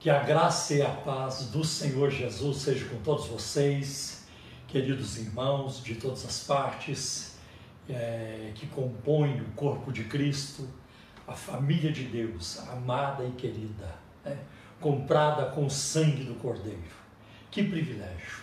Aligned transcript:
Que 0.00 0.08
a 0.08 0.20
graça 0.20 0.72
e 0.72 0.80
a 0.80 0.88
paz 0.88 1.50
do 1.50 1.62
Senhor 1.62 2.10
Jesus 2.10 2.62
seja 2.62 2.86
com 2.86 2.96
todos 3.02 3.26
vocês, 3.26 4.24
queridos 4.66 5.18
irmãos 5.18 5.84
de 5.84 5.94
todas 5.96 6.24
as 6.24 6.42
partes 6.44 7.36
é, 7.86 8.50
que 8.54 8.66
compõem 8.68 9.42
o 9.42 9.52
corpo 9.54 9.92
de 9.92 10.04
Cristo, 10.04 10.66
a 11.28 11.34
família 11.34 11.92
de 11.92 12.04
Deus, 12.04 12.66
amada 12.70 13.26
e 13.26 13.30
querida, 13.32 13.94
né? 14.24 14.38
comprada 14.80 15.50
com 15.50 15.66
o 15.66 15.70
sangue 15.70 16.24
do 16.24 16.34
Cordeiro. 16.36 16.80
Que 17.50 17.62
privilégio 17.62 18.38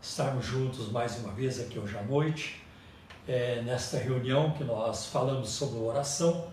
estarmos 0.00 0.46
juntos 0.46 0.92
mais 0.92 1.18
uma 1.18 1.32
vez 1.32 1.58
aqui 1.58 1.76
hoje 1.76 1.98
à 1.98 2.04
noite, 2.04 2.62
é, 3.26 3.60
nesta 3.62 3.98
reunião 3.98 4.52
que 4.52 4.62
nós 4.62 5.06
falamos 5.06 5.48
sobre 5.48 5.80
oração, 5.80 6.46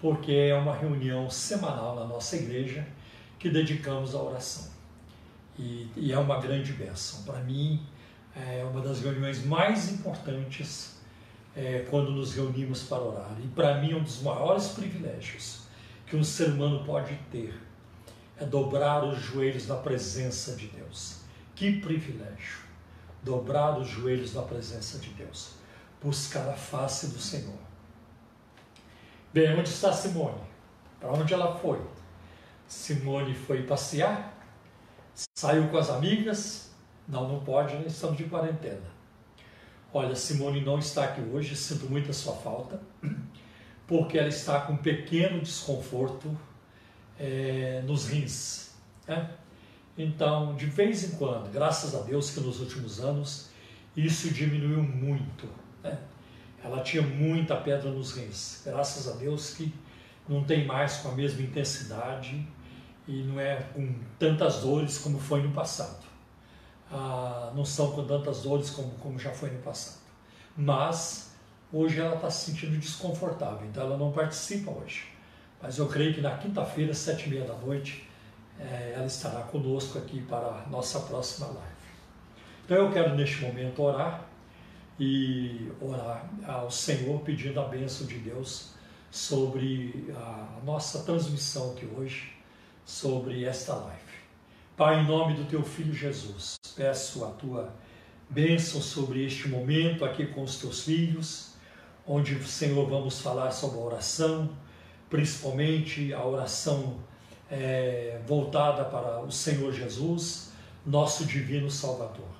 porque 0.00 0.32
é 0.32 0.54
uma 0.56 0.74
reunião 0.74 1.30
semanal 1.30 1.94
na 1.94 2.04
nossa 2.04 2.34
igreja 2.34 2.84
que 3.38 3.48
dedicamos 3.48 4.14
à 4.14 4.22
oração. 4.22 4.68
E, 5.58 5.90
e 5.96 6.12
é 6.12 6.18
uma 6.18 6.40
grande 6.40 6.72
bênção. 6.72 7.22
Para 7.22 7.40
mim, 7.40 7.84
é 8.34 8.64
uma 8.64 8.80
das 8.80 9.00
reuniões 9.00 9.44
mais 9.44 9.90
importantes 9.92 10.98
é, 11.56 11.86
quando 11.90 12.10
nos 12.10 12.34
reunimos 12.34 12.84
para 12.84 13.02
orar. 13.02 13.36
E 13.42 13.48
para 13.48 13.80
mim, 13.80 13.94
um 13.94 14.02
dos 14.02 14.22
maiores 14.22 14.68
privilégios 14.68 15.62
que 16.06 16.16
um 16.16 16.24
ser 16.24 16.50
humano 16.50 16.84
pode 16.84 17.14
ter 17.30 17.54
é 18.38 18.44
dobrar 18.44 19.04
os 19.04 19.18
joelhos 19.18 19.66
na 19.66 19.76
presença 19.76 20.54
de 20.54 20.68
Deus. 20.68 21.22
Que 21.54 21.80
privilégio! 21.80 22.68
Dobrar 23.22 23.76
os 23.78 23.88
joelhos 23.88 24.32
na 24.34 24.42
presença 24.42 24.98
de 24.98 25.10
Deus. 25.10 25.54
Buscar 26.00 26.48
a 26.48 26.54
face 26.54 27.08
do 27.08 27.18
Senhor. 27.18 27.58
Bem, 29.34 29.58
onde 29.58 29.68
está 29.68 29.92
Simone? 29.92 30.40
Para 31.00 31.12
onde 31.12 31.34
ela 31.34 31.58
foi? 31.58 31.80
Simone 32.68 33.34
foi 33.34 33.62
passear, 33.62 34.38
saiu 35.34 35.68
com 35.68 35.78
as 35.78 35.88
amigas. 35.88 36.70
Não, 37.08 37.26
não 37.26 37.40
pode, 37.40 37.74
né? 37.74 37.84
estamos 37.86 38.18
de 38.18 38.24
quarentena. 38.24 38.98
Olha, 39.92 40.14
Simone 40.14 40.60
não 40.60 40.78
está 40.78 41.04
aqui 41.04 41.22
hoje, 41.22 41.56
sinto 41.56 41.86
muito 41.86 42.10
a 42.10 42.14
sua 42.14 42.34
falta, 42.34 42.78
porque 43.86 44.18
ela 44.18 44.28
está 44.28 44.60
com 44.60 44.74
um 44.74 44.76
pequeno 44.76 45.40
desconforto 45.40 46.36
é, 47.18 47.82
nos 47.86 48.06
rins. 48.06 48.74
Né? 49.06 49.30
Então, 49.96 50.54
de 50.54 50.66
vez 50.66 51.04
em 51.04 51.16
quando, 51.16 51.50
graças 51.50 51.94
a 51.94 52.02
Deus 52.02 52.30
que 52.30 52.40
nos 52.40 52.60
últimos 52.60 53.00
anos 53.00 53.48
isso 53.96 54.30
diminuiu 54.30 54.82
muito. 54.82 55.48
Né? 55.82 55.98
Ela 56.62 56.82
tinha 56.82 57.02
muita 57.02 57.56
pedra 57.56 57.90
nos 57.90 58.12
rins, 58.12 58.60
graças 58.62 59.08
a 59.08 59.16
Deus 59.16 59.54
que 59.54 59.72
não 60.28 60.44
tem 60.44 60.66
mais 60.66 60.98
com 60.98 61.08
a 61.08 61.12
mesma 61.12 61.40
intensidade 61.40 62.46
e 63.08 63.22
não 63.22 63.40
é 63.40 63.56
com 63.74 63.94
tantas 64.18 64.60
dores 64.60 64.98
como 64.98 65.18
foi 65.18 65.42
no 65.42 65.50
passado. 65.50 66.06
Ah, 66.92 67.50
não 67.56 67.64
são 67.64 67.90
com 67.92 68.06
tantas 68.06 68.42
dores 68.42 68.68
como, 68.68 68.90
como 68.96 69.18
já 69.18 69.30
foi 69.30 69.50
no 69.50 69.58
passado. 69.60 70.02
Mas 70.54 71.32
hoje 71.72 71.98
ela 71.98 72.16
está 72.16 72.30
se 72.30 72.50
sentindo 72.50 72.78
desconfortável, 72.78 73.66
então 73.66 73.82
ela 73.82 73.96
não 73.96 74.12
participa 74.12 74.70
hoje. 74.70 75.08
Mas 75.60 75.78
eu 75.78 75.86
creio 75.86 76.14
que 76.14 76.20
na 76.20 76.36
quinta-feira, 76.36 76.92
sete 76.92 77.26
e 77.26 77.30
meia 77.30 77.44
da 77.44 77.54
noite, 77.54 78.06
é, 78.60 78.92
ela 78.94 79.06
estará 79.06 79.40
conosco 79.40 79.98
aqui 79.98 80.20
para 80.22 80.46
a 80.46 80.66
nossa 80.68 81.00
próxima 81.00 81.46
live. 81.46 81.78
Então 82.64 82.76
eu 82.76 82.92
quero 82.92 83.14
neste 83.14 83.42
momento 83.42 83.82
orar 83.82 84.24
e 85.00 85.72
orar 85.80 86.28
ao 86.46 86.70
Senhor 86.70 87.20
pedindo 87.20 87.58
a 87.58 87.64
bênção 87.64 88.06
de 88.06 88.18
Deus 88.18 88.74
sobre 89.10 90.12
a 90.14 90.58
nossa 90.64 91.02
transmissão 91.04 91.72
aqui 91.72 91.86
hoje 91.96 92.37
sobre 92.88 93.44
esta 93.44 93.74
live. 93.74 94.00
Pai, 94.74 95.00
em 95.00 95.06
nome 95.06 95.34
do 95.34 95.44
teu 95.44 95.62
filho 95.62 95.92
Jesus, 95.92 96.56
peço 96.74 97.22
a 97.22 97.28
tua 97.28 97.70
bênção 98.30 98.80
sobre 98.80 99.26
este 99.26 99.46
momento 99.46 100.06
aqui 100.06 100.26
com 100.26 100.42
os 100.42 100.56
teus 100.56 100.84
filhos, 100.84 101.50
onde, 102.06 102.42
Senhor, 102.44 102.88
vamos 102.88 103.20
falar 103.20 103.50
sobre 103.50 103.78
a 103.78 103.82
oração, 103.82 104.48
principalmente 105.10 106.14
a 106.14 106.24
oração 106.24 106.96
é, 107.50 108.22
voltada 108.26 108.86
para 108.86 109.20
o 109.20 109.30
Senhor 109.30 109.70
Jesus, 109.70 110.50
nosso 110.86 111.26
divino 111.26 111.70
Salvador. 111.70 112.30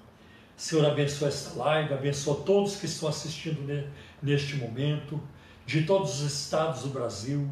Senhor, 0.57 0.87
abençoa 0.87 1.29
esta 1.29 1.59
live, 1.59 1.93
abençoa 1.93 2.43
todos 2.43 2.77
que 2.77 2.87
estão 2.87 3.11
assistindo 3.11 3.87
neste 4.23 4.57
momento, 4.57 5.21
de 5.67 5.83
todos 5.83 6.23
os 6.23 6.33
estados 6.33 6.85
do 6.85 6.89
Brasil, 6.89 7.47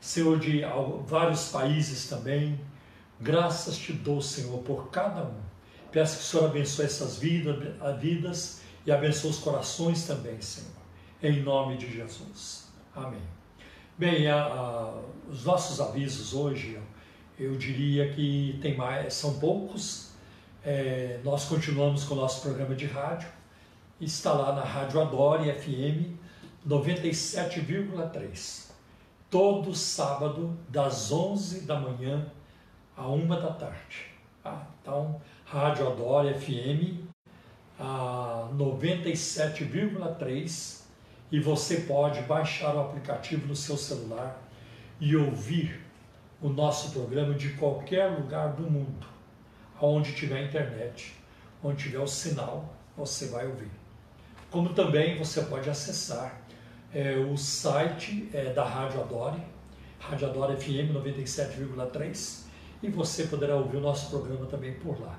Senhor, 0.00 0.38
de 0.38 0.62
vários 1.06 1.48
países 1.48 2.08
também. 2.08 2.60
Graças 3.20 3.76
te 3.76 3.92
dou, 3.92 4.22
Senhor, 4.22 4.60
por 4.60 4.90
cada 4.90 5.24
um. 5.24 5.40
Peço 5.90 6.18
que 6.18 6.22
o 6.22 6.26
Senhor 6.26 6.44
abençoe 6.46 6.84
essas 6.84 7.18
vidas, 7.18 8.60
e 8.86 8.92
abençoe 8.92 9.30
os 9.30 9.38
corações 9.38 10.06
também, 10.06 10.40
Senhor. 10.40 10.70
Em 11.22 11.42
nome 11.42 11.76
de 11.76 11.92
Jesus. 11.92 12.68
Amém. 12.94 13.20
Bem, 13.96 14.28
a, 14.28 14.44
a, 14.44 14.94
os 15.28 15.44
nossos 15.44 15.80
avisos 15.80 16.32
hoje, 16.32 16.80
eu 17.38 17.56
diria 17.56 18.12
que 18.12 18.56
tem 18.62 18.76
mais, 18.76 19.14
são 19.14 19.40
poucos. 19.40 20.12
É, 20.64 21.18
nós 21.24 21.46
continuamos 21.46 22.04
com 22.04 22.14
o 22.14 22.18
nosso 22.18 22.40
programa 22.42 22.76
de 22.76 22.86
rádio. 22.86 23.28
Está 24.00 24.32
lá 24.32 24.54
na 24.54 24.62
Rádio 24.62 25.00
Adore 25.00 25.52
FM 25.52 26.16
97,3 26.66 28.67
todo 29.30 29.74
sábado, 29.74 30.54
das 30.68 31.10
11 31.12 31.62
da 31.62 31.78
manhã 31.78 32.26
a 32.96 33.08
1 33.08 33.28
da 33.28 33.52
tarde. 33.52 34.06
Ah, 34.44 34.66
então, 34.80 35.20
Rádio 35.44 35.86
Adore 35.86 36.34
FM, 36.34 37.06
a 37.78 38.48
97,3 38.54 40.80
e 41.30 41.38
você 41.38 41.82
pode 41.82 42.22
baixar 42.22 42.74
o 42.74 42.80
aplicativo 42.80 43.46
no 43.46 43.54
seu 43.54 43.76
celular 43.76 44.40
e 44.98 45.14
ouvir 45.14 45.84
o 46.40 46.48
nosso 46.48 46.92
programa 46.92 47.34
de 47.34 47.50
qualquer 47.50 48.06
lugar 48.06 48.54
do 48.54 48.62
mundo, 48.62 49.06
onde 49.80 50.14
tiver 50.14 50.44
internet, 50.44 51.14
onde 51.62 51.84
tiver 51.84 51.98
o 51.98 52.06
sinal, 52.06 52.74
você 52.96 53.26
vai 53.26 53.46
ouvir. 53.46 53.70
Como 54.50 54.72
também 54.72 55.18
você 55.18 55.42
pode 55.42 55.68
acessar 55.68 56.40
é, 56.92 57.16
o 57.16 57.36
site 57.36 58.28
é, 58.32 58.52
da 58.52 58.64
Rádio 58.64 59.00
Adore, 59.00 59.42
Rádio 59.98 60.28
Adore 60.28 60.56
FM 60.56 60.94
97,3 60.94 62.44
e 62.82 62.88
você 62.88 63.24
poderá 63.24 63.56
ouvir 63.56 63.76
o 63.76 63.80
nosso 63.80 64.10
programa 64.10 64.46
também 64.46 64.74
por 64.74 65.00
lá. 65.00 65.18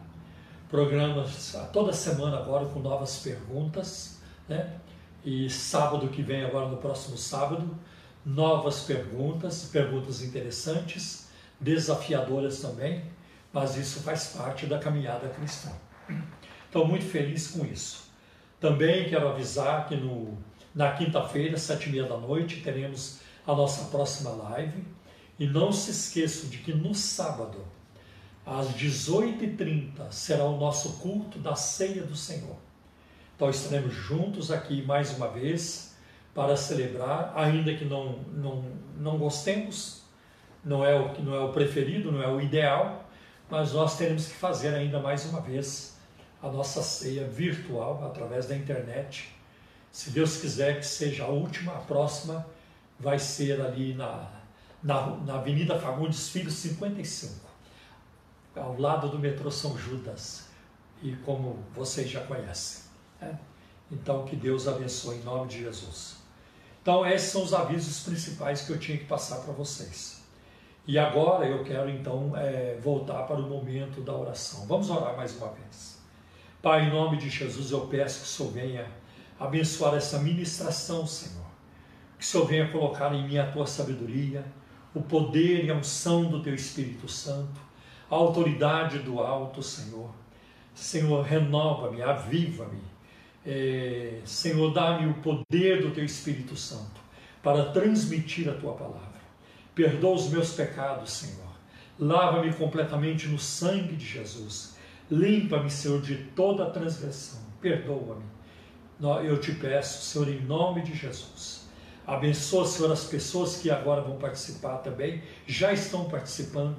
Programas 0.69 1.55
toda 1.73 1.91
semana 1.91 2.37
agora 2.37 2.65
com 2.65 2.79
novas 2.79 3.19
perguntas, 3.19 4.19
né? 4.47 4.77
E 5.23 5.49
sábado 5.49 6.07
que 6.07 6.21
vem, 6.21 6.45
agora 6.45 6.67
no 6.69 6.77
próximo 6.77 7.17
sábado, 7.17 7.77
novas 8.25 8.81
perguntas, 8.81 9.65
perguntas 9.65 10.21
interessantes, 10.21 11.29
desafiadoras 11.59 12.61
também, 12.61 13.03
mas 13.51 13.75
isso 13.75 14.01
faz 14.01 14.27
parte 14.27 14.65
da 14.65 14.79
caminhada 14.79 15.27
cristã. 15.29 15.71
Estou 16.65 16.87
muito 16.87 17.05
feliz 17.05 17.47
com 17.47 17.65
isso. 17.65 18.09
Também 18.59 19.09
quero 19.09 19.27
avisar 19.27 19.87
que 19.87 19.95
no 19.95 20.37
na 20.79 20.93
quinta-feira, 20.93 21.57
sete 21.57 21.89
e 21.89 21.91
meia 21.91 22.05
da 22.05 22.15
noite, 22.15 22.61
teremos 22.61 23.19
a 23.45 23.53
nossa 23.53 23.89
próxima 23.89 24.29
live. 24.29 24.81
E 25.37 25.45
não 25.45 25.73
se 25.73 25.91
esqueçam 25.91 26.49
de 26.49 26.59
que 26.59 26.73
no 26.73 26.95
sábado, 26.95 27.57
às 28.45 28.67
18h30, 28.75 30.09
será 30.09 30.45
o 30.45 30.57
nosso 30.57 30.93
culto 30.99 31.37
da 31.37 31.53
ceia 31.53 32.03
do 32.03 32.15
Senhor. 32.15 32.55
Então 33.35 33.49
estaremos 33.49 33.93
juntos 33.93 34.51
aqui 34.51 34.81
mais 34.81 35.13
uma 35.17 35.27
vez 35.27 35.97
para 36.33 36.55
celebrar, 36.55 37.33
ainda 37.35 37.75
que 37.75 37.83
não, 37.83 38.19
não, 38.31 38.63
não 38.97 39.17
gostemos, 39.17 40.03
não 40.63 40.85
é, 40.85 40.97
o, 40.97 41.21
não 41.21 41.35
é 41.35 41.41
o 41.41 41.51
preferido, 41.51 42.09
não 42.09 42.23
é 42.23 42.31
o 42.31 42.39
ideal, 42.39 43.05
mas 43.49 43.73
nós 43.73 43.97
teremos 43.97 44.27
que 44.27 44.33
fazer 44.33 44.73
ainda 44.73 45.01
mais 45.01 45.25
uma 45.25 45.41
vez 45.41 45.97
a 46.41 46.47
nossa 46.47 46.81
ceia 46.81 47.27
virtual 47.27 48.01
através 48.05 48.45
da 48.45 48.55
internet 48.55 49.37
se 49.91 50.11
Deus 50.11 50.37
quiser 50.37 50.79
que 50.79 50.85
seja 50.85 51.25
a 51.25 51.27
última, 51.27 51.73
a 51.73 51.79
próxima 51.79 52.45
vai 52.99 53.17
ser 53.17 53.61
ali 53.61 53.93
na, 53.93 54.29
na, 54.83 55.17
na 55.17 55.35
Avenida 55.35 55.79
Fagundes 55.79 56.29
Filho 56.29 56.51
55, 56.51 57.33
ao 58.55 58.79
lado 58.79 59.09
do 59.09 59.17
metrô 59.17 59.49
São 59.49 59.77
Judas, 59.77 60.47
e 61.01 61.15
como 61.17 61.63
vocês 61.73 62.09
já 62.09 62.21
conhecem. 62.21 62.83
Né? 63.21 63.39
Então, 63.91 64.25
que 64.25 64.35
Deus 64.35 64.67
abençoe 64.67 65.17
em 65.17 65.23
nome 65.23 65.49
de 65.49 65.59
Jesus. 65.59 66.17
Então, 66.81 67.05
esses 67.05 67.31
são 67.31 67.43
os 67.43 67.53
avisos 67.53 68.01
principais 68.01 68.61
que 68.61 68.71
eu 68.71 68.77
tinha 68.77 68.97
que 68.97 69.05
passar 69.05 69.37
para 69.37 69.53
vocês. 69.53 70.19
E 70.85 70.97
agora 70.97 71.45
eu 71.45 71.63
quero 71.63 71.89
então 71.89 72.35
é, 72.35 72.77
voltar 72.81 73.23
para 73.23 73.35
o 73.35 73.47
momento 73.47 74.01
da 74.01 74.13
oração. 74.13 74.65
Vamos 74.65 74.89
orar 74.89 75.15
mais 75.15 75.35
uma 75.37 75.49
vez. 75.49 75.99
Pai, 76.61 76.85
em 76.85 76.89
nome 76.89 77.17
de 77.17 77.29
Jesus, 77.29 77.71
eu 77.71 77.81
peço 77.87 78.21
que 78.21 78.25
o 78.25 78.27
Senhor 78.27 78.51
venha 78.51 78.91
abençoar 79.39 79.95
essa 79.95 80.19
ministração, 80.19 81.07
Senhor. 81.07 81.47
Que 82.17 82.23
o 82.23 82.27
Senhor 82.27 82.45
venha 82.45 82.71
colocar 82.71 83.13
em 83.15 83.27
mim 83.27 83.37
a 83.37 83.49
tua 83.49 83.65
sabedoria, 83.65 84.43
o 84.93 85.01
poder 85.01 85.65
e 85.65 85.71
a 85.71 85.75
unção 85.75 86.25
do 86.25 86.41
teu 86.41 86.53
Espírito 86.53 87.07
Santo, 87.07 87.61
a 88.09 88.15
autoridade 88.15 88.99
do 88.99 89.19
alto, 89.19 89.63
Senhor. 89.63 90.09
Senhor, 90.73 91.23
renova-me, 91.23 92.01
aviva-me. 92.01 92.81
É, 93.45 94.19
Senhor, 94.25 94.73
dá-me 94.73 95.09
o 95.09 95.13
poder 95.15 95.81
do 95.81 95.91
Teu 95.91 96.03
Espírito 96.03 96.55
Santo 96.55 96.99
para 97.41 97.71
transmitir 97.71 98.49
a 98.49 98.53
Tua 98.53 98.73
palavra. 98.73 99.19
Perdoa 99.73 100.15
os 100.15 100.29
meus 100.29 100.51
pecados, 100.53 101.11
Senhor. 101.11 101.49
Lava-me 101.97 102.53
completamente 102.53 103.27
no 103.27 103.39
sangue 103.39 103.95
de 103.95 104.05
Jesus. 104.05 104.77
Limpa-me, 105.09 105.69
Senhor, 105.69 106.01
de 106.01 106.15
toda 106.35 106.69
transgressão. 106.69 107.39
Perdoa-me. 107.61 108.23
Eu 109.01 109.39
te 109.39 109.53
peço, 109.53 110.03
Senhor, 110.03 110.27
em 110.27 110.41
nome 110.41 110.81
de 110.81 110.93
Jesus. 110.93 111.67
Abençoa, 112.05 112.65
Senhor, 112.65 112.91
as 112.91 113.05
pessoas 113.05 113.57
que 113.57 113.69
agora 113.69 114.01
vão 114.01 114.17
participar 114.17 114.79
também, 114.79 115.21
já 115.47 115.71
estão 115.71 116.09
participando. 116.09 116.77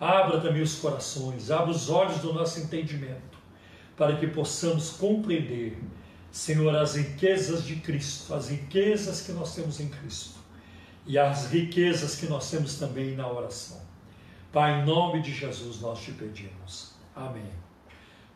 Abra 0.00 0.40
também 0.40 0.62
os 0.62 0.76
corações, 0.76 1.50
abra 1.50 1.70
os 1.70 1.90
olhos 1.90 2.18
do 2.20 2.32
nosso 2.32 2.58
entendimento, 2.58 3.38
para 3.96 4.16
que 4.16 4.26
possamos 4.26 4.90
compreender, 4.90 5.78
Senhor, 6.32 6.74
as 6.74 6.96
riquezas 6.96 7.64
de 7.64 7.76
Cristo, 7.76 8.34
as 8.34 8.48
riquezas 8.48 9.20
que 9.20 9.32
nós 9.32 9.54
temos 9.54 9.78
em 9.78 9.88
Cristo 9.88 10.40
e 11.06 11.18
as 11.18 11.50
riquezas 11.50 12.14
que 12.14 12.26
nós 12.26 12.50
temos 12.50 12.76
também 12.76 13.14
na 13.14 13.30
oração. 13.30 13.80
Pai, 14.52 14.80
em 14.80 14.86
nome 14.86 15.20
de 15.20 15.32
Jesus 15.32 15.80
nós 15.80 16.00
te 16.00 16.12
pedimos. 16.12 16.94
Amém. 17.14 17.69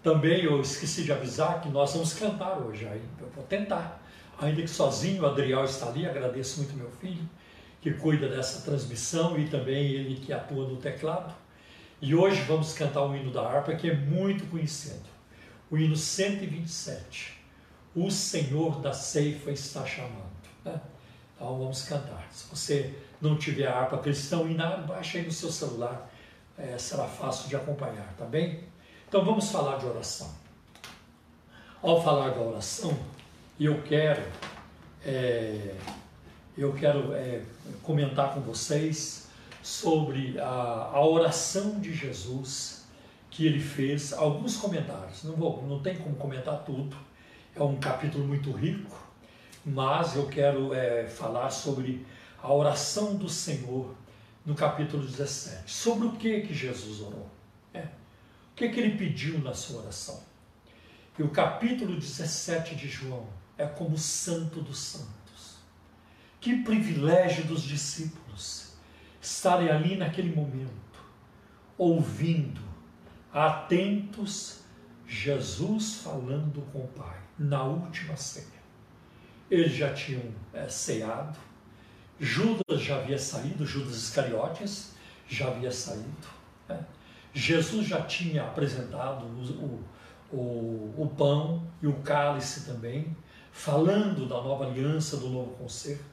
Também 0.04 0.44
eu 0.44 0.60
esqueci 0.60 1.02
de 1.02 1.12
avisar 1.12 1.62
que 1.62 1.68
nós 1.70 1.94
vamos 1.94 2.12
cantar 2.12 2.58
hoje, 2.58 2.86
aí 2.86 3.02
eu 3.18 3.26
vou 3.30 3.42
tentar. 3.44 4.02
Ainda 4.38 4.60
que 4.60 4.68
sozinho, 4.68 5.22
o 5.22 5.26
Adriel 5.26 5.64
está 5.64 5.86
ali, 5.86 6.06
agradeço 6.06 6.58
muito 6.58 6.76
meu 6.76 6.90
filho, 6.90 7.26
que 7.80 7.90
cuida 7.94 8.28
dessa 8.28 8.60
transmissão 8.60 9.38
e 9.38 9.48
também 9.48 9.92
ele 9.92 10.16
que 10.16 10.30
atua 10.30 10.68
no 10.68 10.76
teclado. 10.76 11.34
E 12.02 12.14
hoje 12.14 12.42
vamos 12.42 12.74
cantar 12.74 13.02
o 13.02 13.16
hino 13.16 13.30
da 13.30 13.48
harpa 13.48 13.74
que 13.74 13.88
é 13.88 13.96
muito 13.96 14.44
conhecido. 14.50 15.08
O 15.70 15.78
hino 15.78 15.96
127. 15.96 17.42
O 17.96 18.10
Senhor 18.10 18.80
da 18.82 18.92
ceifa 18.92 19.50
está 19.52 19.86
chamando. 19.86 20.34
Né? 20.66 20.78
Então 21.34 21.58
vamos 21.58 21.80
cantar. 21.80 22.28
Se 22.30 22.46
você 22.50 22.94
não 23.22 23.38
tiver 23.38 23.68
a 23.68 23.78
harpa 23.78 24.02
inário, 24.50 24.86
baixa 24.86 25.16
aí 25.16 25.24
no 25.24 25.32
seu 25.32 25.50
celular, 25.50 26.10
é, 26.58 26.76
será 26.76 27.04
fácil 27.04 27.48
de 27.48 27.56
acompanhar, 27.56 28.12
tá 28.18 28.26
bem? 28.26 28.73
Então 29.14 29.24
vamos 29.24 29.48
falar 29.48 29.76
de 29.76 29.86
oração. 29.86 30.28
Ao 31.80 32.02
falar 32.02 32.30
da 32.30 32.40
oração, 32.40 32.98
eu 33.60 33.80
quero, 33.82 34.20
é, 35.06 35.76
eu 36.58 36.72
quero 36.72 37.14
é, 37.14 37.44
comentar 37.80 38.34
com 38.34 38.40
vocês 38.40 39.28
sobre 39.62 40.36
a, 40.40 40.90
a 40.92 41.06
oração 41.06 41.78
de 41.78 41.94
Jesus 41.94 42.88
que 43.30 43.46
ele 43.46 43.60
fez, 43.60 44.12
alguns 44.12 44.56
comentários. 44.56 45.22
Não, 45.22 45.36
vou, 45.36 45.62
não 45.62 45.80
tem 45.80 45.96
como 45.96 46.16
comentar 46.16 46.64
tudo, 46.64 46.96
é 47.54 47.62
um 47.62 47.76
capítulo 47.76 48.26
muito 48.26 48.50
rico, 48.50 49.00
mas 49.64 50.16
eu 50.16 50.26
quero 50.26 50.74
é, 50.74 51.06
falar 51.06 51.50
sobre 51.50 52.04
a 52.42 52.52
oração 52.52 53.14
do 53.14 53.28
Senhor 53.28 53.94
no 54.44 54.56
capítulo 54.56 55.06
17. 55.06 55.70
Sobre 55.70 56.08
o 56.08 56.12
que 56.16 56.40
que 56.40 56.52
Jesus 56.52 57.00
orou? 57.00 57.28
É, 57.72 57.86
o 58.54 58.56
que 58.56 58.68
que 58.68 58.78
ele 58.78 58.96
pediu 58.96 59.40
na 59.40 59.52
sua 59.52 59.82
oração? 59.82 60.22
E 61.18 61.24
o 61.24 61.30
capítulo 61.30 61.96
17 61.96 62.76
de 62.76 62.88
João 62.88 63.26
é 63.58 63.66
como 63.66 63.96
o 63.96 63.98
santo 63.98 64.60
dos 64.60 64.78
santos. 64.78 65.56
Que 66.40 66.62
privilégio 66.62 67.42
dos 67.46 67.64
discípulos 67.64 68.74
estarem 69.20 69.70
ali 69.70 69.96
naquele 69.96 70.32
momento, 70.32 70.70
ouvindo, 71.76 72.60
atentos, 73.32 74.60
Jesus 75.04 75.96
falando 75.96 76.64
com 76.70 76.78
o 76.78 76.88
Pai 76.88 77.18
na 77.36 77.64
última 77.64 78.16
ceia. 78.16 78.46
Eles 79.50 79.72
já 79.72 79.92
tinham 79.92 80.32
é, 80.52 80.68
ceado, 80.68 81.40
Judas 82.20 82.80
já 82.80 83.00
havia 83.00 83.18
saído, 83.18 83.66
Judas 83.66 83.96
Iscariotes 83.96 84.92
já 85.26 85.48
havia 85.48 85.72
saído. 85.72 86.28
Né? 86.68 86.84
Jesus 87.34 87.86
já 87.86 88.00
tinha 88.02 88.44
apresentado 88.44 89.26
o, 89.26 89.84
o, 90.32 90.94
o 90.96 91.12
pão 91.16 91.66
e 91.82 91.86
o 91.88 91.94
cálice 91.94 92.64
também, 92.64 93.14
falando 93.52 94.28
da 94.28 94.40
nova 94.40 94.66
aliança, 94.66 95.16
do 95.16 95.28
novo 95.28 95.50
concerto. 95.56 96.04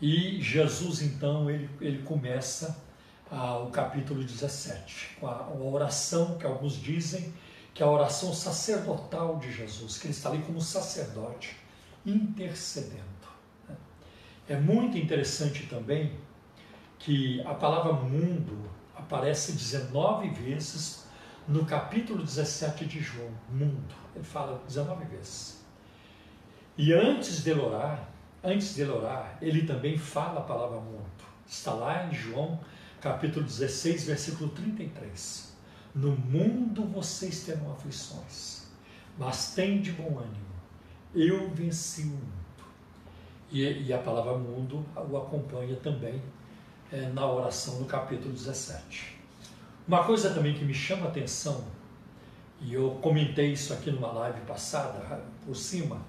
E 0.00 0.40
Jesus, 0.42 1.00
então, 1.00 1.48
ele, 1.48 1.70
ele 1.80 2.02
começa 2.02 2.84
ah, 3.30 3.56
o 3.58 3.70
capítulo 3.70 4.22
17, 4.22 5.16
com 5.18 5.26
a, 5.26 5.48
oração 5.54 6.36
que 6.36 6.44
alguns 6.44 6.74
dizem 6.74 7.32
que 7.72 7.82
é 7.82 7.86
a 7.86 7.90
oração 7.90 8.32
sacerdotal 8.32 9.38
de 9.38 9.50
Jesus, 9.50 9.98
que 9.98 10.06
ele 10.06 10.14
está 10.14 10.28
ali 10.28 10.42
como 10.42 10.60
sacerdote 10.60 11.56
intercedendo. 12.04 13.02
Né? 13.68 13.74
É 14.48 14.56
muito 14.56 14.98
interessante 14.98 15.66
também 15.66 16.12
que 16.98 17.40
a 17.46 17.54
palavra 17.54 17.94
mundo 17.94 18.70
aparece 18.96 19.52
19 19.52 20.28
vezes 20.30 21.04
no 21.46 21.64
capítulo 21.64 22.22
17 22.22 22.86
de 22.86 23.00
João, 23.00 23.30
mundo. 23.50 23.94
Ele 24.14 24.24
fala 24.24 24.62
19 24.66 25.04
vezes. 25.06 25.64
E 26.76 26.92
antes 26.92 27.42
de 27.42 27.52
orar, 27.52 28.08
antes 28.42 28.74
de 28.74 28.82
orar, 28.84 29.38
ele 29.40 29.66
também 29.66 29.98
fala 29.98 30.40
a 30.40 30.44
palavra 30.44 30.80
mundo. 30.80 31.04
Está 31.46 31.72
lá 31.72 32.06
em 32.06 32.14
João, 32.14 32.58
capítulo 33.00 33.44
16, 33.44 34.04
versículo 34.04 34.50
33. 34.50 35.54
No 35.94 36.12
mundo 36.12 36.84
vocês 36.86 37.44
terão 37.44 37.72
aflições, 37.72 38.66
mas 39.18 39.54
tem 39.54 39.80
de 39.80 39.92
bom 39.92 40.18
ânimo 40.18 40.54
eu 41.14 41.48
venci 41.50 42.02
o 42.02 42.06
mundo. 42.06 42.44
E, 43.50 43.62
e 43.62 43.92
a 43.92 43.98
palavra 43.98 44.36
mundo 44.36 44.84
o 44.96 45.16
acompanha 45.16 45.76
também 45.76 46.20
é, 46.94 47.10
na 47.12 47.28
oração 47.28 47.78
do 47.78 47.86
capítulo 47.86 48.32
17. 48.32 49.16
Uma 49.86 50.04
coisa 50.04 50.32
também 50.32 50.54
que 50.54 50.64
me 50.64 50.72
chama 50.72 51.06
a 51.06 51.08
atenção, 51.08 51.64
e 52.60 52.72
eu 52.72 52.90
comentei 53.02 53.52
isso 53.52 53.72
aqui 53.72 53.90
numa 53.90 54.12
live 54.12 54.40
passada, 54.42 55.20
por 55.44 55.56
cima, 55.56 56.00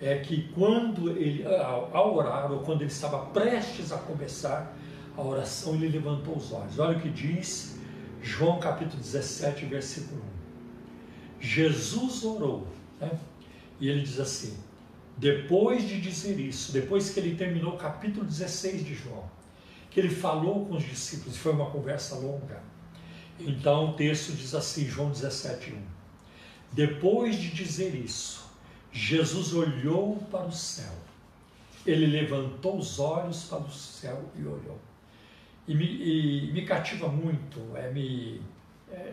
é 0.00 0.18
que 0.18 0.48
quando 0.54 1.10
ele, 1.10 1.44
ao 1.44 2.14
orar, 2.14 2.52
ou 2.52 2.60
quando 2.60 2.82
ele 2.82 2.90
estava 2.90 3.26
prestes 3.26 3.90
a 3.90 3.98
começar 3.98 4.72
a 5.16 5.20
oração, 5.20 5.74
ele 5.74 5.88
levantou 5.88 6.36
os 6.36 6.52
olhos. 6.52 6.78
Olha 6.78 6.96
o 6.96 7.00
que 7.00 7.10
diz 7.10 7.78
João 8.22 8.60
capítulo 8.60 9.02
17, 9.02 9.66
versículo 9.66 10.22
1. 11.40 11.40
Jesus 11.40 12.24
orou, 12.24 12.68
né? 13.00 13.10
E 13.80 13.88
ele 13.88 14.02
diz 14.02 14.20
assim: 14.20 14.56
depois 15.16 15.86
de 15.86 16.00
dizer 16.00 16.38
isso, 16.38 16.72
depois 16.72 17.10
que 17.10 17.18
ele 17.18 17.34
terminou 17.34 17.74
o 17.74 17.76
capítulo 17.76 18.24
16 18.24 18.84
de 18.84 18.94
João, 18.94 19.24
que 19.92 20.00
ele 20.00 20.08
falou 20.08 20.66
com 20.66 20.76
os 20.76 20.84
discípulos, 20.84 21.36
foi 21.36 21.52
uma 21.52 21.70
conversa 21.70 22.16
longa. 22.16 22.62
Então 23.38 23.90
o 23.90 23.92
texto 23.94 24.32
diz 24.32 24.54
assim, 24.54 24.86
João 24.86 25.10
17, 25.10 25.72
1. 25.72 25.82
Depois 26.72 27.36
de 27.36 27.50
dizer 27.50 27.94
isso, 27.94 28.50
Jesus 28.90 29.52
olhou 29.52 30.16
para 30.30 30.46
o 30.46 30.52
céu. 30.52 30.92
Ele 31.84 32.06
levantou 32.06 32.78
os 32.78 32.98
olhos 32.98 33.44
para 33.44 33.58
o 33.58 33.70
céu 33.70 34.24
e 34.36 34.40
olhou. 34.42 34.78
E 35.66 35.74
me, 35.74 35.84
e 35.84 36.52
me 36.52 36.64
cativa 36.64 37.08
muito, 37.08 37.60
é, 37.76 37.90
me, 37.90 38.40
é, 38.90 39.12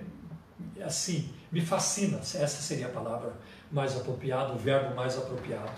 assim, 0.83 1.29
me 1.51 1.62
fascina, 1.62 2.17
essa 2.17 2.48
seria 2.48 2.88
a 2.88 2.89
palavra 2.89 3.33
mais 3.71 3.95
apropriado, 3.95 4.53
o 4.53 4.57
verbo 4.57 4.95
mais 4.95 5.17
apropriado. 5.17 5.71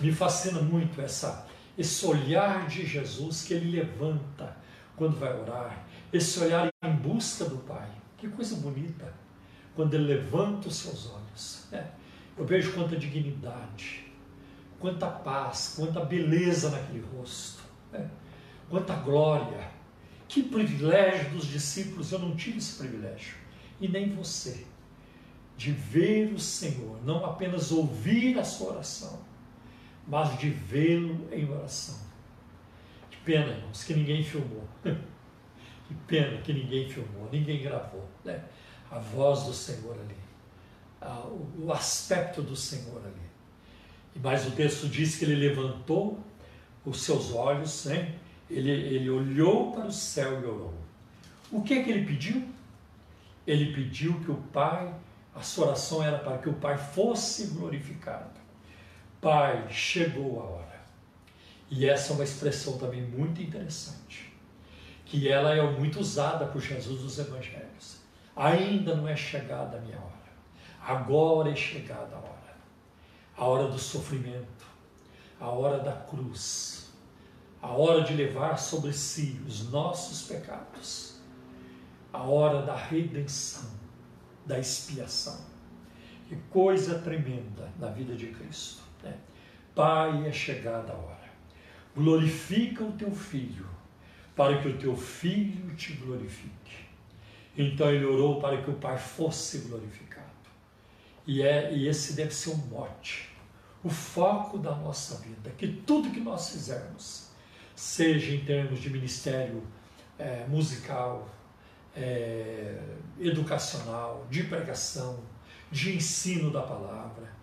Me 0.00 0.12
fascina 0.12 0.60
muito 0.60 1.00
essa, 1.00 1.46
esse 1.76 2.06
olhar 2.06 2.66
de 2.66 2.86
Jesus 2.86 3.42
que 3.42 3.54
ele 3.54 3.70
levanta 3.76 4.56
quando 4.96 5.18
vai 5.18 5.32
orar, 5.38 5.84
esse 6.12 6.38
olhar 6.40 6.70
em 6.82 6.92
busca 6.96 7.44
do 7.44 7.58
Pai. 7.58 7.88
Que 8.16 8.28
coisa 8.28 8.56
bonita 8.56 9.12
quando 9.74 9.94
ele 9.94 10.04
levanta 10.04 10.68
os 10.68 10.76
seus 10.76 11.10
olhos. 11.10 11.66
Né? 11.70 11.90
Eu 12.38 12.44
vejo 12.44 12.72
quanta 12.72 12.96
dignidade, 12.96 14.04
quanta 14.78 15.06
paz, 15.06 15.74
quanta 15.76 16.04
beleza 16.04 16.70
naquele 16.70 17.04
rosto, 17.14 17.62
né? 17.92 18.08
quanta 18.70 18.94
glória. 18.94 19.68
Que 20.28 20.42
privilégio 20.42 21.30
dos 21.30 21.46
discípulos, 21.46 22.12
eu 22.12 22.18
não 22.18 22.34
tive 22.34 22.58
esse 22.58 22.78
privilégio, 22.78 23.36
e 23.80 23.86
nem 23.86 24.14
você 24.14 24.66
de 25.56 25.70
ver 25.70 26.32
o 26.32 26.38
Senhor, 26.38 26.98
não 27.04 27.24
apenas 27.24 27.70
ouvir 27.70 28.38
a 28.38 28.44
sua 28.44 28.72
oração, 28.72 29.20
mas 30.06 30.38
de 30.38 30.50
vê-lo 30.50 31.28
em 31.32 31.48
oração. 31.50 31.98
Que 33.10 33.16
pena, 33.18 33.52
irmãos, 33.52 33.84
que 33.84 33.94
ninguém 33.94 34.22
filmou. 34.22 34.68
que 34.84 35.94
pena 36.06 36.40
que 36.42 36.52
ninguém 36.52 36.88
filmou, 36.88 37.28
ninguém 37.30 37.62
gravou. 37.62 38.08
Né? 38.24 38.42
A 38.90 38.98
voz 38.98 39.44
do 39.44 39.52
Senhor 39.52 39.96
ali, 39.98 40.16
o 41.58 41.72
aspecto 41.72 42.42
do 42.42 42.56
Senhor 42.56 43.00
ali. 43.04 44.22
Mas 44.22 44.46
o 44.46 44.52
texto 44.52 44.88
diz 44.88 45.16
que 45.16 45.24
ele 45.24 45.34
levantou 45.34 46.22
os 46.84 47.02
seus 47.02 47.32
olhos, 47.32 47.86
né? 47.86 48.14
ele, 48.48 48.70
ele 48.70 49.10
olhou 49.10 49.72
para 49.72 49.86
o 49.86 49.92
céu 49.92 50.40
e 50.40 50.44
orou. 50.44 50.74
O 51.50 51.62
que 51.62 51.74
é 51.74 51.82
que 51.82 51.90
ele 51.90 52.06
pediu? 52.06 52.46
Ele 53.46 53.72
pediu 53.74 54.18
que 54.20 54.30
o 54.30 54.36
Pai, 54.36 54.94
a 55.34 55.40
sua 55.40 55.66
oração 55.68 56.02
era 56.02 56.18
para 56.18 56.38
que 56.38 56.48
o 56.48 56.54
Pai 56.54 56.78
fosse 56.78 57.48
glorificado. 57.48 58.43
Pai, 59.24 59.66
chegou 59.70 60.38
a 60.38 60.44
hora. 60.44 60.84
E 61.70 61.88
essa 61.88 62.12
é 62.12 62.14
uma 62.14 62.24
expressão 62.24 62.76
também 62.76 63.00
muito 63.00 63.40
interessante, 63.40 64.30
que 65.06 65.30
ela 65.30 65.54
é 65.54 65.62
muito 65.62 65.98
usada 65.98 66.44
por 66.44 66.60
Jesus 66.60 67.00
nos 67.00 67.18
evangelhos. 67.18 68.00
Ainda 68.36 68.94
não 68.94 69.08
é 69.08 69.16
chegada 69.16 69.78
a 69.78 69.80
minha 69.80 69.96
hora. 69.96 70.12
Agora 70.78 71.50
é 71.50 71.56
chegada 71.56 72.14
a 72.14 72.18
hora. 72.18 72.56
A 73.34 73.46
hora 73.46 73.68
do 73.68 73.78
sofrimento, 73.78 74.66
a 75.40 75.48
hora 75.48 75.78
da 75.78 75.92
cruz, 75.92 76.92
a 77.62 77.68
hora 77.68 78.04
de 78.04 78.12
levar 78.12 78.58
sobre 78.58 78.92
si 78.92 79.40
os 79.48 79.70
nossos 79.70 80.28
pecados, 80.28 81.18
a 82.12 82.22
hora 82.22 82.60
da 82.60 82.76
redenção, 82.76 83.70
da 84.44 84.58
expiação. 84.58 85.40
Que 86.28 86.36
coisa 86.50 86.98
tremenda 86.98 87.72
na 87.78 87.88
vida 87.88 88.14
de 88.14 88.26
Cristo. 88.26 88.83
Pai, 89.74 90.26
é 90.26 90.32
chegada 90.32 90.92
a 90.92 90.96
hora. 90.96 91.24
Glorifica 91.96 92.84
o 92.84 92.92
teu 92.92 93.10
filho, 93.10 93.66
para 94.36 94.60
que 94.60 94.68
o 94.68 94.78
teu 94.78 94.96
filho 94.96 95.74
te 95.74 95.94
glorifique. 95.94 96.84
Então 97.56 97.90
ele 97.90 98.04
orou 98.04 98.40
para 98.40 98.62
que 98.62 98.70
o 98.70 98.74
Pai 98.74 98.98
fosse 98.98 99.58
glorificado. 99.58 100.24
E, 101.26 101.42
é, 101.42 101.72
e 101.74 101.88
esse 101.88 102.14
deve 102.14 102.34
ser 102.34 102.50
o 102.50 102.56
mote, 102.56 103.30
o 103.82 103.88
foco 103.88 104.58
da 104.58 104.74
nossa 104.74 105.16
vida, 105.16 105.50
que 105.56 105.66
tudo 105.68 106.10
que 106.10 106.20
nós 106.20 106.50
fizermos, 106.50 107.30
seja 107.74 108.34
em 108.34 108.44
termos 108.44 108.80
de 108.80 108.90
ministério 108.90 109.62
é, 110.18 110.44
musical, 110.46 111.28
é, 111.96 112.80
educacional, 113.18 114.26
de 114.30 114.44
pregação, 114.44 115.18
de 115.70 115.96
ensino 115.96 116.50
da 116.50 116.62
palavra, 116.62 117.33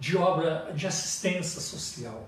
de 0.00 0.16
obra 0.16 0.72
de 0.74 0.86
assistência 0.86 1.60
social, 1.60 2.26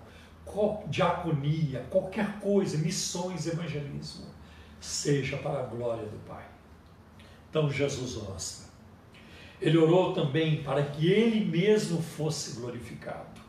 diaconia, 0.88 1.87
qualquer 1.91 2.38
coisa, 2.38 2.76
missões, 2.76 3.47
evangelismo, 3.47 4.26
seja 4.79 5.38
para 5.38 5.61
a 5.61 5.67
glória 5.67 6.05
do 6.05 6.19
Pai. 6.29 6.45
Então 7.49 7.71
Jesus 7.71 8.17
ora. 8.19 8.37
Ele 9.61 9.79
orou 9.79 10.12
também 10.12 10.62
para 10.62 10.83
que 10.85 11.11
ele 11.11 11.45
mesmo 11.45 12.02
fosse 12.02 12.61
glorificado. 12.61 13.41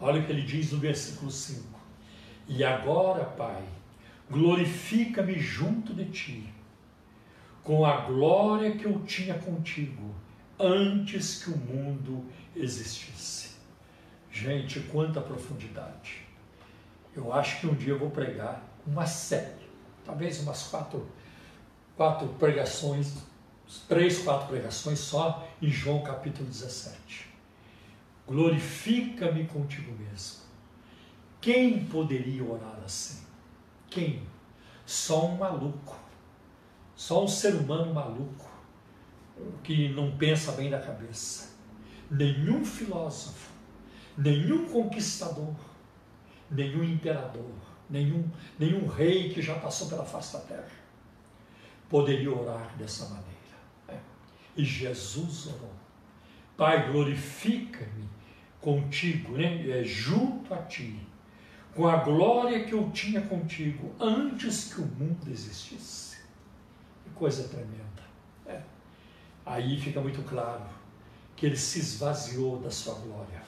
Olha 0.00 0.20
o 0.20 0.24
que 0.24 0.30
ele 0.30 0.42
diz 0.42 0.70
no 0.70 0.78
versículo 0.78 1.30
5. 1.30 1.64
E 2.46 2.62
agora, 2.62 3.24
Pai, 3.24 3.64
glorifica-me 4.30 5.38
junto 5.38 5.92
de 5.94 6.04
ti, 6.06 6.54
com 7.64 7.84
a 7.84 8.02
glória 8.02 8.76
que 8.76 8.84
eu 8.84 9.02
tinha 9.04 9.34
contigo 9.34 10.14
antes 10.58 11.42
que 11.42 11.50
o 11.50 11.56
mundo 11.56 12.24
existisse. 12.54 13.35
Gente, 14.36 14.80
quanta 14.80 15.18
profundidade. 15.18 16.26
Eu 17.14 17.32
acho 17.32 17.58
que 17.58 17.66
um 17.66 17.74
dia 17.74 17.94
eu 17.94 17.98
vou 17.98 18.10
pregar 18.10 18.62
uma 18.86 19.06
série, 19.06 19.66
talvez 20.04 20.40
umas 20.40 20.64
quatro, 20.64 21.08
quatro 21.96 22.28
pregações 22.38 23.14
três, 23.88 24.18
quatro 24.18 24.48
pregações 24.48 24.98
só 24.98 25.48
em 25.62 25.70
João 25.70 26.02
capítulo 26.02 26.46
17. 26.46 27.30
Glorifica-me 28.26 29.46
contigo 29.46 29.90
mesmo. 29.98 30.42
Quem 31.40 31.86
poderia 31.86 32.44
orar 32.44 32.78
assim? 32.84 33.24
Quem? 33.88 34.22
Só 34.84 35.28
um 35.28 35.38
maluco. 35.38 35.98
Só 36.94 37.24
um 37.24 37.28
ser 37.28 37.54
humano 37.54 37.94
maluco 37.94 38.50
que 39.64 39.88
não 39.88 40.14
pensa 40.14 40.52
bem 40.52 40.68
da 40.68 40.78
cabeça. 40.78 41.56
Nenhum 42.10 42.66
filósofo, 42.66 43.55
nenhum 44.16 44.68
conquistador, 44.68 45.54
nenhum 46.50 46.82
imperador, 46.82 47.52
nenhum, 47.88 48.28
nenhum 48.58 48.86
rei 48.86 49.30
que 49.30 49.42
já 49.42 49.54
passou 49.56 49.88
pela 49.88 50.04
face 50.04 50.32
da 50.32 50.40
terra 50.40 50.86
poderia 51.88 52.32
orar 52.32 52.76
dessa 52.76 53.04
maneira. 53.06 53.26
E 54.56 54.64
Jesus 54.64 55.46
orou: 55.48 55.72
Pai, 56.56 56.90
glorifica-me 56.90 58.08
contigo, 58.60 59.36
né? 59.36 59.68
É, 59.68 59.84
junto 59.84 60.52
a 60.54 60.62
ti, 60.62 60.98
com 61.74 61.86
a 61.86 61.96
glória 61.96 62.64
que 62.64 62.72
eu 62.72 62.90
tinha 62.90 63.20
contigo 63.20 63.94
antes 64.00 64.72
que 64.72 64.80
o 64.80 64.86
mundo 64.86 65.30
existisse. 65.30 66.16
Que 67.04 67.10
coisa 67.10 67.46
tremenda. 67.48 68.02
É. 68.46 68.62
Aí 69.44 69.78
fica 69.78 70.00
muito 70.00 70.22
claro 70.22 70.66
que 71.36 71.44
ele 71.44 71.56
se 71.56 71.78
esvaziou 71.78 72.58
da 72.58 72.70
sua 72.70 72.94
glória 72.94 73.42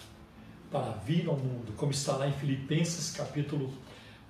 para 0.71 0.93
vir 0.93 1.29
ao 1.29 1.37
mundo, 1.37 1.73
como 1.77 1.93
está 1.93 2.17
lá 2.17 2.29
em 2.29 2.33
Filipenses 2.33 3.11
capítulo, 3.11 3.73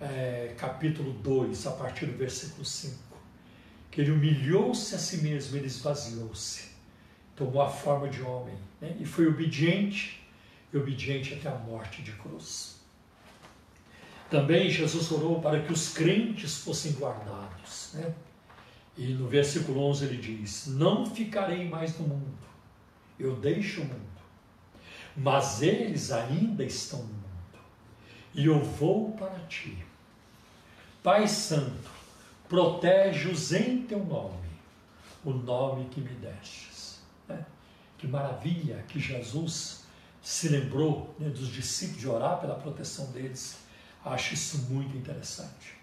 é, 0.00 0.54
capítulo 0.56 1.12
2, 1.12 1.66
a 1.66 1.72
partir 1.72 2.06
do 2.06 2.16
versículo 2.16 2.64
5 2.64 3.08
que 3.98 4.02
ele 4.02 4.10
humilhou-se 4.10 4.94
a 4.94 4.98
si 4.98 5.18
mesmo, 5.18 5.56
ele 5.56 5.66
esvaziou-se, 5.66 6.68
tomou 7.34 7.62
a 7.62 7.68
forma 7.68 8.08
de 8.08 8.22
homem 8.22 8.56
né? 8.80 8.96
e 9.00 9.04
foi 9.04 9.26
obediente, 9.26 10.24
e 10.72 10.76
obediente 10.76 11.34
até 11.34 11.48
a 11.48 11.58
morte 11.58 12.02
de 12.02 12.12
cruz. 12.12 12.76
Também 14.30 14.70
Jesus 14.70 15.10
orou 15.10 15.40
para 15.40 15.62
que 15.62 15.72
os 15.72 15.94
crentes 15.94 16.58
fossem 16.58 16.92
guardados. 16.92 17.90
Né? 17.94 18.14
E 18.96 19.14
no 19.14 19.26
versículo 19.26 19.80
11 19.86 20.04
ele 20.04 20.16
diz: 20.18 20.66
Não 20.66 21.06
ficarei 21.06 21.66
mais 21.66 21.98
no 21.98 22.06
mundo, 22.06 22.38
eu 23.18 23.34
deixo 23.36 23.80
o 23.80 23.84
mundo, 23.84 24.17
mas 25.18 25.62
eles 25.62 26.12
ainda 26.12 26.64
estão 26.64 27.00
no 27.00 27.06
mundo, 27.06 27.58
e 28.34 28.46
eu 28.46 28.62
vou 28.62 29.12
para 29.12 29.38
ti. 29.48 29.84
Pai 31.02 31.26
Santo, 31.26 31.90
protege-os 32.48 33.52
em 33.52 33.82
teu 33.82 34.04
nome, 34.04 34.48
o 35.24 35.32
nome 35.32 35.88
que 35.90 36.00
me 36.00 36.10
destes. 36.14 37.00
Né? 37.28 37.44
Que 37.96 38.06
maravilha 38.06 38.84
que 38.88 39.00
Jesus 39.00 39.84
se 40.22 40.48
lembrou 40.48 41.14
né, 41.18 41.28
dos 41.28 41.48
discípulos 41.48 42.00
de 42.00 42.08
orar 42.08 42.38
pela 42.40 42.54
proteção 42.54 43.10
deles. 43.10 43.58
Acho 44.04 44.34
isso 44.34 44.58
muito 44.70 44.96
interessante, 44.96 45.74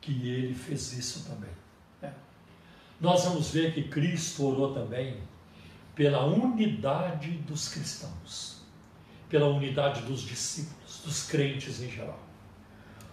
que 0.00 0.28
ele 0.28 0.54
fez 0.54 0.92
isso 0.92 1.24
também. 1.28 1.50
Né? 2.00 2.14
Nós 3.00 3.24
vamos 3.24 3.50
ver 3.50 3.74
que 3.74 3.84
Cristo 3.84 4.46
orou 4.46 4.72
também 4.72 5.20
pela 5.94 6.24
unidade 6.24 7.32
dos 7.38 7.68
cristãos, 7.68 8.57
pela 9.28 9.46
unidade 9.46 10.02
dos 10.02 10.22
discípulos, 10.22 11.02
dos 11.04 11.24
crentes 11.24 11.80
em 11.82 11.90
geral. 11.90 12.18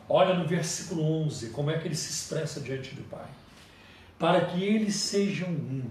Olha 0.07 0.35
no 0.35 0.47
versículo 0.47 1.03
11 1.23 1.49
como 1.49 1.71
é 1.71 1.77
que 1.77 1.87
ele 1.87 1.95
se 1.95 2.11
expressa 2.11 2.61
diante 2.61 2.93
do 2.93 3.03
Pai. 3.09 3.27
Para 4.17 4.45
que 4.45 4.63
eles 4.63 4.95
sejam 4.95 5.49
um, 5.49 5.89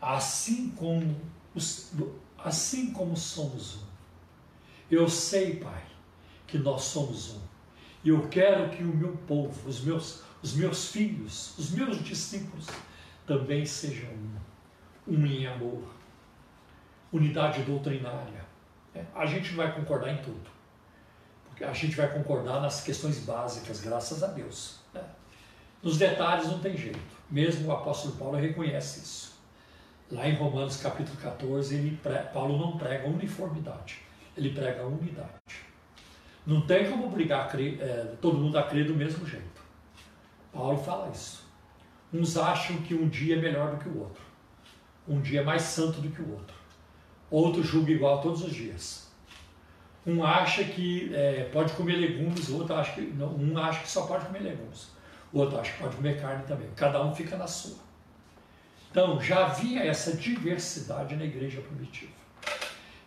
assim 0.00 0.70
como, 0.70 1.14
os, 1.54 1.92
assim 2.38 2.92
como 2.92 3.16
somos 3.16 3.76
um. 3.76 3.86
Eu 4.90 5.08
sei, 5.08 5.56
Pai, 5.56 5.82
que 6.46 6.56
nós 6.56 6.82
somos 6.82 7.34
um. 7.34 7.40
E 8.04 8.08
eu 8.08 8.28
quero 8.28 8.70
que 8.70 8.84
o 8.84 8.96
meu 8.96 9.16
povo, 9.26 9.68
os 9.68 9.80
meus, 9.80 10.22
os 10.40 10.54
meus 10.54 10.90
filhos, 10.90 11.58
os 11.58 11.72
meus 11.72 12.02
discípulos 12.02 12.66
também 13.26 13.66
sejam 13.66 14.08
um. 14.10 14.36
Um 15.08 15.26
em 15.26 15.46
amor. 15.46 15.84
Unidade 17.12 17.62
doutrinária. 17.62 18.45
É, 18.96 19.04
a 19.14 19.26
gente 19.26 19.50
não 19.50 19.58
vai 19.58 19.74
concordar 19.74 20.12
em 20.12 20.18
tudo 20.18 20.56
a 21.64 21.72
gente 21.72 21.96
vai 21.96 22.12
concordar 22.12 22.60
nas 22.60 22.82
questões 22.82 23.18
básicas, 23.20 23.80
graças 23.80 24.22
a 24.22 24.26
Deus. 24.26 24.78
Né? 24.92 25.02
Nos 25.82 25.96
detalhes 25.96 26.48
não 26.48 26.58
tem 26.58 26.76
jeito. 26.76 26.98
Mesmo 27.30 27.68
o 27.68 27.72
apóstolo 27.72 28.16
Paulo 28.16 28.36
reconhece 28.36 29.00
isso. 29.00 29.36
Lá 30.10 30.28
em 30.28 30.34
Romanos 30.34 30.76
capítulo 30.76 31.16
14, 31.16 31.74
ele, 31.74 32.00
Paulo 32.32 32.58
não 32.58 32.76
prega 32.78 33.08
uniformidade, 33.08 34.00
ele 34.36 34.50
prega 34.50 34.86
unidade. 34.86 35.66
Não 36.46 36.60
tem 36.60 36.88
como 36.88 37.06
obrigar 37.06 37.48
crer, 37.48 37.80
é, 37.80 38.14
todo 38.20 38.38
mundo 38.38 38.56
a 38.56 38.62
crer 38.62 38.86
do 38.86 38.94
mesmo 38.94 39.26
jeito. 39.26 39.62
Paulo 40.52 40.78
fala 40.78 41.10
isso. 41.10 41.44
Uns 42.12 42.36
acham 42.36 42.76
que 42.82 42.94
um 42.94 43.08
dia 43.08 43.36
é 43.36 43.40
melhor 43.40 43.72
do 43.72 43.78
que 43.78 43.88
o 43.88 43.98
outro. 43.98 44.22
Um 45.08 45.20
dia 45.20 45.40
é 45.40 45.44
mais 45.44 45.62
santo 45.62 46.00
do 46.00 46.08
que 46.08 46.22
o 46.22 46.32
outro. 46.32 46.55
Outro 47.30 47.62
julga 47.62 47.90
igual 47.90 48.20
todos 48.20 48.42
os 48.44 48.54
dias. 48.54 49.06
Um 50.06 50.24
acha 50.24 50.62
que 50.62 51.12
é, 51.12 51.48
pode 51.52 51.72
comer 51.72 51.96
legumes, 51.96 52.48
outro 52.50 52.74
acha 52.74 52.92
que 52.92 53.00
não, 53.00 53.34
um 53.34 53.58
acha 53.58 53.80
que 53.80 53.90
só 53.90 54.06
pode 54.06 54.26
comer 54.26 54.38
legumes, 54.40 54.88
o 55.32 55.40
outro 55.40 55.58
acha 55.58 55.72
que 55.72 55.78
pode 55.80 55.96
comer 55.96 56.20
carne 56.20 56.44
também. 56.44 56.68
Cada 56.76 57.04
um 57.04 57.12
fica 57.12 57.36
na 57.36 57.48
sua. 57.48 57.78
Então 58.90 59.20
já 59.20 59.46
havia 59.46 59.84
essa 59.84 60.12
diversidade 60.12 61.16
na 61.16 61.24
igreja 61.24 61.60
primitiva. 61.60 62.12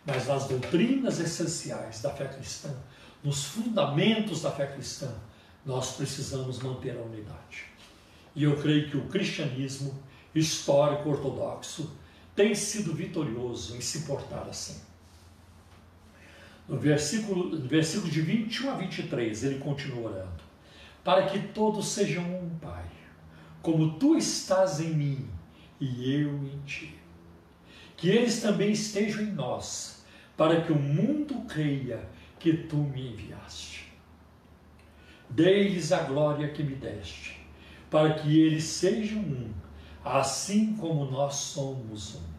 Mas 0.04 0.26
nas 0.26 0.46
doutrinas 0.46 1.18
essenciais 1.18 2.02
da 2.02 2.10
fé 2.10 2.26
cristã, 2.26 2.74
nos 3.24 3.44
fundamentos 3.44 4.42
da 4.42 4.50
fé 4.50 4.66
cristã, 4.66 5.12
nós 5.64 5.96
precisamos 5.96 6.58
manter 6.60 6.96
a 6.96 7.02
unidade. 7.02 7.64
E 8.34 8.44
eu 8.44 8.56
creio 8.60 8.90
que 8.90 8.96
o 8.96 9.06
cristianismo 9.08 9.98
histórico 10.34 11.10
ortodoxo 11.10 11.90
tem 12.40 12.54
sido 12.54 12.94
vitorioso 12.94 13.76
em 13.76 13.82
se 13.82 14.06
portar 14.06 14.46
assim. 14.48 14.80
No 16.66 16.78
versículo, 16.78 17.50
no 17.50 17.68
versículo 17.68 18.10
de 18.10 18.22
21 18.22 18.70
a 18.70 18.74
23, 18.76 19.44
ele 19.44 19.58
continua 19.58 20.10
orando: 20.10 20.42
Para 21.04 21.26
que 21.26 21.38
todos 21.48 21.88
sejam 21.88 22.24
um, 22.24 22.48
Pai, 22.58 22.86
como 23.60 23.98
tu 23.98 24.16
estás 24.16 24.80
em 24.80 24.88
mim 24.88 25.28
e 25.78 26.14
eu 26.14 26.30
em 26.30 26.58
ti. 26.64 26.96
Que 27.94 28.08
eles 28.08 28.40
também 28.40 28.70
estejam 28.70 29.20
em 29.22 29.32
nós, 29.32 30.02
para 30.34 30.62
que 30.62 30.72
o 30.72 30.78
mundo 30.78 31.42
creia 31.46 32.08
que 32.38 32.54
tu 32.54 32.76
me 32.76 33.12
enviaste. 33.12 33.92
Dei-lhes 35.28 35.92
a 35.92 36.04
glória 36.04 36.48
que 36.48 36.62
me 36.62 36.74
deste, 36.74 37.38
para 37.90 38.14
que 38.14 38.40
eles 38.40 38.64
sejam 38.64 39.20
um, 39.20 39.52
assim 40.02 40.74
como 40.76 41.04
nós 41.04 41.34
somos 41.34 42.14
um. 42.14 42.29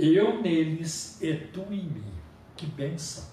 Eu 0.00 0.40
neles 0.40 1.20
e 1.20 1.34
tu 1.34 1.60
em 1.70 1.84
mim. 1.84 2.12
Que 2.56 2.64
bênção! 2.64 3.24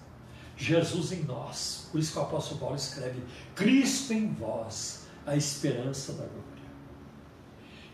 Jesus 0.57 1.13
em 1.13 1.23
nós. 1.23 1.87
Por 1.89 1.99
isso 1.99 2.11
que 2.11 2.19
o 2.19 2.23
apóstolo 2.23 2.59
Paulo 2.59 2.75
escreve: 2.75 3.21
Cristo 3.55 4.11
em 4.11 4.33
vós, 4.33 5.07
a 5.25 5.35
esperança 5.37 6.11
da 6.11 6.25
glória. 6.25 6.43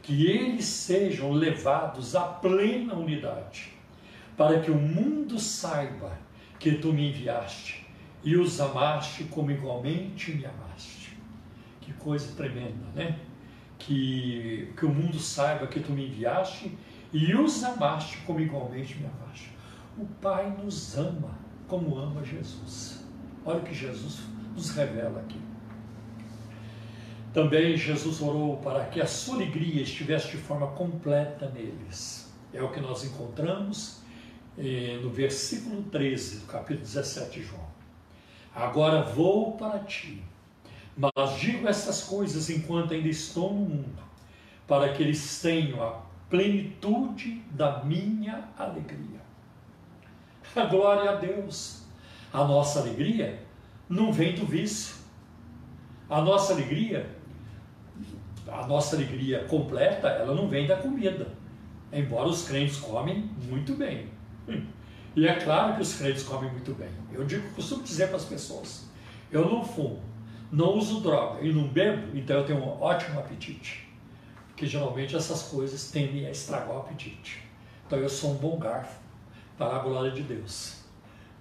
Que 0.01 0.25
eles 0.25 0.65
sejam 0.65 1.32
levados 1.32 2.15
à 2.15 2.24
plena 2.24 2.96
unidade, 2.96 3.74
para 4.36 4.60
que 4.60 4.72
o 4.72 4.75
mundo 4.75 5.38
saiba 5.39 6.18
que 6.60 6.72
tu 6.72 6.92
me 6.92 7.10
enviaste 7.10 7.86
e 8.24 8.36
os 8.36 8.60
amaste 8.60 9.25
como 9.25 9.51
igualmente 9.51 10.32
me 10.32 10.46
amaste. 10.46 11.15
Que 11.80 11.94
coisa 11.94 12.34
tremenda, 12.36 12.86
né? 12.96 13.20
Que, 13.77 14.74
que 14.75 14.86
o 14.86 14.89
mundo 14.89 15.20
saiba 15.20 15.68
que 15.68 15.80
tu 15.80 15.92
me 15.92 16.08
enviaste 16.08 16.75
e 17.13 17.36
os 17.36 17.63
amaste 17.63 18.17
como 18.25 18.39
igualmente 18.39 18.98
me 18.98 19.05
amaste. 19.05 19.51
O 19.98 20.05
Pai 20.20 20.50
nos 20.50 20.98
ama 20.98 21.38
como 21.67 21.98
ama 21.98 22.24
Jesus. 22.24 23.05
Olha 23.46 23.60
o 23.60 23.63
que 23.63 23.74
Jesus 23.74 24.22
nos 24.55 24.72
revela 24.72 25.20
aqui. 25.20 25.39
Também 27.32 27.77
Jesus 27.77 28.22
orou 28.22 28.58
para 28.58 28.86
que 28.86 29.00
a 29.00 29.05
sua 29.05 29.36
alegria 29.36 29.84
estivesse 29.84 30.32
de 30.32 30.38
forma 30.38 30.67
completa 30.67 31.50
neles. 31.50 32.32
É 32.51 32.62
o 32.62 32.72
que 32.72 32.79
nós 32.79 33.03
encontramos 33.03 34.01
eh, 34.58 35.00
no 35.01 35.10
versículo 35.10 35.84
13 35.84 36.39
do 36.39 36.46
capítulo 36.46 36.82
17 36.82 37.39
de 37.39 37.46
João. 37.46 37.67
Agora 38.53 39.01
vou 39.01 39.53
para 39.53 39.79
ti, 39.79 40.22
mas 40.96 41.39
digo 41.39 41.67
essas 41.67 42.03
coisas 42.03 42.51
enquanto 42.51 42.93
ainda 42.93 43.08
estou 43.08 43.51
no 43.51 43.62
mundo, 43.62 44.03
para 44.67 44.93
que 44.93 45.01
eles 45.01 45.41
tenham 45.41 45.82
a 45.82 46.12
plenitude 46.34 47.44
da 47.52 47.84
minha 47.84 48.50
alegria. 48.58 49.22
Glória 50.68 51.12
a 51.12 51.16
Deus. 51.18 51.84
A 52.34 52.44
nossa 52.44 52.80
alegria 52.80 53.40
não 53.88 54.12
vem 54.12 54.34
do 54.34 54.44
vício. 54.44 54.96
A 56.10 56.22
nossa 56.22 56.54
alegria, 56.54 57.08
a 58.48 58.66
nossa 58.66 58.96
alegria 58.96 59.44
completa, 59.44 60.08
ela 60.08 60.34
não 60.34 60.48
vem 60.50 60.66
da 60.66 60.75
comida. 60.75 61.28
Embora 61.92 62.28
os 62.28 62.48
crentes 62.48 62.78
comem 62.78 63.30
muito 63.48 63.75
bem. 63.75 64.08
E 65.16 65.28
é 65.28 65.36
claro 65.36 65.75
que 65.75 65.84
os 65.84 65.94
crentes 65.94 66.24
comem 66.24 66.50
muito 66.50 66.74
bem. 66.74 66.90
Eu 67.12 67.24
digo, 67.25 67.48
costumo 67.54 67.84
dizer 67.84 68.08
para 68.08 68.18
as 68.18 68.25
pessoas: 68.25 68.90
eu 69.32 69.48
não 69.48 69.63
fumo, 69.63 70.02
não 70.52 70.74
uso 70.80 71.00
droga 71.00 71.42
e 71.42 71.54
não 71.54 71.68
bebo, 71.68 72.18
então 72.18 72.38
eu 72.38 72.44
tenho 72.44 72.58
um 72.58 72.82
ótimo 72.82 73.20
apetite. 73.20 73.83
Porque 74.53 74.67
geralmente 74.67 75.15
essas 75.15 75.43
coisas 75.43 75.89
tendem 75.89 76.27
a 76.27 76.31
estragar 76.31 76.69
o 76.69 76.79
apetite. 76.79 77.43
Então 77.88 77.98
eu 77.98 78.07
sou 78.07 78.33
um 78.33 78.36
bom 78.36 78.57
garfo 78.60 79.00
para 79.57 79.77
a 79.77 79.79
glória 79.79 80.12
de 80.12 80.22
Deus. 80.22 80.83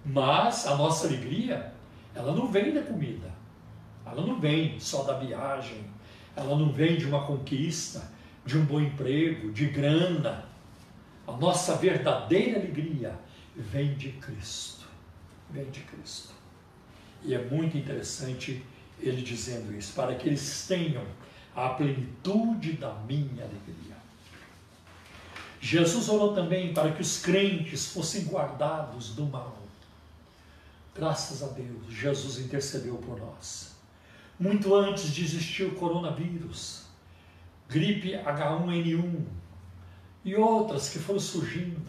Mas 0.03 0.65
a 0.65 0.75
nossa 0.75 1.05
alegria, 1.05 1.73
ela 2.15 2.33
não 2.33 2.47
vem 2.47 2.73
da 2.73 2.81
comida, 2.81 3.31
ela 4.03 4.25
não 4.25 4.39
vem 4.39 4.79
só 4.79 5.03
da 5.03 5.13
viagem, 5.17 5.85
ela 6.35 6.57
não 6.57 6.71
vem 6.71 6.97
de 6.97 7.05
uma 7.05 7.25
conquista, 7.25 8.11
de 8.43 8.57
um 8.57 8.65
bom 8.65 8.81
emprego, 8.81 9.51
de 9.51 9.67
grana. 9.67 10.45
A 11.27 11.31
nossa 11.33 11.75
verdadeira 11.75 12.59
alegria 12.59 13.15
vem 13.55 13.93
de 13.93 14.09
Cristo. 14.13 14.85
Vem 15.51 15.69
de 15.69 15.81
Cristo. 15.81 16.33
E 17.21 17.35
é 17.35 17.45
muito 17.45 17.77
interessante 17.77 18.65
ele 18.99 19.21
dizendo 19.21 19.73
isso, 19.77 19.93
para 19.93 20.15
que 20.15 20.27
eles 20.27 20.65
tenham 20.67 21.03
a 21.55 21.69
plenitude 21.69 22.73
da 22.73 22.93
minha 23.07 23.43
alegria. 23.43 23.95
Jesus 25.61 26.09
orou 26.09 26.33
também 26.33 26.73
para 26.73 26.91
que 26.91 27.01
os 27.01 27.21
crentes 27.21 27.87
fossem 27.87 28.25
guardados 28.25 29.15
do 29.15 29.25
mal. 29.25 29.57
Graças 30.95 31.41
a 31.41 31.47
Deus, 31.47 31.87
Jesus 31.89 32.37
intercedeu 32.39 32.95
por 32.97 33.17
nós. 33.17 33.73
Muito 34.39 34.75
antes 34.75 35.11
de 35.11 35.23
existir 35.23 35.63
o 35.63 35.75
coronavírus, 35.75 36.83
gripe 37.69 38.11
H1N1 38.11 39.23
e 40.25 40.35
outras 40.35 40.89
que 40.89 40.99
foram 40.99 41.19
surgindo, 41.19 41.81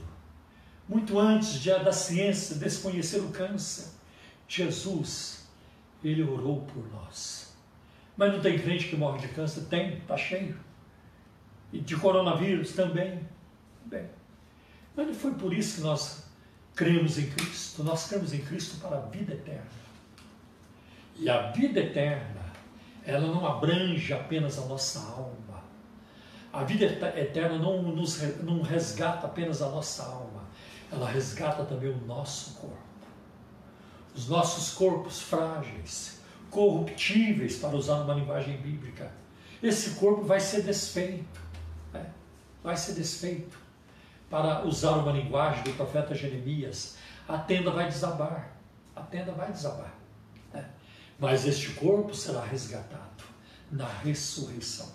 muito 0.88 1.18
antes 1.18 1.54
de, 1.60 1.70
da 1.70 1.92
ciência 1.92 2.56
desconhecer 2.56 3.18
o 3.18 3.30
câncer, 3.30 3.88
Jesus, 4.46 5.46
ele 6.02 6.22
orou 6.22 6.62
por 6.62 6.86
nós. 6.92 7.43
Mas 8.16 8.32
não 8.32 8.40
tem 8.40 8.58
crente 8.58 8.88
que 8.88 8.96
morre 8.96 9.18
de 9.18 9.28
câncer? 9.28 9.62
Tem, 9.62 9.98
está 9.98 10.16
cheio. 10.16 10.56
E 11.72 11.80
de 11.80 11.96
coronavírus 11.96 12.72
também. 12.72 13.20
Bem, 13.86 14.08
mas 14.96 15.06
não 15.06 15.14
foi 15.14 15.32
por 15.32 15.52
isso 15.52 15.76
que 15.76 15.80
nós 15.82 16.24
cremos 16.74 17.18
em 17.18 17.28
Cristo. 17.30 17.82
Nós 17.82 18.06
cremos 18.06 18.32
em 18.32 18.40
Cristo 18.40 18.80
para 18.80 18.98
a 18.98 19.00
vida 19.00 19.34
eterna. 19.34 19.84
E 21.16 21.28
a 21.28 21.50
vida 21.50 21.80
eterna, 21.80 22.44
ela 23.04 23.26
não 23.26 23.46
abrange 23.46 24.12
apenas 24.12 24.58
a 24.58 24.66
nossa 24.66 25.00
alma. 25.00 25.62
A 26.52 26.62
vida 26.62 26.84
eterna 26.84 27.58
não, 27.58 27.82
nos, 27.82 28.20
não 28.42 28.62
resgata 28.62 29.26
apenas 29.26 29.60
a 29.60 29.68
nossa 29.68 30.04
alma, 30.04 30.44
ela 30.90 31.08
resgata 31.08 31.64
também 31.64 31.90
o 31.90 32.06
nosso 32.06 32.54
corpo. 32.54 32.78
Os 34.14 34.28
nossos 34.28 34.72
corpos 34.72 35.20
frágeis, 35.20 36.20
corruptíveis, 36.54 37.56
para 37.56 37.76
usar 37.76 37.96
uma 37.96 38.14
linguagem 38.14 38.56
bíblica. 38.56 39.12
Esse 39.62 39.90
corpo 39.96 40.22
vai 40.22 40.40
ser 40.40 40.62
desfeito. 40.62 41.40
Né? 41.92 42.06
Vai 42.62 42.76
ser 42.76 42.94
desfeito 42.94 43.64
para 44.34 44.64
usar 44.64 44.96
uma 44.96 45.12
linguagem 45.12 45.62
do 45.62 45.72
profeta 45.74 46.12
Jeremias, 46.12 46.96
a 47.28 47.38
tenda 47.38 47.70
vai 47.70 47.86
desabar. 47.86 48.50
A 48.96 49.00
tenda 49.00 49.30
vai 49.30 49.52
desabar. 49.52 49.94
Né? 50.52 50.68
Mas 51.18 51.46
este 51.46 51.70
corpo 51.74 52.12
será 52.12 52.44
resgatado 52.44 53.24
na 53.70 53.86
ressurreição. 53.86 54.88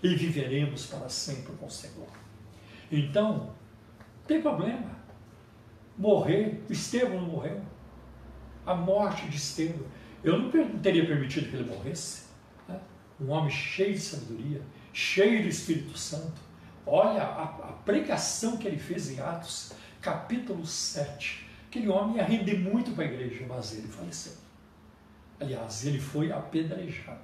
E 0.00 0.14
viveremos 0.14 0.86
para 0.86 1.08
sempre 1.08 1.52
com 1.54 1.66
o 1.66 1.70
Senhor. 1.70 2.06
Então, 2.92 3.54
tem 4.26 4.40
problema. 4.40 4.98
Morrer, 5.98 6.62
Estevão 6.70 7.20
não 7.20 7.28
morreu. 7.28 7.60
A 8.64 8.74
morte 8.74 9.28
de 9.28 9.36
Estevão. 9.36 9.86
Eu 10.22 10.38
não 10.38 10.50
teria 10.80 11.06
permitido 11.06 11.48
que 11.50 11.56
ele 11.56 11.70
morresse. 11.70 12.24
Né? 12.68 12.78
Um 13.20 13.30
homem 13.30 13.50
cheio 13.50 13.94
de 13.94 14.00
sabedoria, 14.00 14.62
cheio 14.92 15.42
do 15.42 15.48
Espírito 15.48 15.96
Santo 15.96 16.50
Olha 16.86 17.22
a, 17.22 17.44
a 17.44 17.72
pregação 17.84 18.56
que 18.56 18.66
ele 18.66 18.78
fez 18.78 19.10
em 19.10 19.20
Atos, 19.20 19.72
capítulo 20.00 20.66
7. 20.66 21.46
Aquele 21.68 21.88
homem 21.88 22.16
ia 22.16 22.24
render 22.24 22.58
muito 22.58 22.90
para 22.92 23.04
a 23.04 23.06
igreja, 23.06 23.44
mas 23.48 23.76
ele 23.78 23.86
faleceu. 23.86 24.32
Aliás, 25.38 25.86
ele 25.86 26.00
foi 26.00 26.32
apedrejado. 26.32 27.20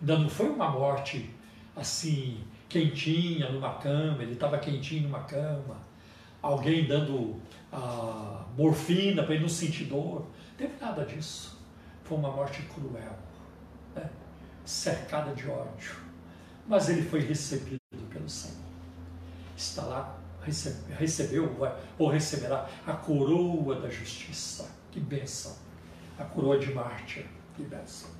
Ainda 0.00 0.18
não 0.18 0.28
foi 0.28 0.48
uma 0.48 0.70
morte 0.70 1.30
assim, 1.74 2.44
quentinha 2.68 3.50
numa 3.50 3.74
cama, 3.74 4.22
ele 4.22 4.34
estava 4.34 4.56
quentinho 4.56 5.04
numa 5.04 5.24
cama, 5.24 5.78
alguém 6.40 6.86
dando 6.86 7.40
a 7.72 8.44
morfina 8.56 9.24
para 9.24 9.34
ele 9.34 9.42
não 9.42 9.48
sentir 9.48 9.84
dor. 9.84 10.20
Não 10.20 10.56
teve 10.56 10.74
nada 10.80 11.04
disso. 11.04 11.59
Foi 12.10 12.18
uma 12.18 12.32
morte 12.32 12.62
cruel, 12.62 13.16
né? 13.94 14.10
cercada 14.64 15.32
de 15.32 15.48
ódio. 15.48 15.94
Mas 16.66 16.88
ele 16.88 17.02
foi 17.02 17.20
recebido 17.20 17.78
pelo 18.10 18.28
Senhor. 18.28 18.66
Está 19.56 19.84
lá, 19.84 20.18
recebeu 20.98 21.56
ou 21.96 22.08
receberá 22.08 22.68
a 22.84 22.94
coroa 22.94 23.76
da 23.76 23.88
justiça. 23.88 24.68
Que 24.90 24.98
bênção! 24.98 25.56
A 26.18 26.24
coroa 26.24 26.58
de 26.58 26.74
mártir. 26.74 27.26
Que 27.54 27.62
bênção! 27.62 28.10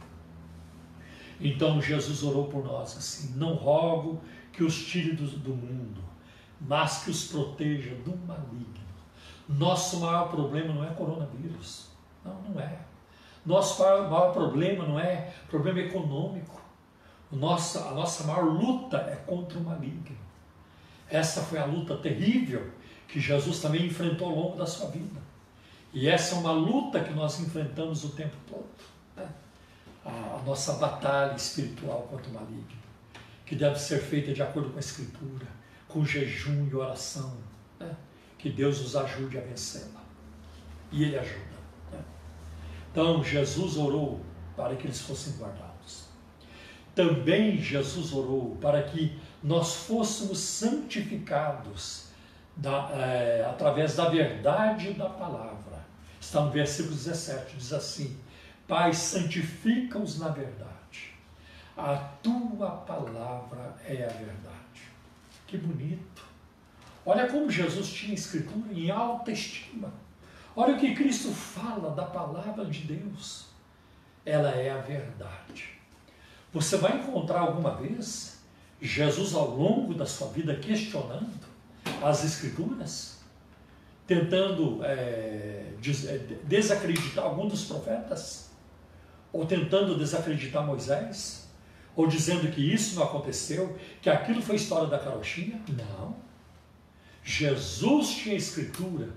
Então 1.41 1.83
Jesus 1.83 2.23
orou 2.23 2.47
por 2.47 2.63
nós 2.63 2.97
assim: 2.97 3.35
Não 3.37 3.55
rogo 3.55 4.23
que 4.53 4.63
os 4.63 4.85
tire 4.85 5.17
do, 5.17 5.27
do 5.27 5.53
mundo, 5.53 6.01
mas 6.61 7.03
que 7.03 7.11
os 7.11 7.27
proteja 7.27 7.97
do 7.97 8.17
maligno. 8.19 8.87
Nosso 9.49 9.99
maior 9.99 10.31
problema 10.31 10.73
não 10.73 10.85
é 10.85 10.95
coronavírus. 10.95 11.89
Não, 12.25 12.41
não 12.43 12.61
é. 12.61 12.89
Nosso 13.45 13.81
maior 13.83 14.33
problema 14.33 14.85
não 14.85 14.99
é 14.99 15.33
problema 15.49 15.81
econômico. 15.81 16.61
Nossa, 17.33 17.89
a 17.89 17.95
nossa 17.95 18.25
maior 18.25 18.45
luta 18.45 18.99
é 18.99 19.17
contra 19.17 19.59
o 19.59 19.63
maligno. 19.63 20.17
Essa 21.09 21.43
foi 21.43 21.59
a 21.59 21.65
luta 21.65 21.97
terrível 21.97 22.71
que 23.09 23.19
Jesus 23.19 23.61
também 23.61 23.87
enfrentou 23.87 24.29
ao 24.29 24.35
longo 24.35 24.57
da 24.57 24.67
sua 24.67 24.89
vida. 24.91 25.21
E 25.93 26.09
essa 26.09 26.37
é 26.37 26.39
uma 26.39 26.53
luta 26.53 27.03
que 27.03 27.13
nós 27.13 27.41
enfrentamos 27.41 28.05
o 28.05 28.11
tempo 28.11 28.37
todo. 28.49 28.69
Né? 29.17 29.29
A, 30.05 30.41
nossa 30.47 30.75
batalha 30.75 31.35
espiritual 31.35 32.07
contra 32.11 32.31
o 32.31 32.35
maligno, 32.35 32.79
que 33.45 33.57
deve 33.57 33.79
ser 33.79 34.01
feita 34.01 34.33
de 34.33 34.43
acordo 34.43 34.71
com 34.71 34.77
a 34.77 34.81
Escritura, 34.81 35.47
com 35.89 36.05
jejum 36.05 36.69
e 36.69 36.75
oração. 36.75 37.37
Né? 37.79 37.97
Que 38.39 38.51
Deus 38.51 38.81
nos 38.81 38.95
ajude 38.95 39.39
a 39.39 39.41
vencê-la. 39.41 40.01
E 40.93 41.03
Ele 41.03 41.19
ajuda. 41.19 41.50
Então, 42.91 43.23
Jesus 43.23 43.77
orou 43.77 44.21
para 44.57 44.75
que 44.77 44.87
eles 44.87 45.01
fossem 45.01 45.35
guardados. 45.35 46.07
Também 46.95 47.57
Jesus 47.57 48.13
orou 48.13 48.57
para 48.61 48.83
que 48.83 49.19
nós 49.43 49.75
fôssemos 49.77 50.39
santificados 50.39 52.09
da, 52.57 52.91
é, 52.93 53.47
através 53.49 53.97
da 53.97 54.09
verdade 54.09 54.93
da 54.93 55.09
palavra. 55.09 55.81
Está 56.21 56.43
no 56.43 56.51
versículo 56.51 56.95
17, 56.95 57.57
diz 57.57 57.73
assim: 57.73 58.19
Pai, 58.69 58.93
santifica-os 58.93 60.19
na 60.19 60.29
verdade. 60.29 61.15
A 61.77 61.97
tua 62.23 62.71
palavra 62.71 63.75
é 63.87 64.05
a 64.05 64.09
verdade. 64.09 64.83
Que 65.47 65.57
bonito. 65.57 66.23
Olha 67.07 67.27
como 67.29 67.51
Jesus 67.51 67.91
tinha 67.91 68.15
escritura 68.15 68.73
em 68.73 68.91
alta 68.91 69.33
estima. 69.33 69.93
Olha 70.61 70.75
o 70.75 70.79
que 70.79 70.95
Cristo 70.95 71.33
fala 71.33 71.91
da 71.95 72.05
palavra 72.05 72.67
de 72.67 72.81
Deus. 72.81 73.47
Ela 74.27 74.51
é 74.51 74.69
a 74.69 74.77
verdade. 74.77 75.71
Você 76.53 76.77
vai 76.77 76.99
encontrar 76.99 77.41
alguma 77.41 77.77
vez 77.77 78.43
Jesus 78.79 79.35
ao 79.35 79.57
longo 79.57 79.95
da 79.95 80.05
sua 80.05 80.29
vida 80.29 80.55
questionando 80.57 81.47
as 82.03 82.25
Escrituras? 82.25 83.21
tentando 84.11 84.85
é, 84.85 85.73
é, 86.09 86.21
desacreditar 86.43 87.25
algum 87.25 87.47
dos 87.47 87.67
profetas, 87.67 88.51
ou 89.33 89.47
tentando 89.47 89.97
desacreditar 89.97 90.67
Moisés, 90.67 91.49
ou 91.95 92.09
dizendo 92.09 92.51
que 92.51 92.61
isso 92.61 92.97
não 92.97 93.05
aconteceu, 93.05 93.79
que 94.03 94.11
aquilo 94.11 94.43
foi 94.43 94.57
história 94.57 94.89
da 94.89 94.99
carochinha. 94.99 95.63
Não. 95.69 96.17
Jesus 97.23 98.09
tinha 98.09 98.35
escritura 98.35 99.11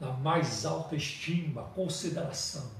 na 0.00 0.10
mais 0.12 0.64
alta 0.64 0.96
estima, 0.96 1.62
consideração. 1.74 2.70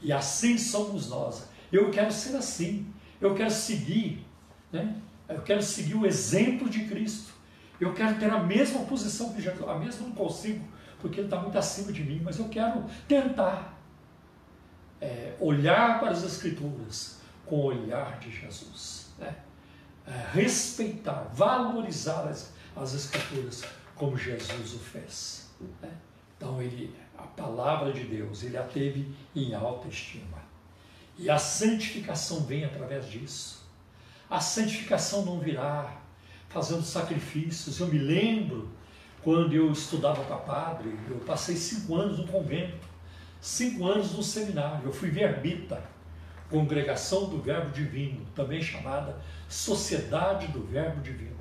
E 0.00 0.12
assim 0.12 0.56
somos 0.56 1.08
nós. 1.08 1.48
Eu 1.70 1.90
quero 1.90 2.12
ser 2.12 2.36
assim. 2.36 2.86
Eu 3.20 3.34
quero 3.34 3.50
seguir, 3.50 4.24
né? 4.72 4.96
Eu 5.28 5.42
quero 5.42 5.62
seguir 5.62 5.94
o 5.94 6.06
exemplo 6.06 6.70
de 6.70 6.84
Cristo. 6.86 7.32
Eu 7.78 7.92
quero 7.92 8.18
ter 8.18 8.30
a 8.30 8.42
mesma 8.42 8.84
posição 8.84 9.32
que 9.32 9.42
Jesus. 9.42 9.68
A 9.68 9.78
mesma 9.78 10.06
não 10.06 10.14
consigo, 10.14 10.64
porque 11.00 11.20
ele 11.20 11.26
está 11.26 11.40
muito 11.40 11.58
acima 11.58 11.92
de 11.92 12.02
mim, 12.02 12.20
mas 12.22 12.38
eu 12.38 12.48
quero 12.48 12.84
tentar 13.06 13.78
é, 15.00 15.34
olhar 15.40 15.98
para 15.98 16.10
as 16.10 16.22
Escrituras 16.22 17.18
com 17.46 17.56
o 17.56 17.64
olhar 17.64 18.18
de 18.18 18.30
Jesus. 18.30 19.08
Né? 19.18 19.34
É, 20.06 20.32
respeitar, 20.32 21.30
valorizar 21.34 22.28
as, 22.28 22.52
as 22.76 22.94
Escrituras 22.94 23.62
como 23.94 24.16
Jesus 24.16 24.74
o 24.74 24.78
fez. 24.78 25.39
Né? 25.82 25.92
Então, 26.36 26.60
ele, 26.60 26.94
a 27.16 27.22
palavra 27.22 27.92
de 27.92 28.04
Deus, 28.04 28.42
ele 28.42 28.56
a 28.56 28.62
teve 28.62 29.12
em 29.34 29.54
alta 29.54 29.88
estima. 29.88 30.38
E 31.18 31.28
a 31.28 31.38
santificação 31.38 32.44
vem 32.44 32.64
através 32.64 33.06
disso. 33.06 33.60
A 34.28 34.40
santificação 34.40 35.24
não 35.24 35.38
virá 35.38 36.00
fazendo 36.48 36.82
sacrifícios. 36.82 37.78
Eu 37.78 37.88
me 37.88 37.98
lembro 37.98 38.70
quando 39.22 39.52
eu 39.52 39.70
estudava 39.70 40.24
para 40.24 40.36
padre, 40.36 40.96
eu 41.08 41.16
passei 41.18 41.56
cinco 41.56 41.94
anos 41.94 42.18
no 42.18 42.26
convento, 42.26 42.88
cinco 43.40 43.86
anos 43.86 44.12
no 44.12 44.22
seminário. 44.22 44.86
Eu 44.86 44.92
fui 44.92 45.10
verbita, 45.10 45.82
congregação 46.48 47.28
do 47.28 47.40
Verbo 47.40 47.70
Divino, 47.70 48.24
também 48.34 48.62
chamada 48.62 49.20
Sociedade 49.48 50.48
do 50.48 50.64
Verbo 50.64 51.02
Divino. 51.02 51.38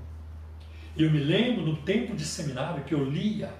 E 0.95 1.03
eu 1.03 1.11
me 1.11 1.19
lembro 1.19 1.65
no 1.65 1.77
tempo 1.77 2.15
de 2.15 2.25
seminário 2.25 2.83
que 2.83 2.93
eu 2.93 3.03
lia 3.03 3.53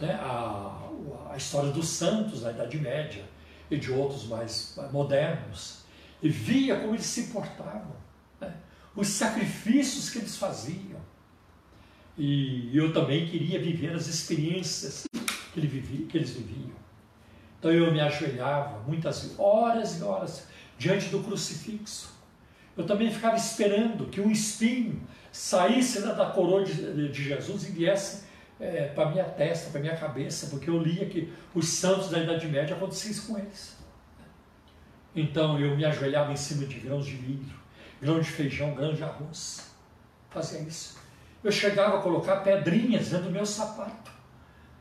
né, 0.00 0.14
a, 0.14 0.90
a 1.30 1.36
história 1.36 1.70
dos 1.70 1.88
santos 1.88 2.42
da 2.42 2.50
Idade 2.50 2.78
Média 2.78 3.24
e 3.70 3.76
de 3.76 3.90
outros 3.90 4.26
mais 4.26 4.78
modernos, 4.92 5.84
e 6.22 6.28
via 6.28 6.78
como 6.80 6.94
eles 6.94 7.06
se 7.06 7.24
portavam 7.24 8.04
os 8.96 9.08
sacrifícios 9.08 10.10
que 10.10 10.18
eles 10.18 10.36
faziam. 10.36 11.00
E 12.16 12.76
eu 12.76 12.92
também 12.92 13.26
queria 13.26 13.60
viver 13.60 13.92
as 13.92 14.06
experiências 14.06 15.04
que, 15.52 15.60
ele 15.60 15.66
vivia, 15.66 16.06
que 16.06 16.16
eles 16.16 16.30
viviam. 16.30 16.76
Então 17.58 17.72
eu 17.72 17.92
me 17.92 18.00
ajoelhava 18.00 18.80
muitas 18.86 19.34
horas 19.38 19.98
e 19.98 20.02
horas 20.02 20.46
diante 20.78 21.08
do 21.08 21.20
crucifixo. 21.20 22.14
Eu 22.76 22.86
também 22.86 23.10
ficava 23.10 23.36
esperando 23.36 24.06
que 24.06 24.20
um 24.20 24.30
espinho 24.30 25.00
saísse 25.32 26.02
da 26.02 26.26
coroa 26.30 26.64
de, 26.64 27.08
de 27.08 27.24
Jesus 27.24 27.68
e 27.68 27.72
viesse 27.72 28.23
é, 28.60 28.86
para 28.88 29.10
minha 29.10 29.24
testa, 29.24 29.70
para 29.70 29.80
minha 29.80 29.96
cabeça, 29.96 30.46
porque 30.48 30.70
eu 30.70 30.78
lia 30.78 31.06
que 31.06 31.32
os 31.54 31.68
santos 31.68 32.10
da 32.10 32.18
Idade 32.18 32.46
Média 32.46 32.76
acontecia 32.76 33.10
isso 33.10 33.26
com 33.28 33.38
eles. 33.38 33.76
Então 35.14 35.58
eu 35.58 35.76
me 35.76 35.84
ajoelhava 35.84 36.32
em 36.32 36.36
cima 36.36 36.66
de 36.66 36.80
grãos 36.80 37.06
de 37.06 37.16
vidro 37.16 37.64
grão 38.04 38.20
de 38.20 38.30
feijão, 38.30 38.74
grão 38.74 38.92
de 38.92 39.02
arroz. 39.02 39.70
Fazia 40.28 40.60
isso. 40.60 40.98
Eu 41.42 41.50
chegava 41.50 41.98
a 41.98 42.02
colocar 42.02 42.36
pedrinhas 42.38 43.08
dentro 43.08 43.26
do 43.26 43.30
meu 43.30 43.46
sapato 43.46 44.10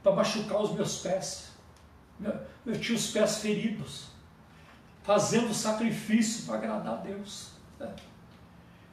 para 0.02 0.12
machucar 0.12 0.62
os 0.62 0.74
meus 0.74 1.00
pés. 1.00 1.52
Eu 2.66 2.80
tinha 2.80 2.98
os 2.98 3.12
pés 3.12 3.38
feridos, 3.40 4.08
fazendo 5.04 5.54
sacrifício 5.54 6.46
para 6.46 6.56
agradar 6.56 6.94
a 6.94 6.98
Deus. 6.98 7.52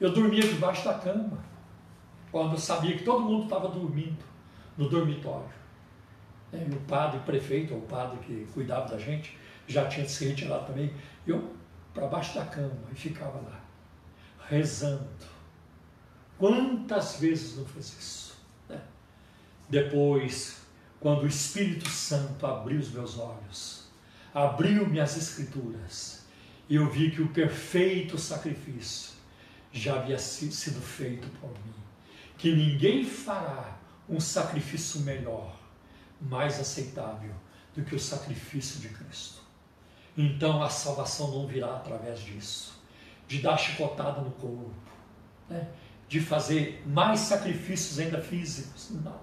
Eu 0.01 0.13
dormia 0.13 0.43
debaixo 0.43 0.85
da 0.85 0.95
cama, 0.95 1.39
quando 2.31 2.53
eu 2.53 2.59
sabia 2.59 2.97
que 2.97 3.05
todo 3.05 3.25
mundo 3.25 3.45
estava 3.45 3.69
dormindo 3.69 4.30
no 4.81 4.89
dormitório. 4.89 5.51
E 6.53 6.75
o 6.75 6.81
padre, 6.81 7.21
prefeito, 7.21 7.75
ou 7.75 7.81
o 7.81 7.87
padre 7.87 8.19
que 8.21 8.47
cuidava 8.55 8.89
da 8.89 8.99
gente, 8.99 9.39
já 9.69 9.87
tinha 9.87 10.09
se 10.09 10.25
retirado 10.25 10.67
também. 10.67 10.93
Eu 11.27 11.55
para 11.93 12.07
baixo 12.07 12.35
da 12.35 12.47
cama 12.47 12.81
e 12.91 12.95
ficava 12.95 13.39
lá 13.39 13.61
rezando. 14.49 15.07
Quantas 16.39 17.17
vezes 17.21 17.59
não 17.59 17.67
fez 17.67 17.87
isso? 17.87 18.37
Né? 18.69 18.81
Depois, 19.69 20.63
quando 20.99 21.23
o 21.23 21.27
Espírito 21.27 21.89
Santo 21.89 22.47
abriu 22.47 22.81
os 22.81 22.91
meus 22.91 23.19
olhos, 23.19 23.89
abriu-me 24.33 24.99
as 24.99 25.17
Escrituras, 25.17 26.25
e 26.69 26.77
eu 26.77 26.89
vi 26.89 27.11
que 27.11 27.21
o 27.21 27.29
perfeito 27.29 28.17
sacrifício 28.17 29.13
já 29.73 29.97
havia 29.97 30.19
sido 30.19 30.81
feito 30.81 31.29
por 31.39 31.51
mim, 31.51 31.75
que 32.39 32.55
ninguém 32.55 33.05
fará 33.05 33.80
um 34.11 34.21
sacrifício 34.21 35.01
melhor, 35.01 35.57
mais 36.21 36.61
aceitável 36.61 37.35
do 37.75 37.85
que 37.85 37.95
o 37.95 38.01
sacrifício 38.01 38.81
de 38.81 38.89
Cristo. 38.89 39.41
Então 40.19 40.63
a 40.63 40.69
salvação 40.69 41.31
não 41.31 41.47
virá 41.47 41.77
através 41.77 42.21
disso 42.21 42.81
de 43.31 43.39
dar 43.39 43.57
chicotada 43.57 44.21
no 44.21 44.33
corpo, 44.33 44.75
né? 45.49 45.69
de 46.09 46.21
fazer 46.21 46.83
mais 46.85 47.21
sacrifícios 47.21 48.01
ainda 48.01 48.21
físicos. 48.21 48.91
Não. 48.91 49.21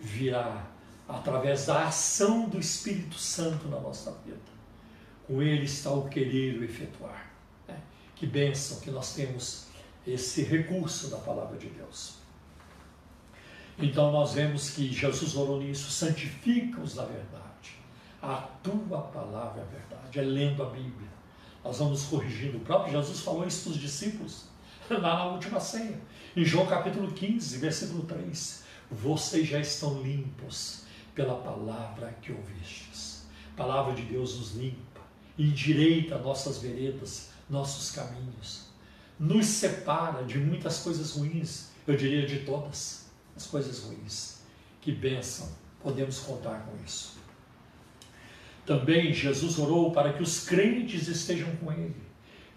Virá 0.00 0.66
através 1.06 1.66
da 1.66 1.86
ação 1.86 2.48
do 2.48 2.58
Espírito 2.58 3.14
Santo 3.14 3.68
na 3.68 3.78
nossa 3.78 4.10
vida. 4.24 4.36
Com 5.28 5.40
ele 5.40 5.64
está 5.64 5.92
o 5.92 6.08
querer 6.08 6.58
o 6.58 6.64
efetuar. 6.64 7.30
Né? 7.68 7.80
Que 8.16 8.26
bênção 8.26 8.80
que 8.80 8.90
nós 8.90 9.14
temos 9.14 9.68
esse 10.04 10.42
recurso 10.42 11.08
da 11.08 11.18
palavra 11.18 11.56
de 11.56 11.68
Deus. 11.68 12.17
Então 13.78 14.10
nós 14.10 14.34
vemos 14.34 14.70
que 14.70 14.92
Jesus 14.92 15.36
orou 15.36 15.60
nisso, 15.60 15.90
santifica-os 15.90 16.96
na 16.96 17.04
verdade. 17.04 17.38
A 18.20 18.36
tua 18.62 19.02
palavra 19.02 19.62
é 19.62 19.64
verdade, 19.64 20.18
é 20.18 20.22
lendo 20.22 20.62
a 20.62 20.66
Bíblia 20.70 21.08
nós 21.68 21.78
vamos 21.78 22.04
corrigindo. 22.04 22.56
O 22.56 22.60
próprio 22.60 22.92
Jesus 22.92 23.20
falou 23.20 23.46
isso 23.46 23.64
para 23.64 23.72
os 23.72 23.78
discípulos 23.78 24.44
lá 24.90 24.98
na 25.00 25.24
última 25.26 25.60
ceia. 25.60 26.00
Em 26.36 26.44
João 26.44 26.66
capítulo 26.66 27.12
15, 27.12 27.58
versículo 27.58 28.04
3. 28.04 28.64
Vocês 28.90 29.46
já 29.46 29.60
estão 29.60 30.00
limpos 30.00 30.84
pela 31.14 31.34
palavra 31.34 32.16
que 32.22 32.32
ouvistes. 32.32 33.26
A 33.52 33.56
palavra 33.58 33.94
de 33.94 34.02
Deus 34.02 34.38
nos 34.38 34.54
limpa, 34.54 35.00
endireita 35.38 36.16
nossas 36.16 36.58
veredas, 36.58 37.30
nossos 37.50 37.90
caminhos. 37.90 38.68
Nos 39.18 39.46
separa 39.46 40.22
de 40.22 40.38
muitas 40.38 40.78
coisas 40.78 41.16
ruins, 41.16 41.68
eu 41.86 41.96
diria 41.96 42.26
de 42.26 42.40
todas 42.46 42.97
as 43.38 43.46
coisas 43.46 43.84
ruins. 43.84 44.42
Que 44.80 44.92
bênção, 44.92 45.48
podemos 45.82 46.18
contar 46.20 46.66
com 46.66 46.84
isso. 46.84 47.16
Também 48.66 49.12
Jesus 49.14 49.58
orou 49.58 49.92
para 49.92 50.12
que 50.12 50.22
os 50.22 50.46
crentes 50.46 51.08
estejam 51.08 51.56
com 51.56 51.72
ele. 51.72 51.96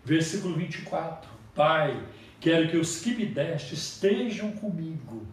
Versículo 0.04 0.56
24: 0.56 1.30
Pai, 1.56 2.06
Quero 2.42 2.72
que 2.72 2.78
os 2.78 3.00
que 3.00 3.14
me 3.14 3.28
deste 3.28 3.76
estejam 3.76 4.52
comigo 4.54 5.28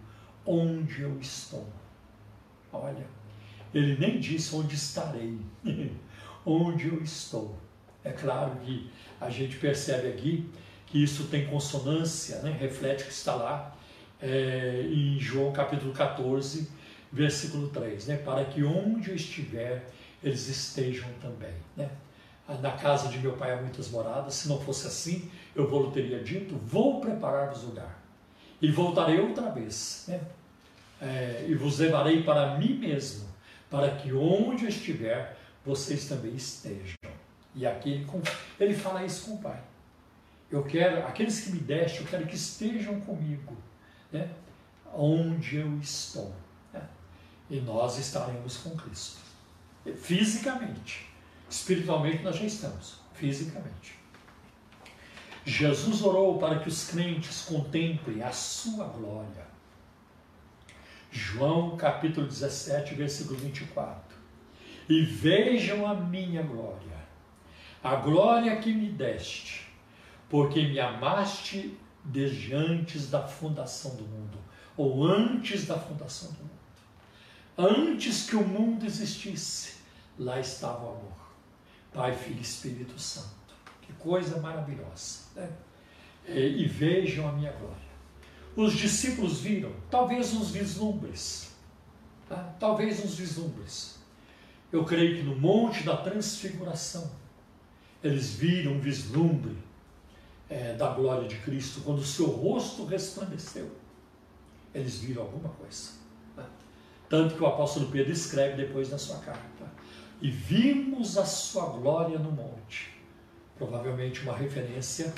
onde 0.45 1.01
eu 1.01 1.19
estou. 1.19 1.67
Olha, 2.71 3.07
ele 3.73 3.97
nem 3.97 4.21
disse 4.21 4.55
onde 4.55 4.75
estarei, 4.75 5.39
onde 6.45 6.89
eu 6.89 7.03
estou. 7.03 7.59
É 8.05 8.13
claro 8.13 8.57
que 8.57 8.91
a 9.19 9.31
gente 9.31 9.57
percebe 9.57 10.09
aqui 10.09 10.51
que 10.87 11.03
isso 11.03 11.29
tem 11.29 11.47
consonância, 11.47 12.43
né? 12.43 12.55
reflete 12.61 13.05
que 13.05 13.11
está 13.11 13.35
lá 13.35 13.75
é, 14.21 14.83
em 14.91 15.19
João 15.19 15.53
capítulo 15.53 15.93
14, 15.93 16.69
versículo 17.13 17.69
3, 17.69 18.07
né? 18.07 18.17
para 18.17 18.45
que 18.45 18.63
onde 18.63 19.11
eu 19.11 19.17
estiver, 19.17 19.89
eles 20.23 20.49
estejam 20.49 21.09
também. 21.21 21.55
Né? 21.77 21.89
Na 22.61 22.73
casa 22.73 23.09
de 23.09 23.19
meu 23.19 23.33
pai 23.37 23.53
há 23.53 23.57
muitas 23.57 23.91
moradas, 23.91 24.35
se 24.35 24.49
não 24.49 24.61
fosse 24.61 24.87
assim, 24.87 25.31
eu 25.55 25.69
vou 25.69 25.91
teria 25.91 26.23
dito, 26.23 26.57
vou 26.57 27.01
preparar-vos 27.01 27.63
lugar, 27.63 28.03
e 28.61 28.71
voltarei 28.71 29.21
outra 29.21 29.51
vez, 29.51 30.05
né? 30.09 30.21
É, 31.01 31.45
e 31.47 31.55
vos 31.55 31.79
levarei 31.79 32.25
para 32.25 32.59
mim 32.59 32.75
mesmo, 32.75 33.29
para 33.71 33.91
que 33.91 34.13
onde 34.13 34.65
eu 34.65 34.69
estiver, 34.69 35.37
vocês 35.65 36.09
também 36.09 36.35
estejam. 36.35 36.97
E 37.55 37.67
aqui 37.67 38.05
ele, 38.05 38.23
ele 38.59 38.75
fala 38.75 39.05
isso 39.05 39.27
com 39.27 39.35
o 39.35 39.39
Pai. 39.39 39.61
Eu 40.51 40.65
quero, 40.65 41.07
aqueles 41.07 41.41
que 41.41 41.51
me 41.51 41.61
deste, 41.61 42.01
eu 42.01 42.07
quero 42.07 42.27
que 42.27 42.35
estejam 42.35 42.99
comigo, 43.01 43.57
né? 44.13 44.31
onde 44.95 45.57
eu 45.57 45.79
estou. 45.79 46.35
Né? 46.73 46.83
E 47.51 47.61
nós 47.61 47.99
estaremos 47.99 48.59
com 48.59 48.77
Cristo. 48.77 49.19
Fisicamente. 49.97 51.07
Espiritualmente 51.49 52.23
nós 52.23 52.37
já 52.37 52.45
estamos. 52.45 52.97
Fisicamente. 53.15 53.99
Jesus 55.45 56.03
orou 56.03 56.39
para 56.39 56.59
que 56.59 56.69
os 56.69 56.89
crentes 56.91 57.43
contemplem 57.43 58.23
a 58.23 58.31
sua 58.31 58.85
glória. 58.87 59.47
João 61.11 61.77
capítulo 61.77 62.27
17, 62.27 62.95
versículo 62.95 63.39
24. 63.39 64.19
E 64.89 65.03
vejam 65.03 65.87
a 65.87 65.95
minha 65.95 66.43
glória, 66.43 66.99
a 67.83 67.97
glória 67.97 68.57
que 68.59 68.73
me 68.73 68.91
deste 68.91 69.69
porque 70.29 70.63
me 70.63 70.79
amaste 70.79 71.77
desde 72.05 72.55
antes 72.55 73.11
da 73.11 73.27
fundação 73.27 73.95
do 73.97 74.05
mundo, 74.05 74.39
ou 74.77 75.07
antes 75.07 75.67
da 75.67 75.79
fundação 75.79 76.31
do 76.33 76.39
mundo. 76.39 76.59
Antes 77.57 78.29
que 78.29 78.37
o 78.37 78.47
mundo 78.47 78.87
existisse, 78.87 79.75
lá 80.19 80.39
estava 80.39 80.85
o 80.85 80.91
amor. 80.91 81.19
Pai, 81.93 82.15
Filho 82.15 82.39
e 82.39 82.43
Espírito 82.43 82.99
Santo. 82.99 83.29
Que 83.83 83.93
coisa 83.95 84.39
maravilhosa. 84.41 85.21
Né? 85.35 85.51
E, 86.29 86.67
vejam 86.67 87.29
a 87.29 87.33
minha 87.33 87.51
glória. 87.53 87.89
Os 88.55 88.75
discípulos 88.75 89.41
viram, 89.41 89.73
talvez 89.91 90.35
uns 90.35 90.51
vislumbres, 90.51 91.53
tá? 92.29 92.55
talvez 92.61 93.05
uns 93.05 93.15
vislumbres. 93.15 93.99
Eu 94.71 94.85
creio 94.85 95.17
que 95.17 95.23
no 95.23 95.37
Monte 95.37 95.85
da 95.85 95.97
Transfiguração, 95.97 97.11
eles 98.03 98.35
viram 98.35 98.73
um 98.73 98.81
vislumbre 98.81 99.57
é, 100.49 100.73
da 100.75 100.89
glória 100.89 101.29
de 101.29 101.37
Cristo, 101.37 101.83
quando 101.83 101.99
o 101.99 102.05
seu 102.05 102.27
rosto 102.27 102.85
resplandeceu, 102.85 103.71
eles 104.75 104.99
viram 104.99 105.23
alguma 105.23 105.49
coisa. 105.51 105.99
Tanto 107.09 107.37
que 107.37 107.43
o 107.43 107.47
apóstolo 107.47 107.91
Pedro 107.91 108.13
escreve 108.13 108.57
depois 108.57 108.91
na 108.91 108.99
sua 108.99 109.19
carta: 109.19 109.65
E 110.21 110.31
vimos 110.31 111.17
a 111.17 111.25
sua 111.25 111.67
glória 111.67 112.19
no 112.19 112.31
monte. 112.31 112.95
Provavelmente 113.57 114.21
uma 114.23 114.37
referência 114.37 115.13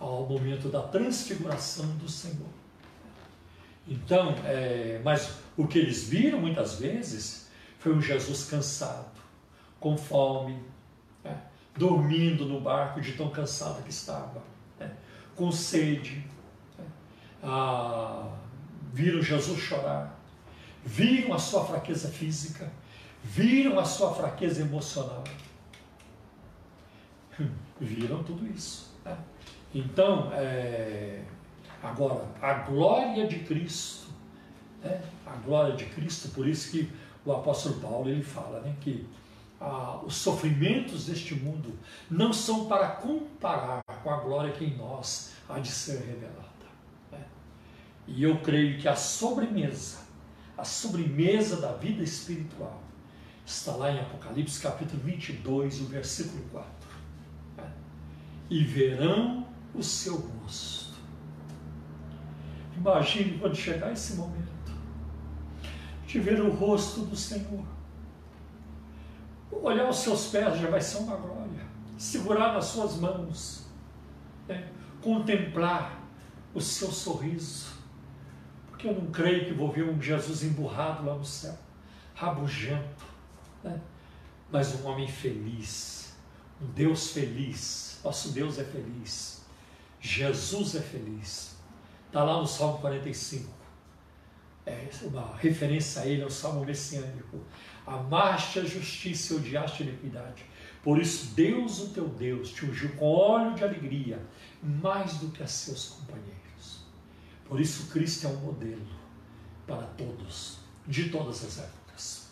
ao 0.00 0.26
momento 0.26 0.68
da 0.68 0.82
transfiguração 0.82 1.86
do 1.96 2.08
Senhor. 2.08 2.48
Então, 3.86 4.34
é, 4.46 5.00
mas 5.04 5.34
o 5.56 5.66
que 5.66 5.78
eles 5.78 6.04
viram 6.08 6.40
muitas 6.40 6.80
vezes 6.80 7.48
foi 7.78 7.94
um 7.94 8.00
Jesus 8.00 8.44
cansado, 8.44 9.20
com 9.78 9.96
fome, 9.96 10.58
né? 11.22 11.42
dormindo 11.76 12.46
no 12.46 12.60
barco 12.60 13.00
de 13.00 13.12
tão 13.12 13.28
cansado 13.28 13.82
que 13.82 13.90
estava 13.90 14.42
com 15.36 15.50
sede, 15.50 16.24
ah, 17.42 18.28
viram 18.92 19.22
Jesus 19.22 19.60
chorar, 19.60 20.18
viram 20.84 21.34
a 21.34 21.38
sua 21.38 21.64
fraqueza 21.64 22.08
física, 22.08 22.70
viram 23.22 23.78
a 23.78 23.84
sua 23.84 24.14
fraqueza 24.14 24.62
emocional, 24.62 25.24
viram 27.80 28.22
tudo 28.22 28.46
isso. 28.46 28.94
Né? 29.04 29.16
Então, 29.74 30.30
é, 30.32 31.22
agora, 31.82 32.24
a 32.40 32.54
glória 32.54 33.26
de 33.26 33.40
Cristo, 33.40 34.06
né? 34.82 35.02
a 35.26 35.34
glória 35.36 35.74
de 35.74 35.86
Cristo, 35.86 36.28
por 36.28 36.46
isso 36.46 36.70
que 36.70 36.90
o 37.24 37.32
apóstolo 37.32 37.80
Paulo 37.80 38.08
ele 38.08 38.22
fala 38.22 38.60
né, 38.60 38.74
que 38.80 39.06
ah, 39.60 40.00
os 40.04 40.16
sofrimentos 40.16 41.06
deste 41.06 41.34
mundo 41.34 41.78
não 42.10 42.32
são 42.32 42.66
para 42.66 42.88
comparar 42.88 43.82
com 44.02 44.10
a 44.10 44.16
glória 44.18 44.52
que 44.52 44.64
em 44.64 44.76
nós 44.76 45.32
há 45.48 45.58
de 45.58 45.70
ser 45.70 45.98
revelada. 45.98 46.44
Né? 47.10 47.24
E 48.06 48.22
eu 48.22 48.40
creio 48.40 48.78
que 48.78 48.88
a 48.88 48.96
sobremesa, 48.96 49.98
a 50.56 50.64
sobremesa 50.64 51.60
da 51.60 51.72
vida 51.72 52.02
espiritual, 52.02 52.82
está 53.46 53.72
lá 53.76 53.90
em 53.90 54.00
Apocalipse 54.00 54.60
capítulo 54.60 55.02
22, 55.02 55.80
o 55.80 55.84
versículo 55.84 56.42
4. 56.50 56.70
Né? 57.56 57.72
E 58.50 58.64
verão 58.64 59.46
o 59.74 59.82
seu 59.82 60.16
rosto. 60.16 60.94
Imagine 62.76 63.38
quando 63.38 63.54
chegar 63.54 63.92
esse 63.92 64.14
momento, 64.14 64.44
de 66.06 66.20
ver 66.20 66.40
o 66.40 66.50
rosto 66.50 67.02
do 67.02 67.16
Senhor 67.16 67.73
Olhar 69.62 69.88
os 69.88 69.98
seus 69.98 70.26
pés 70.26 70.58
já 70.58 70.68
vai 70.68 70.80
ser 70.80 70.98
uma 70.98 71.16
glória. 71.16 71.66
Segurar 71.96 72.52
nas 72.52 72.66
suas 72.66 72.96
mãos. 72.96 73.66
Né? 74.48 74.68
Contemplar 75.00 76.02
o 76.54 76.60
seu 76.60 76.90
sorriso. 76.90 77.74
Porque 78.68 78.88
eu 78.88 78.94
não 78.94 79.10
creio 79.10 79.46
que 79.46 79.52
vou 79.52 79.70
ver 79.70 79.84
um 79.84 80.00
Jesus 80.00 80.42
emburrado 80.42 81.06
lá 81.06 81.14
no 81.14 81.24
céu, 81.24 81.56
rabugento. 82.14 83.04
Né? 83.62 83.80
Mas 84.50 84.74
um 84.74 84.86
homem 84.86 85.08
feliz. 85.08 86.14
Um 86.60 86.66
Deus 86.66 87.10
feliz. 87.10 88.00
Nosso 88.04 88.30
Deus 88.32 88.58
é 88.58 88.64
feliz. 88.64 89.44
Jesus 90.00 90.74
é 90.74 90.80
feliz. 90.80 91.56
Está 92.06 92.22
lá 92.22 92.38
no 92.38 92.46
Salmo 92.46 92.78
45. 92.78 93.63
É 94.66 94.88
uma 95.02 95.36
referência 95.36 96.02
a 96.02 96.06
ele, 96.06 96.22
ao 96.22 96.30
Salmo 96.30 96.64
messiânico. 96.64 97.40
Amaste 97.86 98.60
a 98.60 98.64
justiça 98.64 99.34
e 99.34 99.36
odiaste 99.36 99.82
a 99.82 99.86
iniquidade. 99.86 100.44
Por 100.82 100.98
isso, 100.98 101.34
Deus, 101.34 101.80
o 101.80 101.88
teu 101.90 102.08
Deus, 102.08 102.50
te 102.50 102.64
ungiu 102.64 102.90
com 102.96 103.06
óleo 103.06 103.54
de 103.54 103.62
alegria, 103.62 104.20
mais 104.62 105.14
do 105.18 105.30
que 105.30 105.42
a 105.42 105.46
seus 105.46 105.88
companheiros. 105.88 106.84
Por 107.46 107.60
isso, 107.60 107.90
Cristo 107.90 108.26
é 108.26 108.30
um 108.30 108.36
modelo 108.36 108.86
para 109.66 109.82
todos, 109.82 110.58
de 110.86 111.10
todas 111.10 111.44
as 111.44 111.58
épocas. 111.58 112.28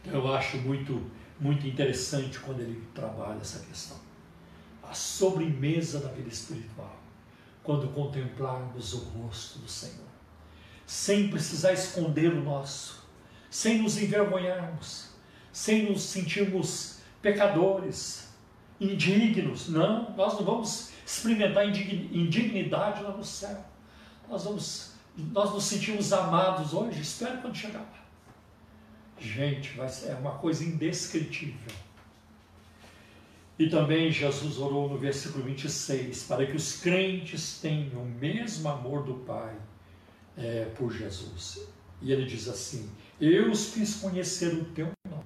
Então, 0.00 0.14
eu 0.14 0.34
acho 0.34 0.58
muito, 0.58 1.10
muito 1.40 1.66
interessante 1.66 2.38
quando 2.38 2.60
ele 2.60 2.86
trabalha 2.94 3.40
essa 3.40 3.60
questão. 3.60 3.96
A 4.82 4.92
sobremesa 4.92 5.98
da 5.98 6.08
vida 6.08 6.28
espiritual, 6.28 7.00
quando 7.64 7.88
contemplarmos 7.94 8.92
o 8.92 8.98
rosto 8.98 9.58
do 9.58 9.68
Senhor, 9.68 10.13
sem 10.86 11.28
precisar 11.28 11.72
esconder 11.72 12.32
o 12.32 12.42
nosso 12.42 13.04
sem 13.54 13.80
nos 13.80 13.96
envergonharmos, 14.02 15.10
sem 15.52 15.88
nos 15.88 16.02
sentirmos 16.02 16.98
pecadores, 17.22 18.34
indignos. 18.80 19.68
Não, 19.68 20.10
nós 20.16 20.34
não 20.34 20.44
vamos 20.44 20.90
experimentar 21.06 21.64
indignidade 21.64 23.04
lá 23.04 23.12
no 23.12 23.22
céu. 23.22 23.64
Nós, 24.28 24.42
vamos, 24.42 24.94
nós 25.16 25.52
nos 25.52 25.62
sentimos 25.62 26.12
amados 26.12 26.74
hoje, 26.74 27.00
espero 27.00 27.40
quando 27.42 27.54
chegar 27.54 27.78
lá. 27.78 28.04
Gente, 29.20 29.78
é 29.80 30.16
uma 30.16 30.32
coisa 30.32 30.64
indescritível. 30.64 31.72
E 33.56 33.68
também 33.68 34.10
Jesus 34.10 34.58
orou 34.58 34.88
no 34.88 34.98
versículo 34.98 35.44
26 35.44 36.24
para 36.24 36.44
que 36.44 36.56
os 36.56 36.80
crentes 36.80 37.60
tenham 37.60 38.02
o 38.02 38.04
mesmo 38.04 38.68
amor 38.68 39.04
do 39.04 39.14
Pai 39.14 39.54
é, 40.36 40.64
por 40.76 40.92
Jesus. 40.92 41.66
E 42.00 42.12
ele 42.12 42.26
diz 42.26 42.48
assim: 42.48 42.90
eu 43.20 43.50
os 43.50 43.72
fiz 43.72 43.96
conhecer 43.96 44.54
o 44.54 44.64
teu 44.66 44.90
nome 45.08 45.24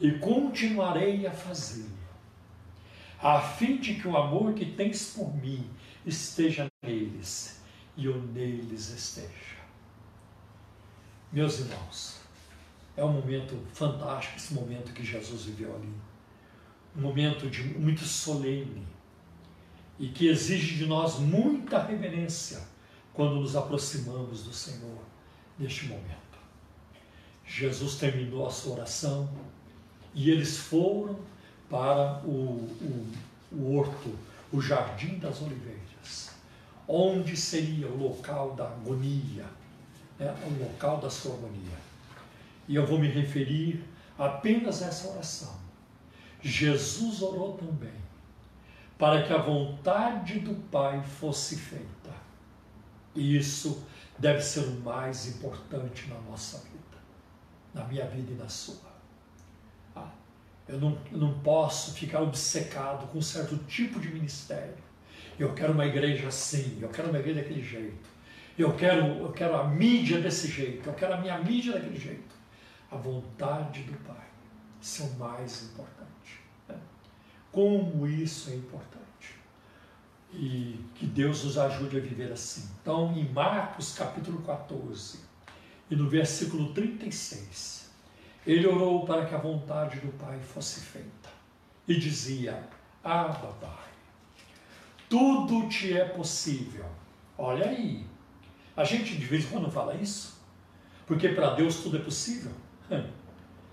e 0.00 0.12
continuarei 0.18 1.26
a 1.26 1.32
fazê-lo, 1.32 1.90
a 3.20 3.40
fim 3.40 3.78
de 3.78 3.94
que 3.94 4.06
o 4.06 4.16
amor 4.16 4.52
que 4.54 4.66
tens 4.66 5.12
por 5.14 5.34
mim 5.36 5.68
esteja 6.04 6.66
neles 6.84 7.62
e 7.96 8.06
eu 8.06 8.20
neles 8.20 8.90
esteja. 8.90 9.56
Meus 11.32 11.60
irmãos, 11.60 12.20
é 12.96 13.04
um 13.04 13.12
momento 13.12 13.58
fantástico 13.72 14.36
esse 14.36 14.54
momento 14.54 14.92
que 14.92 15.04
Jesus 15.04 15.44
viveu 15.44 15.74
ali. 15.74 15.92
Um 16.96 17.00
momento 17.00 17.48
de 17.50 17.62
muito 17.62 18.04
solene. 18.04 18.86
e 19.98 20.08
que 20.08 20.28
exige 20.28 20.76
de 20.76 20.86
nós 20.86 21.18
muita 21.18 21.82
reverência 21.82 22.60
quando 23.16 23.36
nos 23.36 23.56
aproximamos 23.56 24.44
do 24.44 24.52
Senhor 24.52 24.98
neste 25.58 25.86
momento. 25.86 26.14
Jesus 27.46 27.94
terminou 27.94 28.46
a 28.46 28.50
sua 28.50 28.74
oração 28.74 29.28
e 30.14 30.30
eles 30.30 30.58
foram 30.58 31.18
para 31.70 32.20
o, 32.24 32.30
o, 32.30 33.12
o 33.52 33.76
horto, 33.76 34.14
o 34.52 34.60
jardim 34.60 35.18
das 35.18 35.40
oliveiras, 35.40 36.30
onde 36.86 37.36
seria 37.36 37.88
o 37.88 37.96
local 37.96 38.54
da 38.54 38.64
agonia, 38.64 39.46
né, 40.18 40.34
o 40.46 40.62
local 40.62 40.98
da 40.98 41.08
sua 41.08 41.34
agonia. 41.34 41.78
E 42.68 42.74
eu 42.74 42.86
vou 42.86 42.98
me 42.98 43.08
referir 43.08 43.82
apenas 44.18 44.82
a 44.82 44.88
essa 44.88 45.08
oração. 45.08 45.56
Jesus 46.42 47.22
orou 47.22 47.54
também 47.54 48.06
para 48.98 49.22
que 49.22 49.32
a 49.32 49.38
vontade 49.38 50.40
do 50.40 50.54
Pai 50.70 51.02
fosse 51.02 51.56
feita. 51.56 52.15
E 53.16 53.36
isso 53.36 53.82
deve 54.18 54.42
ser 54.42 54.60
o 54.60 54.80
mais 54.80 55.26
importante 55.26 56.06
na 56.08 56.20
nossa 56.20 56.58
vida, 56.58 56.98
na 57.74 57.84
minha 57.84 58.06
vida 58.06 58.32
e 58.32 58.34
na 58.36 58.48
sua. 58.48 58.92
Ah, 59.94 60.10
eu, 60.68 60.78
não, 60.78 60.98
eu 61.10 61.18
não 61.18 61.38
posso 61.40 61.94
ficar 61.94 62.20
obcecado 62.20 63.06
com 63.08 63.18
um 63.18 63.22
certo 63.22 63.56
tipo 63.64 63.98
de 63.98 64.08
ministério. 64.08 64.76
Eu 65.38 65.54
quero 65.54 65.72
uma 65.72 65.86
igreja 65.86 66.28
assim, 66.28 66.78
eu 66.80 66.88
quero 66.90 67.08
uma 67.08 67.18
igreja 67.18 67.40
daquele 67.40 67.62
jeito. 67.62 68.16
Eu 68.58 68.74
quero, 68.74 69.06
eu 69.06 69.32
quero 69.32 69.56
a 69.56 69.64
mídia 69.64 70.20
desse 70.20 70.48
jeito, 70.48 70.88
eu 70.88 70.94
quero 70.94 71.14
a 71.14 71.18
minha 71.18 71.38
mídia 71.38 71.72
daquele 71.72 71.98
jeito. 71.98 72.36
A 72.90 72.96
vontade 72.96 73.82
do 73.82 73.92
Pai, 74.06 74.26
isso 74.80 75.02
é 75.02 75.06
o 75.06 75.18
mais 75.18 75.64
importante. 75.64 76.40
Né? 76.68 76.76
Como 77.50 78.06
isso 78.06 78.50
é 78.50 78.54
importante 78.54 79.05
e 80.32 80.78
que 80.94 81.06
Deus 81.06 81.44
nos 81.44 81.56
ajude 81.56 81.96
a 81.96 82.00
viver 82.00 82.32
assim. 82.32 82.68
Então, 82.80 83.12
em 83.16 83.28
Marcos 83.28 83.94
capítulo 83.94 84.42
14 84.42 85.20
e 85.90 85.96
no 85.96 86.08
versículo 86.08 86.72
36, 86.72 87.90
ele 88.46 88.66
orou 88.66 89.04
para 89.04 89.26
que 89.26 89.34
a 89.34 89.38
vontade 89.38 90.00
do 90.00 90.12
Pai 90.18 90.38
fosse 90.40 90.80
feita 90.80 91.28
e 91.86 91.98
dizia: 91.98 92.68
Abba, 93.02 93.54
Pai, 93.60 93.90
tudo 95.08 95.68
te 95.68 95.96
é 95.96 96.04
possível. 96.04 96.84
Olha 97.38 97.68
aí, 97.68 98.06
a 98.76 98.84
gente 98.84 99.16
de 99.16 99.24
vez 99.24 99.44
em 99.44 99.48
quando 99.48 99.70
fala 99.70 99.94
isso, 99.94 100.40
porque 101.06 101.28
para 101.28 101.54
Deus 101.54 101.76
tudo 101.82 101.96
é 101.96 102.00
possível. 102.00 102.52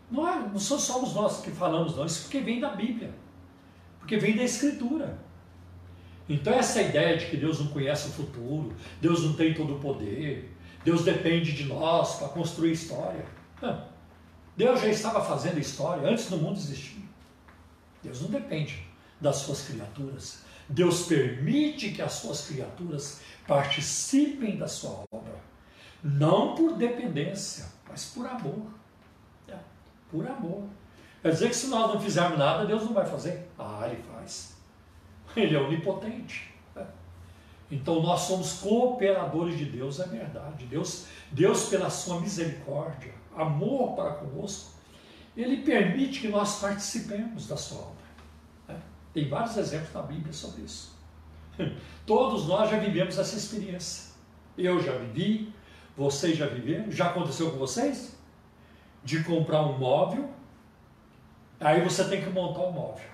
Não, 0.10 0.28
é, 0.28 0.48
não 0.48 0.60
somos 0.60 1.14
nós 1.16 1.42
que 1.42 1.50
falamos, 1.50 1.96
não, 1.96 2.06
isso 2.06 2.24
porque 2.24 2.40
vem 2.40 2.60
da 2.60 2.70
Bíblia, 2.70 3.14
porque 4.00 4.18
vem 4.18 4.36
da 4.36 4.44
Escritura. 4.44 5.23
Então, 6.28 6.54
essa 6.54 6.82
ideia 6.82 7.18
de 7.18 7.26
que 7.26 7.38
Deus 7.38 7.60
não 7.60 7.68
conhece 7.68 8.08
o 8.08 8.12
futuro, 8.12 8.74
Deus 9.02 9.24
não 9.24 9.34
tem 9.34 9.54
todo 9.54 9.76
o 9.76 9.80
poder, 9.80 10.54
Deus 10.84 11.04
depende 11.04 11.52
de 11.52 11.66
nós 11.66 12.16
para 12.16 12.30
construir 12.30 12.72
história. 12.72 13.26
Deus 14.56 14.82
já 14.82 14.88
estava 14.88 15.24
fazendo 15.24 15.60
história 15.60 16.08
antes 16.08 16.30
do 16.30 16.38
mundo 16.38 16.58
existir. 16.58 17.04
Deus 18.02 18.22
não 18.22 18.30
depende 18.30 18.86
das 19.20 19.38
suas 19.38 19.62
criaturas. 19.68 20.44
Deus 20.68 21.08
permite 21.08 21.92
que 21.92 22.02
as 22.02 22.14
suas 22.14 22.48
criaturas 22.48 23.22
participem 23.48 24.58
da 24.58 24.68
sua 24.68 25.04
obra. 25.12 25.36
Não 26.04 26.56
por 26.56 26.76
dependência, 26.76 27.66
mas 27.90 28.06
por 28.06 28.26
amor. 28.28 28.68
É, 29.48 29.56
por 30.12 30.28
amor. 30.28 30.64
Quer 31.22 31.32
dizer 31.32 31.50
que 31.50 31.56
se 31.56 31.68
nós 31.68 31.94
não 31.94 32.02
fizermos 32.02 32.38
nada, 32.38 32.66
Deus 32.66 32.84
não 32.84 32.94
vai 32.94 33.06
fazer? 33.06 33.50
Ah, 33.58 33.88
Ele 33.90 34.04
faz. 34.04 34.58
Ele 35.36 35.56
é 35.56 35.60
onipotente. 35.60 36.54
Né? 36.76 36.86
Então 37.72 38.02
nós 38.02 38.22
somos 38.22 38.54
cooperadores 38.60 39.58
de 39.58 39.66
Deus, 39.66 40.00
é 40.00 40.08
verdade. 40.08 40.66
Deus, 40.66 41.08
Deus 41.32 41.70
pela 41.70 41.90
sua 41.90 42.20
misericórdia, 42.20 43.14
amor 43.36 43.96
para 43.96 44.12
conosco, 44.16 44.72
Ele 45.36 45.58
permite 45.58 46.22
que 46.22 46.28
nós 46.28 46.60
participemos 46.60 47.48
da 47.48 47.58
sua 47.58 47.80
obra. 47.80 48.06
Né? 48.68 48.82
Tem 49.14 49.28
vários 49.28 49.58
exemplos 49.58 49.94
na 49.94 50.02
Bíblia 50.02 50.34
sobre 50.34 50.64
isso. 50.64 50.94
Todos 52.06 52.48
nós 52.48 52.70
já 52.70 52.78
vivemos 52.78 53.18
essa 53.18 53.36
experiência. 53.36 54.14
Eu 54.58 54.82
já 54.82 54.94
vivi, 54.94 55.54
vocês 55.98 56.38
já 56.38 56.46
viveram, 56.46 56.92
já 56.92 57.08
aconteceu 57.08 57.52
com 57.52 57.58
vocês? 57.58 58.16
De 59.04 59.24
comprar 59.24 59.64
um 59.64 59.78
móvel, 59.78 60.30
aí 61.60 61.82
você 61.82 62.08
tem 62.08 62.22
que 62.22 62.30
montar 62.30 62.62
o 62.62 62.70
um 62.70 62.72
móvel 62.72 63.13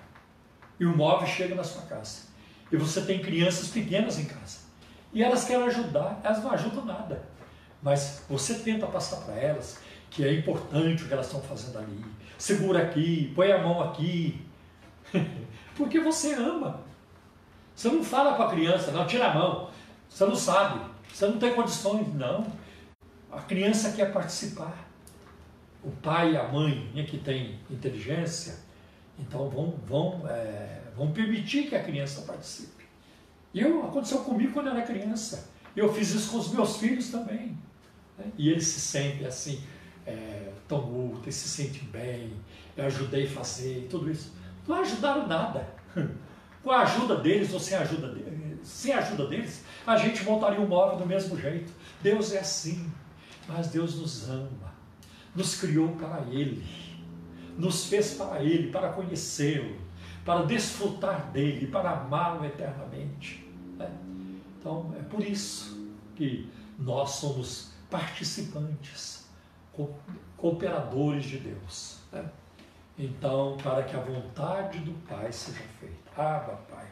e 0.80 0.86
o 0.86 0.96
móvel 0.96 1.28
chega 1.28 1.54
na 1.54 1.62
sua 1.62 1.82
casa. 1.82 2.22
E 2.72 2.76
você 2.76 3.02
tem 3.02 3.20
crianças 3.20 3.68
pequenas 3.68 4.18
em 4.18 4.24
casa. 4.24 4.60
E 5.12 5.22
elas 5.22 5.44
querem 5.44 5.66
ajudar, 5.66 6.18
elas 6.24 6.42
não 6.42 6.50
ajudam 6.50 6.86
nada. 6.86 7.22
Mas 7.82 8.24
você 8.28 8.54
tenta 8.54 8.86
passar 8.86 9.18
para 9.18 9.34
elas 9.34 9.78
que 10.08 10.24
é 10.24 10.32
importante 10.32 11.04
o 11.04 11.06
que 11.06 11.12
elas 11.12 11.26
estão 11.26 11.42
fazendo 11.42 11.78
ali. 11.78 12.04
Segura 12.38 12.82
aqui, 12.82 13.32
põe 13.36 13.52
a 13.52 13.62
mão 13.62 13.82
aqui. 13.82 14.40
Porque 15.76 16.00
você 16.00 16.34
ama. 16.34 16.80
Você 17.74 17.88
não 17.88 18.02
fala 18.02 18.34
com 18.34 18.42
a 18.42 18.50
criança, 18.50 18.90
não, 18.90 19.06
tira 19.06 19.30
a 19.30 19.34
mão. 19.34 19.70
Você 20.08 20.24
não 20.24 20.34
sabe, 20.34 20.80
você 21.12 21.26
não 21.26 21.38
tem 21.38 21.54
condições, 21.54 22.12
não. 22.14 22.46
A 23.30 23.40
criança 23.40 23.92
quer 23.92 24.12
participar. 24.12 24.88
O 25.82 25.90
pai 25.90 26.32
e 26.32 26.36
a 26.36 26.48
mãe 26.48 26.90
né, 26.94 27.04
que 27.04 27.16
tem 27.16 27.58
inteligência, 27.70 28.58
então 29.20 29.48
vão, 29.48 29.74
vão, 29.86 30.28
é, 30.28 30.80
vão 30.96 31.12
permitir 31.12 31.68
que 31.68 31.76
a 31.76 31.82
criança 31.82 32.22
participe. 32.22 32.84
E 33.52 33.60
eu, 33.60 33.84
aconteceu 33.84 34.20
comigo 34.20 34.52
quando 34.52 34.70
era 34.70 34.82
criança. 34.82 35.50
Eu 35.76 35.92
fiz 35.92 36.10
isso 36.10 36.30
com 36.30 36.38
os 36.38 36.52
meus 36.52 36.76
filhos 36.78 37.10
também. 37.10 37.56
Né? 38.18 38.26
E 38.38 38.48
eles 38.48 38.66
se 38.66 38.80
sentem 38.80 39.26
assim, 39.26 39.62
é, 40.06 40.52
tão 40.66 41.12
úteis, 41.12 41.34
se 41.34 41.48
sentem 41.48 41.82
bem, 41.90 42.32
eu 42.76 42.86
ajudei 42.86 43.26
a 43.26 43.30
fazer 43.30 43.86
tudo 43.90 44.10
isso. 44.10 44.32
Não 44.66 44.76
ajudaram 44.80 45.26
nada. 45.26 45.68
Com 46.62 46.70
a 46.70 46.82
ajuda 46.82 47.16
deles 47.16 47.54
ou 47.54 47.58
sem 47.58 47.74
a 47.74 47.80
ajuda 47.80 48.08
deles, 48.08 48.58
sem 48.62 48.92
a 48.92 48.98
ajuda 48.98 49.26
deles, 49.26 49.64
a 49.86 49.96
gente 49.96 50.22
montaria 50.24 50.60
um 50.60 50.68
móvel 50.68 50.98
do 50.98 51.06
mesmo 51.06 51.40
jeito. 51.40 51.72
Deus 52.02 52.34
é 52.34 52.40
assim, 52.40 52.92
mas 53.48 53.68
Deus 53.68 53.98
nos 53.98 54.28
ama, 54.28 54.74
nos 55.34 55.58
criou 55.58 55.88
para 55.96 56.20
Ele 56.30 56.62
nos 57.60 57.86
fez 57.86 58.14
para 58.14 58.42
Ele, 58.42 58.72
para 58.72 58.88
conhecê-lo, 58.90 59.76
para 60.24 60.44
desfrutar 60.44 61.30
dele, 61.30 61.66
para 61.66 61.90
amá-lo 61.90 62.44
eternamente. 62.44 63.46
Né? 63.76 63.90
Então, 64.58 64.94
é 64.98 65.02
por 65.02 65.22
isso 65.22 65.88
que 66.16 66.50
nós 66.78 67.10
somos 67.10 67.72
participantes, 67.90 69.28
cooperadores 70.36 71.24
de 71.24 71.38
Deus. 71.38 71.98
Né? 72.10 72.24
Então, 72.98 73.56
para 73.62 73.82
que 73.82 73.94
a 73.94 74.00
vontade 74.00 74.78
do 74.80 74.92
Pai 75.06 75.32
seja 75.32 75.62
feita. 75.78 75.96
Abba, 76.16 76.60
Pai, 76.70 76.86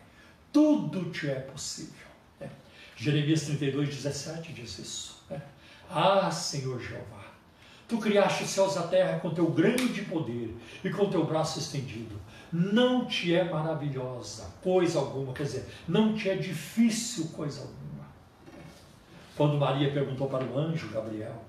tudo 0.53 1.11
te 1.11 1.31
é 1.31 1.41
possível. 1.41 2.07
Né? 2.41 2.51
Jeremias 2.97 3.43
32, 3.43 3.89
17 3.89 4.53
diz 4.53 4.79
isso. 4.79 5.25
Né? 5.31 5.43
Ah, 5.91 6.31
Senhor 6.31 6.81
Jeová, 6.81 7.25
Tu 7.89 7.97
criaste 7.97 8.45
os 8.45 8.51
céus 8.51 8.77
e 8.77 8.79
a 8.79 8.83
terra 8.83 9.19
com 9.19 9.33
teu 9.33 9.51
grande 9.51 10.03
poder 10.03 10.55
e 10.85 10.91
com 10.91 11.09
teu 11.09 11.25
braço 11.25 11.59
estendido. 11.59 12.15
Não 12.53 13.07
te 13.07 13.35
é 13.35 13.43
maravilhosa 13.45 14.45
coisa 14.63 14.99
alguma, 14.99 15.33
quer 15.33 15.45
dizer, 15.45 15.67
não 15.89 16.15
te 16.15 16.29
é 16.29 16.37
difícil 16.37 17.29
coisa 17.29 17.63
alguma. 17.63 18.07
Quando 19.37 19.57
Maria 19.57 19.91
perguntou 19.91 20.29
para 20.29 20.45
o 20.45 20.59
anjo 20.59 20.89
Gabriel, 20.89 21.43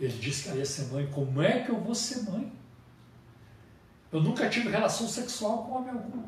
ele 0.00 0.18
disse 0.18 0.44
que 0.44 0.48
ela 0.48 0.58
ia 0.58 0.66
ser 0.66 0.86
mãe. 0.86 1.06
Como 1.12 1.40
é 1.40 1.60
que 1.60 1.70
eu 1.70 1.78
vou 1.78 1.94
ser 1.94 2.22
mãe? 2.22 2.50
Eu 4.10 4.20
nunca 4.20 4.48
tive 4.48 4.68
relação 4.68 5.06
sexual 5.06 5.64
com 5.64 5.72
homem 5.74 5.90
algum. 5.90 6.24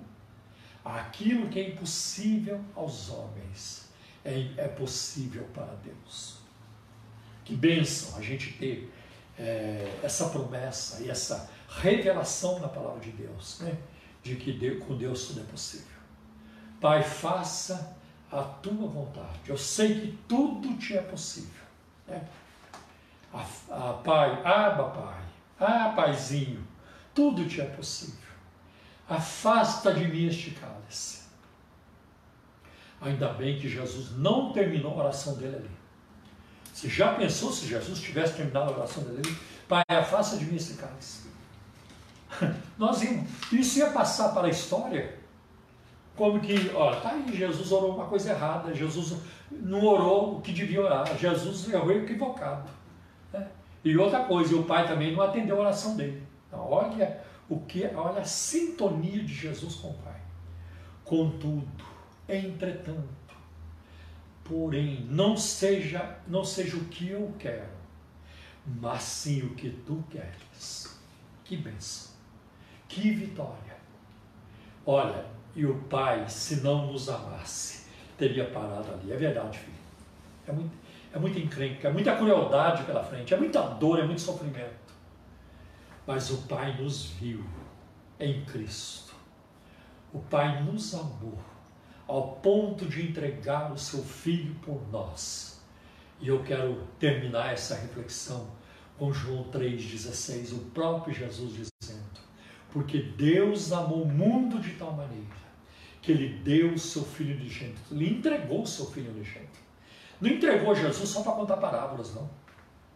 Aquilo 0.85 1.49
que 1.49 1.59
é 1.59 1.71
impossível 1.71 2.61
aos 2.77 3.11
homens 3.11 3.89
é, 4.25 4.49
é 4.57 4.69
possível 4.69 5.45
para 5.55 5.75
Deus. 5.83 6.39
Que 7.45 7.57
bênção 7.57 8.17
a 8.19 8.23
gente 8.23 8.53
ter 8.53 8.93
é, 9.39 10.01
essa 10.03 10.29
promessa 10.29 11.03
e 11.03 11.11
essa 11.11 11.51
revelação 11.69 12.59
na 12.59 12.69
palavra 12.69 13.01
de 13.01 13.11
Deus, 13.11 13.61
né? 13.61 13.77
de 14.23 14.37
que 14.37 14.53
Deus, 14.53 14.85
com 14.85 14.97
Deus 14.97 15.27
tudo 15.27 15.41
é 15.41 15.45
possível. 15.45 15.99
Pai, 16.81 17.03
faça 17.03 17.97
a 18.31 18.43
tua 18.43 18.89
vontade. 18.89 19.41
Eu 19.47 19.59
sei 19.59 20.01
que 20.01 20.19
tudo 20.29 20.77
te 20.79 20.97
é 20.97 21.03
possível. 21.03 21.65
Né? 22.07 22.23
A, 23.33 23.47
a, 23.71 23.93
pai, 23.95 24.43
aba, 24.45 24.91
Pai, 24.91 25.23
ah, 25.59 25.93
Paizinho, 25.95 26.67
tudo 27.15 27.47
te 27.47 27.61
é 27.61 27.65
possível. 27.67 28.31
Afasta 29.09 29.93
de 29.95 30.07
mim 30.07 30.27
este 30.27 30.53
cálice. 30.53 31.23
Ainda 33.01 33.33
bem 33.33 33.59
que 33.59 33.69
Jesus 33.69 34.13
não 34.17 34.53
terminou 34.53 34.93
a 34.93 35.05
oração 35.05 35.35
dele 35.37 35.57
ali. 35.57 35.82
Você 36.73 36.89
já 36.89 37.15
pensou 37.15 37.53
se 37.53 37.67
Jesus 37.67 38.01
tivesse 38.01 38.35
terminado 38.35 38.73
a 38.73 38.77
oração 38.77 39.03
dele? 39.05 39.37
Pai, 39.69 39.85
afasta 39.89 40.37
de 40.37 40.45
mim 40.47 40.57
esse 40.57 40.75
cálice. 40.75 41.23
Nós 42.79 43.03
íamos, 43.03 43.29
isso 43.53 43.79
ia 43.79 43.91
passar 43.91 44.31
para 44.31 44.47
a 44.47 44.51
história 44.51 45.19
Como 46.17 46.41
que, 46.41 46.71
olha, 46.75 47.01
tá 47.01 47.11
aí, 47.11 47.37
Jesus 47.37 47.73
orou 47.73 47.95
uma 47.95 48.07
coisa 48.07 48.31
errada, 48.31 48.75
Jesus 48.75 49.19
não 49.51 49.85
orou 49.85 50.39
o 50.39 50.41
que 50.41 50.53
devia 50.53 50.83
orar, 50.83 51.17
Jesus 51.17 51.69
errou 51.69 51.91
equivocado. 51.93 52.69
Né? 53.33 53.47
E 53.85 53.97
outra 53.97 54.25
coisa, 54.25 54.55
o 54.57 54.65
pai 54.65 54.87
também 54.87 55.13
não 55.15 55.23
atendeu 55.23 55.57
a 55.57 55.61
oração 55.61 55.97
dele. 55.97 56.23
Então, 56.49 56.71
olha 56.71 57.21
o 57.49 57.61
que, 57.61 57.87
olha 57.95 58.21
a 58.21 58.25
sintonia 58.25 59.23
de 59.23 59.35
Jesus 59.35 59.75
com 59.77 59.89
o 59.89 59.95
pai. 59.95 60.21
Contudo, 61.05 61.67
entretanto, 62.29 63.09
porém, 64.45 65.07
não 65.09 65.37
seja, 65.37 66.19
não 66.27 66.45
seja 66.45 66.77
o 66.77 66.85
que 66.87 67.11
eu 67.11 67.35
quero, 67.39 67.73
mas 68.67 69.03
sim 69.03 69.43
o 69.43 69.55
que 69.55 69.71
tu 69.71 70.05
queres. 70.11 70.99
Que 71.45 71.57
bênção, 71.57 72.13
que 72.89 73.11
vitória. 73.11 73.77
Olha, 74.87 75.27
e 75.55 75.67
o 75.67 75.79
pai, 75.83 76.29
se 76.29 76.57
não 76.57 76.91
nos 76.91 77.09
amasse, 77.09 77.87
teria 78.17 78.45
parado 78.51 78.93
ali. 78.93 79.13
É 79.13 79.17
verdade, 79.17 79.59
filho. 79.59 79.73
É 80.47 80.53
muito, 80.53 80.77
é 81.13 81.19
muita 81.19 81.39
encrenca, 81.39 81.89
é 81.89 81.93
muita 81.93 82.17
crueldade 82.17 82.85
pela 82.85 83.05
frente, 83.05 83.35
é 83.35 83.37
muita 83.37 83.61
dor, 83.63 83.99
é 83.99 84.05
muito 84.05 84.21
sofrimento. 84.21 84.93
Mas 86.07 86.31
o 86.31 86.39
pai 86.49 86.77
nos 86.81 87.11
viu 87.11 87.45
em 88.19 88.45
Cristo. 88.45 89.15
O 90.13 90.19
pai 90.19 90.63
nos 90.63 90.95
amou 90.95 91.39
ao 92.13 92.33
ponto 92.43 92.85
de 92.85 93.09
entregar 93.09 93.73
o 93.73 93.79
seu 93.79 94.03
filho 94.03 94.55
por 94.57 94.87
nós. 94.93 95.63
E 96.21 96.29
eu 96.29 96.43
quero 96.43 96.87
terminar 96.99 97.55
essa 97.55 97.75
reflexão 97.75 98.49
com 98.99 99.11
João 99.15 99.45
3,16, 99.45 100.53
o 100.53 100.59
próprio 100.73 101.15
Jesus 101.15 101.55
dizendo: 101.55 102.21
Porque 102.71 102.99
Deus 102.99 103.73
amou 103.73 104.03
o 104.03 104.13
mundo 104.13 104.61
de 104.61 104.75
tal 104.75 104.93
maneira 104.93 105.43
que 106.03 106.13
ele 106.13 106.41
deu 106.41 106.75
o 106.75 106.79
seu 106.79 107.03
filho 107.03 107.35
unigênito, 107.35 107.81
ele 107.91 108.11
entregou 108.11 108.63
o 108.63 108.67
seu 108.67 108.85
filho 108.91 109.11
unigênito. 109.11 109.59
Não 110.21 110.29
entregou 110.29 110.75
Jesus 110.75 111.09
só 111.09 111.23
para 111.23 111.33
contar 111.33 111.57
parábolas, 111.57 112.15
não. 112.15 112.29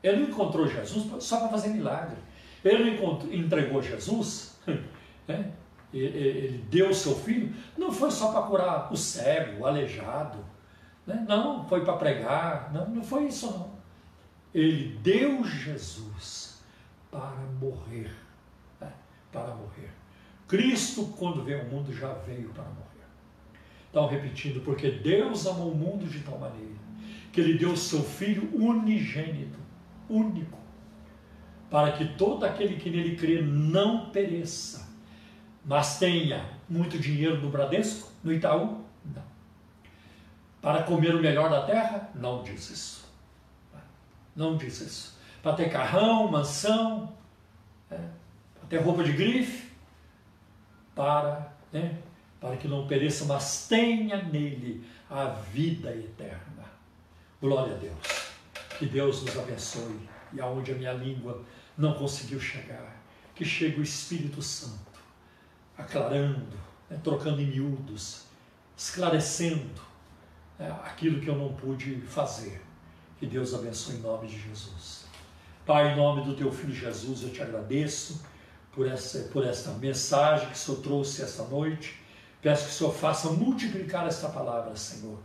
Ele 0.02 0.18
não 0.18 0.28
encontrou 0.28 0.68
Jesus 0.68 1.24
só 1.24 1.38
para 1.40 1.48
fazer 1.48 1.68
milagre. 1.68 2.18
Ele 2.62 3.00
não 3.00 3.32
entregou 3.32 3.80
Jesus, 3.80 4.58
né? 5.26 5.52
Ele 5.92 6.58
deu 6.70 6.90
o 6.90 6.94
seu 6.94 7.14
filho, 7.14 7.54
não 7.76 7.92
foi 7.92 8.10
só 8.10 8.32
para 8.32 8.42
curar 8.42 8.92
o 8.92 8.96
cego, 8.96 9.62
o 9.62 9.66
aleijado, 9.66 10.38
né? 11.06 11.24
não, 11.28 11.66
foi 11.68 11.84
para 11.84 11.96
pregar, 11.96 12.72
não, 12.72 12.88
não 12.88 13.02
foi 13.02 13.26
isso 13.26 13.50
não. 13.50 13.76
Ele 14.52 14.98
deu 15.02 15.44
Jesus 15.44 16.62
para 17.10 17.36
morrer, 17.60 18.10
né? 18.80 18.92
para 19.30 19.54
morrer. 19.54 19.90
Cristo, 20.48 21.12
quando 21.18 21.42
veio 21.42 21.60
ao 21.60 21.66
mundo, 21.66 21.92
já 21.92 22.12
veio 22.12 22.50
para 22.50 22.64
morrer. 22.64 22.86
Então, 23.90 24.06
repetindo, 24.06 24.62
porque 24.62 24.90
Deus 24.90 25.46
amou 25.46 25.72
o 25.72 25.74
mundo 25.74 26.06
de 26.06 26.20
tal 26.20 26.38
maneira 26.38 26.76
que 27.36 27.42
Ele 27.42 27.58
deu 27.58 27.72
o 27.72 27.76
seu 27.76 28.02
Filho 28.02 28.48
unigênito, 28.54 29.58
único, 30.08 30.58
para 31.68 31.92
que 31.92 32.16
todo 32.16 32.44
aquele 32.44 32.76
que 32.76 32.88
nele 32.88 33.14
crê 33.14 33.42
não 33.42 34.08
pereça, 34.08 34.85
mas 35.66 35.98
tenha 35.98 36.48
muito 36.68 36.96
dinheiro 36.96 37.42
no 37.42 37.50
Bradesco, 37.50 38.12
no 38.22 38.32
Itaú? 38.32 38.84
Não. 39.04 39.22
Para 40.62 40.84
comer 40.84 41.14
o 41.14 41.20
melhor 41.20 41.50
da 41.50 41.66
terra? 41.66 42.08
Não 42.14 42.44
diz 42.44 42.70
isso. 42.70 43.04
Não 44.34 44.56
diz 44.56 44.80
isso. 44.80 45.18
Para 45.42 45.54
ter 45.54 45.68
carrão, 45.68 46.30
mansão, 46.30 47.12
é, 47.90 47.98
para 48.54 48.68
ter 48.68 48.78
roupa 48.78 49.02
de 49.02 49.12
grife, 49.12 49.72
para 50.94 51.52
né, 51.72 51.98
para 52.40 52.56
que 52.56 52.68
não 52.68 52.86
pereça, 52.86 53.24
mas 53.24 53.66
tenha 53.66 54.22
nele 54.22 54.84
a 55.10 55.24
vida 55.24 55.90
eterna. 55.90 56.64
Glória 57.40 57.74
a 57.74 57.78
Deus. 57.78 57.96
Que 58.78 58.86
Deus 58.86 59.22
nos 59.22 59.36
abençoe 59.36 60.08
e 60.32 60.40
aonde 60.40 60.72
a 60.72 60.74
minha 60.74 60.92
língua 60.92 61.42
não 61.76 61.94
conseguiu 61.94 62.38
chegar, 62.38 62.96
que 63.34 63.44
chegue 63.44 63.80
o 63.80 63.82
Espírito 63.82 64.40
Santo, 64.42 64.85
aclarando, 65.76 66.56
né, 66.88 66.98
trocando 67.02 67.40
em 67.40 67.46
miúdos, 67.46 68.24
esclarecendo 68.76 69.80
né, 70.58 70.70
aquilo 70.84 71.20
que 71.20 71.28
eu 71.28 71.36
não 71.36 71.52
pude 71.54 72.00
fazer. 72.02 72.62
Que 73.18 73.26
Deus 73.26 73.54
abençoe 73.54 73.96
em 73.96 74.00
nome 74.00 74.28
de 74.28 74.38
Jesus. 74.38 75.06
Pai, 75.64 75.92
em 75.92 75.96
nome 75.96 76.22
do 76.22 76.34
teu 76.34 76.52
filho 76.52 76.74
Jesus, 76.74 77.22
eu 77.22 77.30
te 77.30 77.42
agradeço 77.42 78.24
por 78.72 78.86
essa, 78.86 79.20
por 79.32 79.44
esta 79.44 79.70
mensagem 79.72 80.48
que 80.48 80.54
o 80.54 80.56
Senhor 80.56 80.80
trouxe 80.80 81.22
esta 81.22 81.42
noite 81.44 81.98
Peço 82.46 82.66
que 82.66 82.70
o 82.70 82.74
Senhor 82.74 82.92
faça 82.92 83.30
multiplicar 83.30 84.06
esta 84.06 84.28
palavra, 84.28 84.76
Senhor, 84.76 85.18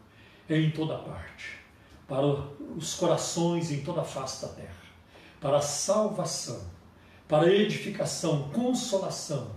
em 0.49 0.71
toda 0.71 0.97
parte, 0.97 1.59
para 2.07 2.25
os 2.25 2.95
corações 2.95 3.71
em 3.71 3.83
toda 3.83 4.01
a 4.01 4.03
face 4.03 4.41
da 4.41 4.47
terra, 4.47 4.81
para 5.39 5.57
a 5.57 5.61
salvação, 5.61 6.59
para 7.27 7.45
a 7.45 7.53
edificação, 7.53 8.49
consolação, 8.49 9.51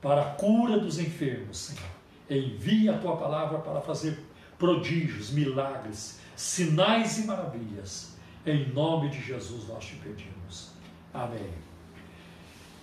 para 0.00 0.22
a 0.22 0.30
cura 0.34 0.78
dos 0.78 0.98
enfermos, 0.98 1.58
Senhor. 1.58 1.90
Envia 2.28 2.94
a 2.94 2.98
tua 2.98 3.16
palavra 3.16 3.58
para 3.58 3.80
fazer 3.80 4.18
prodígios, 4.58 5.30
milagres, 5.30 6.20
sinais 6.34 7.18
e 7.18 7.26
maravilhas. 7.26 8.16
Em 8.44 8.68
nome 8.72 9.10
de 9.10 9.20
Jesus 9.22 9.68
nós 9.68 9.84
te 9.84 9.96
pedimos. 9.96 10.70
Amém. 11.12 11.66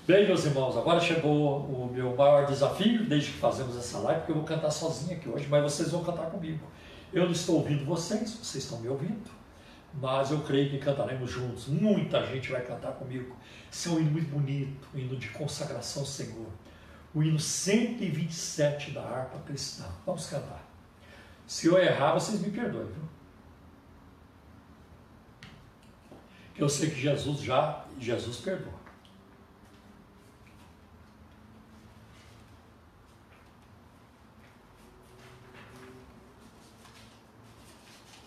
Bem, 0.06 0.28
meus 0.28 0.44
irmãos, 0.44 0.76
agora 0.76 1.00
chegou 1.00 1.60
o 1.60 1.90
meu 1.94 2.14
maior 2.14 2.46
desafio, 2.46 3.06
desde 3.06 3.32
que 3.32 3.38
fazemos 3.38 3.78
essa 3.78 4.00
live, 4.00 4.20
porque 4.20 4.32
eu 4.34 4.36
vou 4.36 4.44
cantar 4.44 4.70
sozinho 4.70 5.16
aqui 5.16 5.30
hoje, 5.30 5.48
mas 5.50 5.64
vocês 5.64 5.92
vão 5.92 6.04
cantar 6.04 6.26
comigo. 6.26 6.60
Eu 7.14 7.24
não 7.24 7.32
estou 7.32 7.56
ouvindo 7.56 7.86
vocês, 7.86 8.34
vocês 8.34 8.66
estão 8.66 8.80
me 8.80 8.90
ouvindo, 8.90 9.32
mas 9.94 10.32
eu 10.32 10.42
creio 10.42 10.70
que 10.70 10.80
cantaremos 10.80 11.32
juntos. 11.32 11.68
Muita 11.68 12.26
gente 12.26 12.52
vai 12.52 12.62
cantar 12.62 12.92
comigo. 12.94 13.34
Esse 13.72 13.88
é 13.88 13.92
um 13.92 14.00
hino 14.00 14.12
muito 14.12 14.30
bonito, 14.30 14.90
um 14.94 15.00
hino 15.00 15.16
de 15.16 15.30
consagração 15.30 16.02
ao 16.02 16.08
Senhor. 16.08 16.48
O 17.14 17.22
hino 17.22 17.40
127 17.40 18.92
da 18.92 19.02
harpa 19.02 19.40
cristã. 19.40 19.86
Vamos 20.06 20.26
cantar. 20.26 20.64
Se 21.46 21.68
eu 21.68 21.78
errar, 21.78 22.14
vocês 22.14 22.42
me 22.42 22.50
perdoem, 22.50 22.88
viu? 22.88 23.04
Eu 26.56 26.70
sei 26.70 26.90
que 26.90 27.00
Jesus 27.00 27.42
já, 27.42 27.86
Jesus 28.00 28.38
perdoa. 28.38 28.84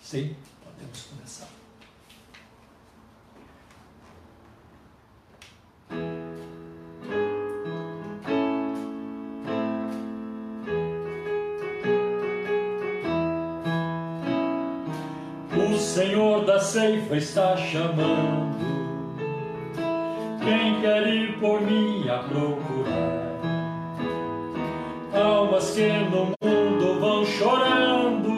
Sim, 0.02 0.36
Senhor 15.96 16.44
da 16.44 16.58
ceifa 16.58 17.16
está 17.16 17.56
chamando. 17.56 18.54
Quem 20.44 20.78
quer 20.82 21.06
ir 21.06 21.38
por 21.40 21.62
mim 21.62 22.06
a 22.06 22.18
procurar? 22.18 23.32
Almas 25.14 25.70
que 25.70 25.88
no 25.88 26.34
mundo 26.42 27.00
vão 27.00 27.24
chorando 27.24 28.30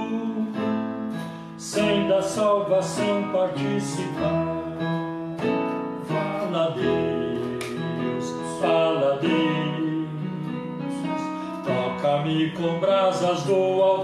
sem 1.57 2.07
da 2.07 2.23
salvação 2.23 3.29
participar. 3.33 4.47
Fala 6.07 6.77
Deus, 6.77 8.35
fala 8.61 9.19
Deus, 9.21 10.09
toca-me 11.67 12.53
com 12.53 12.79
brasas 12.79 13.43
do 13.43 13.83
altar. 13.83 13.98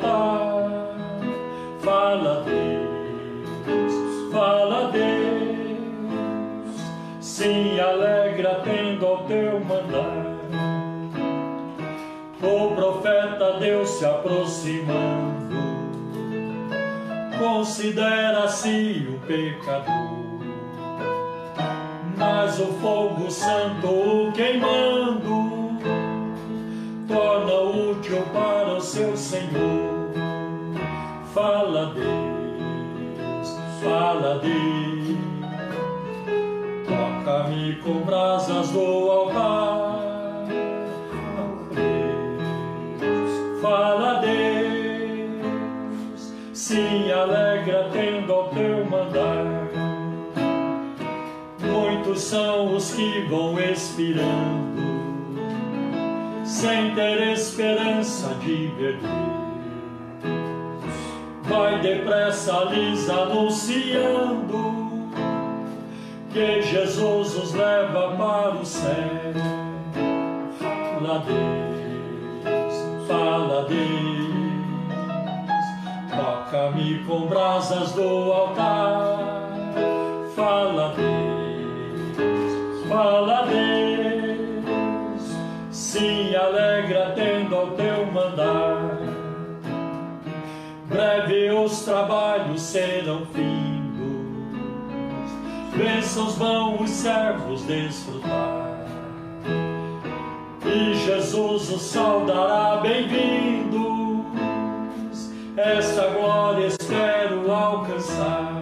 Deus 13.65 13.89
se 13.89 14.05
aproximando 14.05 15.57
considera-se 17.39 19.09
o 19.09 19.19
pecador. 19.27 20.45
Mas 22.15 22.61
o 22.61 22.67
fogo 22.75 23.31
santo 23.31 23.87
o 23.87 24.33
queimando 24.33 25.79
torna 27.09 27.55
útil 27.55 28.23
para 28.35 28.75
o 28.75 28.81
seu 28.83 29.17
Senhor. 29.17 30.13
Fala 31.33 31.95
Deus, 31.95 33.49
fala 33.83 34.41
Deus, 34.41 35.17
toca-me 36.87 37.77
com 37.77 38.01
brasas 38.03 38.69
do 38.73 39.11
altar. 39.11 39.84
Se 46.65 47.13
alegra 47.13 47.91
tendo 47.93 48.33
ao 48.33 48.49
teu 48.49 48.87
mandar. 48.87 49.45
Muitos 51.61 52.23
são 52.23 52.75
os 52.75 52.95
que 52.95 53.21
vão 53.29 53.61
expirando, 53.61 54.83
sem 56.43 56.95
ter 56.95 57.33
esperança 57.33 58.29
de 58.41 58.69
viver. 58.69 58.99
Vai 61.43 61.83
depressa 61.83 62.65
lhes 62.71 63.11
anunciando 63.11 65.11
que 66.33 66.63
Jesus 66.63 67.37
os 67.37 67.53
leva 67.53 68.17
para 68.17 68.57
o 68.57 68.65
céu. 68.65 69.35
Lá 71.03 71.19
Deus, 71.19 71.84
Toca-me 76.55 77.03
com 77.03 77.27
brasas 77.27 77.93
do 77.95 78.33
altar. 78.33 79.19
Fala, 80.37 80.95
Deus, 80.95 82.87
fala, 82.89 83.47
Deus. 83.47 85.23
Se 85.73 86.37
alegra 86.37 87.13
tendo 87.17 87.57
ao 87.57 87.73
teu 87.73 88.07
mandar. 88.07 89.01
Breve 90.87 91.51
os 91.51 91.85
trabalhos 91.85 92.63
serão 92.63 93.27
findos. 93.27 94.13
Bênçãos 95.77 96.37
vão 96.37 96.81
os 96.81 96.91
servos 96.91 97.63
desfrutar. 97.63 98.79
E 100.65 100.95
Jesus 100.95 101.71
os 101.71 101.83
saudará 101.83 102.77
bem-vindo 102.77 103.64
essa 105.57 106.09
glória 106.09 106.67
espero 106.67 107.51
alcançar. 107.51 108.54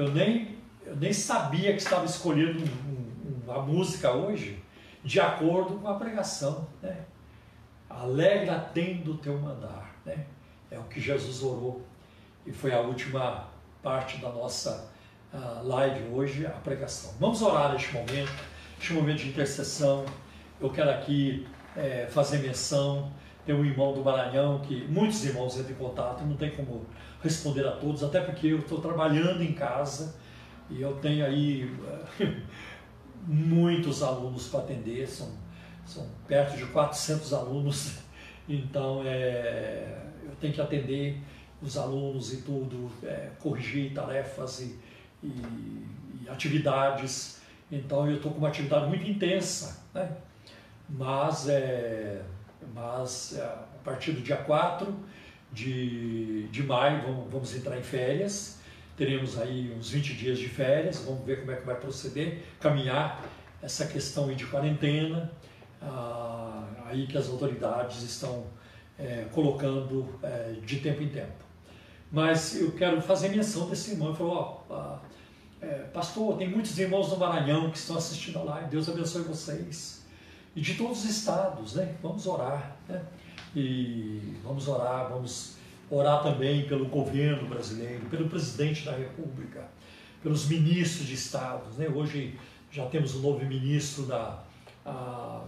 Eu 0.00 0.12
nem, 0.12 0.56
eu 0.86 0.96
nem 0.96 1.12
sabia 1.12 1.72
que 1.72 1.82
estava 1.82 2.04
escolhendo 2.04 2.62
uma 3.44 3.60
música 3.62 4.12
hoje 4.12 4.62
de 5.02 5.18
acordo 5.18 5.78
com 5.78 5.88
a 5.88 5.94
pregação. 5.94 6.68
Né? 6.80 7.04
Alegra 7.90 8.60
tendo 8.72 9.14
o 9.14 9.18
teu 9.18 9.36
mandar. 9.38 9.96
Né? 10.06 10.24
É 10.70 10.78
o 10.78 10.84
que 10.84 11.00
Jesus 11.00 11.42
orou. 11.42 11.82
E 12.46 12.52
foi 12.52 12.72
a 12.72 12.80
última 12.80 13.48
parte 13.82 14.18
da 14.18 14.30
nossa 14.30 14.88
uh, 15.32 15.66
live 15.66 16.08
hoje, 16.14 16.46
a 16.46 16.50
pregação. 16.50 17.14
Vamos 17.18 17.42
orar 17.42 17.72
neste 17.72 17.92
momento, 17.92 18.32
neste 18.76 18.92
momento 18.92 19.18
de 19.18 19.28
intercessão. 19.30 20.06
Eu 20.60 20.70
quero 20.70 20.90
aqui 20.90 21.44
é, 21.76 22.06
fazer 22.08 22.38
menção. 22.38 23.10
Tem 23.44 23.52
um 23.52 23.64
irmão 23.64 23.92
do 23.92 24.04
Maranhão 24.04 24.60
que 24.60 24.86
muitos 24.88 25.24
irmãos 25.24 25.58
entram 25.58 25.72
em 25.72 25.74
contato, 25.74 26.24
não 26.24 26.36
tem 26.36 26.50
como 26.50 26.86
responder 27.22 27.66
a 27.66 27.72
todos, 27.72 28.02
até 28.02 28.20
porque 28.20 28.48
eu 28.48 28.58
estou 28.58 28.80
trabalhando 28.80 29.42
em 29.42 29.52
casa 29.52 30.14
e 30.70 30.80
eu 30.80 30.94
tenho 30.96 31.24
aí 31.24 31.70
muitos 33.26 34.02
alunos 34.02 34.48
para 34.48 34.60
atender, 34.60 35.06
são, 35.08 35.28
são 35.86 36.06
perto 36.26 36.56
de 36.56 36.64
400 36.66 37.32
alunos, 37.32 37.98
então 38.48 39.02
é, 39.04 39.98
eu 40.22 40.32
tenho 40.40 40.52
que 40.52 40.60
atender 40.60 41.20
os 41.60 41.76
alunos 41.76 42.32
e 42.32 42.42
tudo, 42.42 42.90
é, 43.02 43.30
corrigir 43.40 43.92
tarefas 43.92 44.60
e, 44.60 44.78
e, 45.22 45.28
e, 46.22 46.28
atividades, 46.28 47.40
então 47.70 48.08
eu 48.08 48.16
estou 48.16 48.30
com 48.32 48.38
uma 48.38 48.48
atividade 48.48 48.86
muito 48.86 49.08
intensa, 49.10 49.82
né? 49.92 50.16
mas, 50.88 51.48
é, 51.48 52.22
mas 52.72 53.36
é, 53.36 53.42
a 53.42 53.80
partir 53.84 54.12
do 54.12 54.20
dia 54.20 54.36
4 54.36 54.94
de, 55.52 56.48
de 56.48 56.62
maio, 56.62 57.02
vamos, 57.02 57.32
vamos 57.32 57.54
entrar 57.54 57.78
em 57.78 57.82
férias, 57.82 58.58
teremos 58.96 59.38
aí 59.38 59.74
uns 59.78 59.90
20 59.90 60.14
dias 60.14 60.38
de 60.38 60.48
férias, 60.48 61.04
vamos 61.04 61.24
ver 61.24 61.40
como 61.40 61.52
é 61.52 61.56
que 61.56 61.64
vai 61.64 61.76
proceder, 61.76 62.42
caminhar 62.60 63.24
essa 63.62 63.86
questão 63.86 64.32
de 64.34 64.46
quarentena, 64.46 65.32
ah, 65.80 66.64
aí 66.86 67.06
que 67.06 67.16
as 67.16 67.28
autoridades 67.28 68.02
estão 68.02 68.46
é, 68.98 69.26
colocando 69.32 70.18
é, 70.22 70.54
de 70.64 70.80
tempo 70.80 71.02
em 71.02 71.08
tempo. 71.08 71.44
Mas 72.10 72.60
eu 72.60 72.72
quero 72.72 73.00
fazer 73.02 73.28
menção 73.28 73.68
desse 73.68 73.92
irmão, 73.92 74.08
ele 74.08 74.16
falou, 74.16 74.64
ó, 74.68 74.98
é, 75.60 75.66
pastor, 75.92 76.36
tem 76.36 76.48
muitos 76.48 76.78
irmãos 76.78 77.10
no 77.10 77.16
Maranhão 77.16 77.70
que 77.70 77.78
estão 77.78 77.96
assistindo 77.96 78.38
a 78.38 78.42
live, 78.42 78.70
Deus 78.70 78.88
abençoe 78.88 79.22
vocês. 79.22 79.98
E 80.54 80.60
de 80.60 80.74
todos 80.74 81.04
os 81.04 81.10
estados, 81.10 81.74
né? 81.74 81.94
Vamos 82.02 82.26
orar, 82.26 82.76
né? 82.88 83.04
E 83.54 84.34
vamos 84.44 84.68
orar, 84.68 85.08
vamos 85.08 85.56
orar 85.90 86.22
também 86.22 86.66
pelo 86.66 86.86
governo 86.86 87.48
brasileiro, 87.48 88.04
pelo 88.06 88.28
presidente 88.28 88.84
da 88.84 88.92
República, 88.92 89.68
pelos 90.22 90.46
ministros 90.46 91.06
de 91.06 91.14
estados. 91.14 91.76
Né? 91.76 91.88
Hoje 91.88 92.38
já 92.70 92.86
temos 92.86 93.14
o 93.14 93.20
novo 93.20 93.44
ministro 93.44 94.04
da 94.04 94.44
a, 94.84 95.42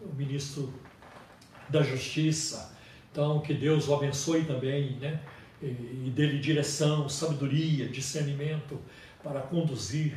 o 0.00 0.14
ministro 0.14 0.72
da 1.68 1.82
Justiça. 1.82 2.76
Então 3.10 3.40
que 3.40 3.54
Deus 3.54 3.88
o 3.88 3.94
abençoe 3.94 4.44
também, 4.44 4.92
né? 4.96 5.20
E, 5.60 5.66
e 5.66 6.12
dê-lhe 6.14 6.38
direção, 6.38 7.08
sabedoria, 7.08 7.88
discernimento 7.88 8.78
para 9.22 9.40
conduzir 9.40 10.16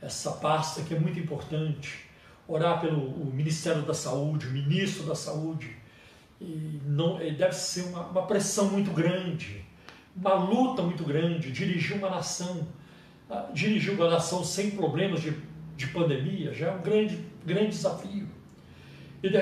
essa 0.00 0.32
pasta 0.32 0.82
que 0.82 0.94
é 0.94 0.98
muito 0.98 1.18
importante. 1.18 2.10
Orar 2.46 2.80
pelo 2.80 3.24
Ministério 3.26 3.82
da 3.82 3.94
Saúde, 3.94 4.48
o 4.48 4.50
ministro 4.50 5.04
da 5.04 5.14
Saúde, 5.14 5.76
e 6.42 6.80
não, 6.84 7.18
deve 7.18 7.52
ser 7.52 7.82
uma, 7.82 8.06
uma 8.06 8.26
pressão 8.26 8.70
muito 8.70 8.90
grande, 8.90 9.64
uma 10.16 10.34
luta 10.34 10.82
muito 10.82 11.04
grande, 11.04 11.52
dirigir 11.52 11.96
uma 11.96 12.10
nação, 12.10 12.66
ah, 13.30 13.48
dirigir 13.54 13.94
uma 13.94 14.10
nação 14.10 14.44
sem 14.44 14.72
problemas 14.72 15.22
de, 15.22 15.34
de 15.76 15.86
pandemia 15.88 16.52
já 16.52 16.68
é 16.68 16.72
um 16.72 16.82
grande, 16.82 17.18
grande 17.46 17.68
desafio. 17.68 18.28
E 19.22 19.28
de, 19.28 19.38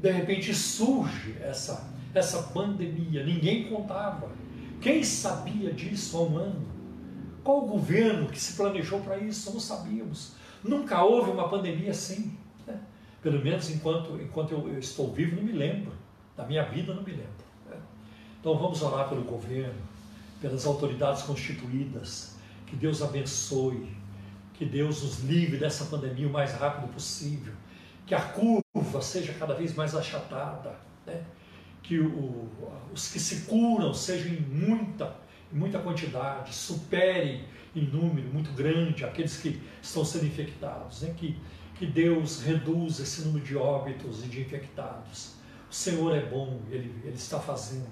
de 0.00 0.10
repente 0.10 0.54
surge 0.54 1.36
essa, 1.40 1.92
essa 2.14 2.44
pandemia, 2.44 3.24
ninguém 3.24 3.68
contava. 3.68 4.30
Quem 4.80 5.02
sabia 5.02 5.72
disso 5.72 6.16
há 6.16 6.22
um 6.22 6.36
ano? 6.38 6.66
Qual 7.44 7.64
o 7.64 7.66
governo 7.66 8.28
que 8.28 8.40
se 8.40 8.54
planejou 8.54 9.00
para 9.00 9.18
isso? 9.18 9.52
Não 9.52 9.60
sabíamos. 9.60 10.32
Nunca 10.62 11.02
houve 11.02 11.30
uma 11.30 11.48
pandemia 11.48 11.90
assim. 11.90 12.36
Né? 12.66 12.78
Pelo 13.22 13.42
menos 13.42 13.70
enquanto, 13.70 14.20
enquanto 14.20 14.52
eu, 14.52 14.68
eu 14.68 14.78
estou 14.78 15.12
vivo, 15.12 15.36
não 15.36 15.42
me 15.42 15.52
lembro. 15.52 15.92
Da 16.38 16.46
minha 16.46 16.62
vida, 16.62 16.94
não 16.94 17.02
me 17.02 17.10
lembro. 17.10 17.48
Então 18.38 18.56
vamos 18.56 18.80
orar 18.80 19.08
pelo 19.08 19.22
governo, 19.22 19.82
pelas 20.40 20.64
autoridades 20.66 21.24
constituídas, 21.24 22.36
que 22.64 22.76
Deus 22.76 23.02
abençoe, 23.02 23.92
que 24.54 24.64
Deus 24.64 25.02
nos 25.02 25.18
livre 25.24 25.58
dessa 25.58 25.86
pandemia 25.86 26.28
o 26.28 26.30
mais 26.30 26.54
rápido 26.54 26.92
possível, 26.92 27.52
que 28.06 28.14
a 28.14 28.20
curva 28.20 29.02
seja 29.02 29.32
cada 29.32 29.52
vez 29.52 29.74
mais 29.74 29.96
achatada, 29.96 30.76
né? 31.04 31.24
que 31.82 31.98
o, 31.98 32.48
os 32.92 33.10
que 33.10 33.18
se 33.18 33.46
curam 33.46 33.92
sejam 33.92 34.32
em 34.32 34.40
muita, 34.40 35.16
em 35.52 35.56
muita 35.56 35.80
quantidade, 35.80 36.54
superem 36.54 37.46
em 37.74 37.84
número 37.84 38.28
muito 38.28 38.52
grande 38.52 39.04
aqueles 39.04 39.38
que 39.38 39.60
estão 39.82 40.04
sendo 40.04 40.26
infectados, 40.26 41.02
né? 41.02 41.12
que, 41.16 41.36
que 41.74 41.84
Deus 41.84 42.42
reduza 42.42 43.02
esse 43.02 43.22
número 43.22 43.44
de 43.44 43.56
óbitos 43.56 44.24
e 44.24 44.28
de 44.28 44.40
infectados 44.40 45.37
o 45.70 45.74
Senhor 45.74 46.16
é 46.16 46.24
bom, 46.24 46.60
Ele, 46.70 46.94
Ele 47.04 47.16
está 47.16 47.38
fazendo, 47.38 47.88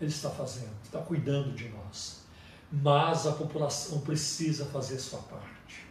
Ele 0.00 0.10
está 0.10 0.30
fazendo, 0.30 0.72
está 0.82 0.98
cuidando 1.00 1.54
de 1.54 1.68
nós. 1.68 2.24
Mas 2.70 3.26
a 3.26 3.32
população 3.32 4.00
precisa 4.00 4.66
fazer 4.66 4.98
sua 4.98 5.20
parte. 5.20 5.86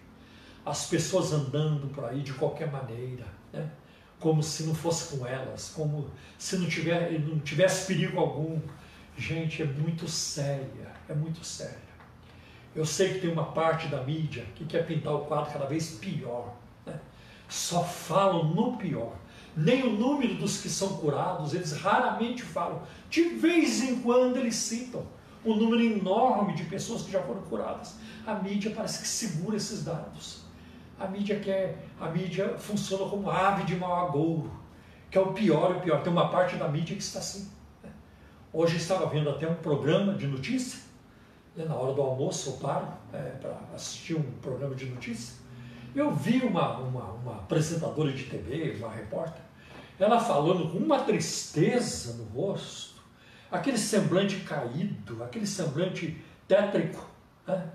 As 0.65 0.87
pessoas 0.87 1.31
andando 1.31 1.87
por 1.93 2.03
aí 2.03 2.21
de 2.21 2.33
qualquer 2.33 2.69
maneira, 2.69 3.25
né? 3.53 3.69
como 4.19 4.43
se 4.43 4.63
não 4.63 4.75
fosse 4.75 5.15
com 5.15 5.25
elas, 5.25 5.69
como 5.69 6.09
se 6.37 6.57
não, 6.57 6.67
tiver, 6.67 7.19
não 7.19 7.39
tivesse 7.39 7.87
perigo 7.87 8.19
algum. 8.19 8.59
Gente, 9.17 9.61
é 9.61 9.65
muito 9.65 10.09
séria, 10.09 10.91
é 11.07 11.13
muito 11.13 11.45
séria. 11.45 11.85
Eu 12.75 12.85
sei 12.85 13.13
que 13.13 13.19
tem 13.21 13.31
uma 13.31 13.53
parte 13.53 13.87
da 13.87 14.03
mídia 14.03 14.45
que 14.55 14.65
quer 14.65 14.85
pintar 14.85 15.13
o 15.13 15.25
quadro 15.25 15.53
cada 15.53 15.65
vez 15.65 15.91
pior. 15.91 16.53
Né? 16.85 16.99
Só 17.47 17.81
falam 17.83 18.43
no 18.53 18.77
pior 18.77 19.15
nem 19.55 19.83
o 19.83 19.91
número 19.91 20.35
dos 20.35 20.61
que 20.61 20.69
são 20.69 20.97
curados, 20.97 21.53
eles 21.53 21.71
raramente 21.73 22.43
falam. 22.43 22.81
De 23.09 23.23
vez 23.23 23.81
em 23.83 24.01
quando 24.01 24.37
eles 24.37 24.55
citam, 24.55 25.05
um 25.45 25.55
número 25.55 25.81
enorme 25.81 26.53
de 26.53 26.63
pessoas 26.65 27.03
que 27.03 27.11
já 27.11 27.21
foram 27.21 27.41
curadas. 27.43 27.95
A 28.25 28.33
mídia 28.33 28.73
parece 28.75 28.99
que 28.99 29.07
segura 29.07 29.55
esses 29.55 29.83
dados. 29.83 30.43
A 30.99 31.07
mídia 31.07 31.39
quer, 31.39 31.85
a 31.99 32.09
mídia 32.09 32.57
funciona 32.57 33.09
como 33.09 33.29
ave 33.29 33.63
de 33.63 33.75
mau 33.75 34.07
agouro, 34.07 34.51
que 35.11 35.17
é 35.17 35.21
o 35.21 35.33
pior 35.33 35.75
e 35.75 35.77
o 35.77 35.81
pior. 35.81 36.01
Tem 36.01 36.11
uma 36.11 36.29
parte 36.29 36.55
da 36.55 36.67
mídia 36.67 36.95
que 36.95 37.03
está 37.03 37.19
assim. 37.19 37.49
Né? 37.83 37.89
Hoje 38.51 38.77
estava 38.77 39.05
vendo 39.05 39.29
até 39.29 39.47
um 39.47 39.55
programa 39.55 40.15
de 40.15 40.25
notícia, 40.25 40.79
né? 41.55 41.65
na 41.65 41.75
hora 41.75 41.93
do 41.93 42.01
almoço 42.01 42.49
eu 42.49 42.53
paro 42.53 42.87
é, 43.13 43.17
para 43.39 43.55
assistir 43.73 44.15
um 44.15 44.31
programa 44.41 44.73
de 44.73 44.85
notícia. 44.85 45.35
Eu 45.93 46.11
vi 46.11 46.39
uma, 46.39 46.77
uma, 46.79 47.03
uma 47.11 47.35
apresentadora 47.35 48.11
de 48.11 48.23
TV, 48.23 48.75
uma 48.79 48.91
repórter, 48.91 49.44
ela 49.99 50.19
falando 50.19 50.69
com 50.71 50.77
uma 50.77 50.99
tristeza 50.99 52.13
no 52.13 52.23
rosto, 52.25 53.01
aquele 53.51 53.77
semblante 53.77 54.37
caído, 54.41 55.23
aquele 55.23 55.47
semblante 55.47 56.17
tétrico, 56.47 57.05
né? 57.47 57.71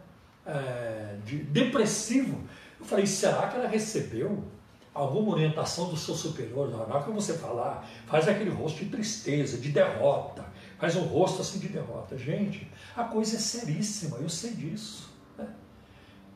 é, 0.47 1.17
de, 1.25 1.39
depressivo. 1.39 2.41
Eu 2.79 2.85
falei, 2.85 3.07
será 3.07 3.49
que 3.49 3.57
ela 3.57 3.69
recebeu 3.69 4.45
alguma 4.93 5.33
orientação 5.33 5.89
do 5.89 5.97
seu 5.97 6.15
superior? 6.15 6.71
Na 6.71 6.79
hora 6.79 7.05
que 7.05 7.11
você 7.11 7.35
falar, 7.35 7.87
faz 8.07 8.29
aquele 8.29 8.51
rosto 8.51 8.85
de 8.85 8.91
tristeza, 8.91 9.59
de 9.59 9.71
derrota, 9.71 10.45
faz 10.79 10.97
um 10.97 11.03
rosto 11.03 11.43
assim 11.43 11.59
de 11.59 11.69
derrota. 11.69 12.17
Gente, 12.17 12.71
a 12.97 13.05
coisa 13.05 13.37
é 13.37 13.39
seríssima, 13.39 14.19
eu 14.19 14.29
sei 14.29 14.53
disso. 14.53 15.11
Né? 15.37 15.49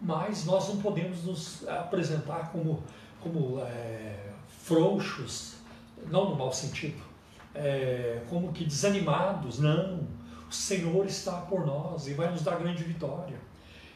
Mas 0.00 0.44
nós 0.44 0.68
não 0.68 0.78
podemos 0.78 1.24
nos 1.24 1.68
apresentar 1.68 2.50
como, 2.52 2.82
como 3.20 3.60
é, 3.60 4.30
frouxos, 4.48 5.53
não 6.10 6.30
no 6.30 6.36
mau 6.36 6.52
sentido, 6.52 7.02
é, 7.54 8.22
como 8.28 8.52
que 8.52 8.64
desanimados, 8.64 9.58
não. 9.58 10.06
O 10.48 10.52
Senhor 10.52 11.06
está 11.06 11.32
por 11.32 11.66
nós 11.66 12.06
e 12.06 12.14
vai 12.14 12.30
nos 12.30 12.42
dar 12.42 12.56
grande 12.56 12.84
vitória. 12.84 13.38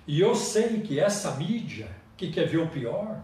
E 0.06 0.20
eu 0.20 0.34
sei 0.34 0.80
que 0.80 0.98
essa 0.98 1.32
mídia, 1.32 1.88
que 2.16 2.32
quer 2.32 2.48
ver 2.48 2.58
o 2.58 2.68
pior, 2.68 3.20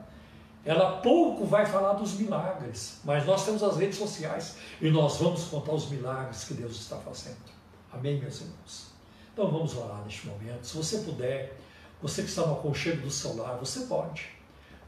ela 0.64 0.98
pouco 0.98 1.44
vai 1.44 1.66
falar 1.66 1.94
dos 1.94 2.14
milagres, 2.14 3.00
mas 3.04 3.26
nós 3.26 3.44
temos 3.44 3.62
as 3.62 3.76
redes 3.76 3.98
sociais 3.98 4.56
e 4.80 4.90
nós 4.90 5.18
vamos 5.18 5.44
contar 5.44 5.72
os 5.72 5.90
milagres 5.90 6.44
que 6.44 6.54
Deus 6.54 6.76
está 6.76 6.96
fazendo. 6.96 7.36
Amém, 7.92 8.18
meus 8.18 8.40
irmãos? 8.40 8.94
Então 9.32 9.50
vamos 9.50 9.76
orar 9.76 10.02
neste 10.04 10.26
momento. 10.26 10.66
Se 10.66 10.76
você 10.76 10.98
puder, 10.98 11.58
você 12.00 12.22
que 12.22 12.28
está 12.28 12.46
no 12.46 12.54
aconchego 12.54 13.02
do 13.02 13.10
seu 13.10 13.36
lar, 13.36 13.56
você 13.58 13.80
pode 13.80 14.26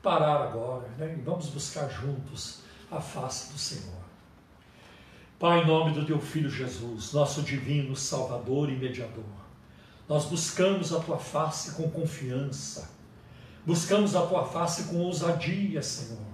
parar 0.03 0.43
agora 0.43 0.87
né? 0.99 1.17
e 1.19 1.21
vamos 1.21 1.47
buscar 1.49 1.89
juntos 1.89 2.61
a 2.91 3.01
face 3.01 3.53
do 3.53 3.59
Senhor. 3.59 4.07
Pai, 5.39 5.63
em 5.63 5.67
nome 5.67 5.93
do 5.93 6.07
teu 6.07 6.21
Filho 6.21 6.49
Jesus, 6.49 7.13
nosso 7.13 7.43
divino 7.43 7.95
Salvador 7.95 8.71
e 8.71 8.77
Mediador, 8.77 9.25
nós 10.09 10.25
buscamos 10.25 10.93
a 10.93 11.01
tua 11.01 11.19
face 11.19 11.73
com 11.73 11.91
confiança, 11.91 12.91
buscamos 13.67 14.15
a 14.15 14.25
tua 14.25 14.47
face 14.47 14.85
com 14.85 14.97
ousadia, 14.99 15.83
Senhor, 15.83 16.25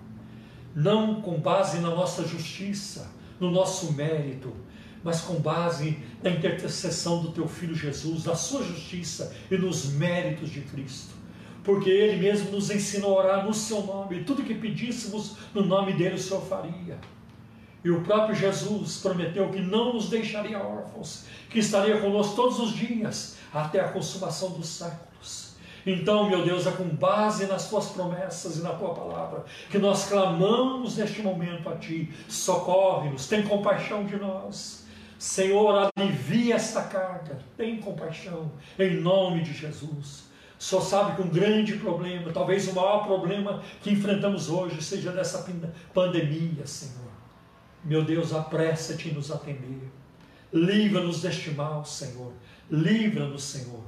não 0.74 1.20
com 1.20 1.40
base 1.40 1.80
na 1.80 1.90
nossa 1.90 2.26
justiça, 2.26 3.11
no 3.40 3.50
nosso 3.50 3.92
mérito, 3.92 4.55
mas 5.03 5.20
com 5.22 5.34
base 5.34 5.98
na 6.22 6.30
intercessão 6.30 7.22
do 7.22 7.32
teu 7.32 7.48
Filho 7.48 7.74
Jesus, 7.74 8.24
na 8.24 8.36
sua 8.36 8.62
justiça 8.62 9.34
e 9.50 9.57
nos 9.57 9.86
méritos 9.86 10.50
de 10.50 10.61
Cristo 10.61 11.21
porque 11.64 11.90
Ele 11.90 12.16
mesmo 12.16 12.50
nos 12.50 12.70
ensinou 12.70 13.18
a 13.18 13.24
orar 13.24 13.46
no 13.46 13.54
Seu 13.54 13.82
nome, 13.82 14.18
e 14.20 14.24
tudo 14.24 14.42
que 14.42 14.54
pedíssemos 14.54 15.36
no 15.54 15.64
nome 15.64 15.92
dele 15.92 16.16
o 16.16 16.18
Senhor 16.18 16.42
faria. 16.42 16.98
E 17.84 17.90
o 17.90 18.00
próprio 18.02 18.34
Jesus 18.34 18.98
prometeu 18.98 19.48
que 19.50 19.60
não 19.60 19.92
nos 19.92 20.08
deixaria 20.08 20.58
órfãos, 20.58 21.24
que 21.50 21.58
estaria 21.58 22.00
conosco 22.00 22.36
todos 22.36 22.60
os 22.60 22.72
dias, 22.72 23.36
até 23.52 23.80
a 23.80 23.88
consumação 23.88 24.50
dos 24.50 24.68
séculos. 24.68 25.52
Então, 25.84 26.28
meu 26.28 26.44
Deus, 26.44 26.64
é 26.68 26.70
com 26.70 26.84
base 26.84 27.46
nas 27.46 27.68
tuas 27.68 27.88
promessas 27.88 28.56
e 28.56 28.62
na 28.62 28.70
tua 28.70 28.94
palavra 28.94 29.44
que 29.68 29.78
nós 29.78 30.08
clamamos 30.08 30.96
neste 30.96 31.22
momento 31.22 31.68
a 31.68 31.74
ti. 31.74 32.12
Socorre-nos, 32.28 33.26
tem 33.26 33.42
compaixão 33.42 34.04
de 34.04 34.16
nós. 34.16 34.84
Senhor, 35.18 35.90
alivia 35.96 36.54
esta 36.54 36.82
carga, 36.82 37.38
tem 37.56 37.78
compaixão, 37.78 38.50
em 38.78 39.00
nome 39.00 39.42
de 39.42 39.52
Jesus 39.52 40.32
só 40.62 40.80
sabe 40.80 41.16
que 41.16 41.22
um 41.22 41.28
grande 41.28 41.74
problema, 41.74 42.30
talvez 42.30 42.68
o 42.68 42.72
maior 42.72 43.04
problema 43.04 43.60
que 43.82 43.90
enfrentamos 43.90 44.48
hoje 44.48 44.80
seja 44.80 45.10
dessa 45.10 45.44
pandemia, 45.92 46.64
Senhor. 46.64 47.10
Meu 47.84 48.04
Deus, 48.04 48.32
apressa-te 48.32 49.08
em 49.08 49.12
nos 49.12 49.32
atender. 49.32 49.90
Livra-nos 50.52 51.20
deste 51.20 51.50
mal, 51.50 51.84
Senhor. 51.84 52.32
Livra-nos, 52.70 53.42
Senhor. 53.42 53.82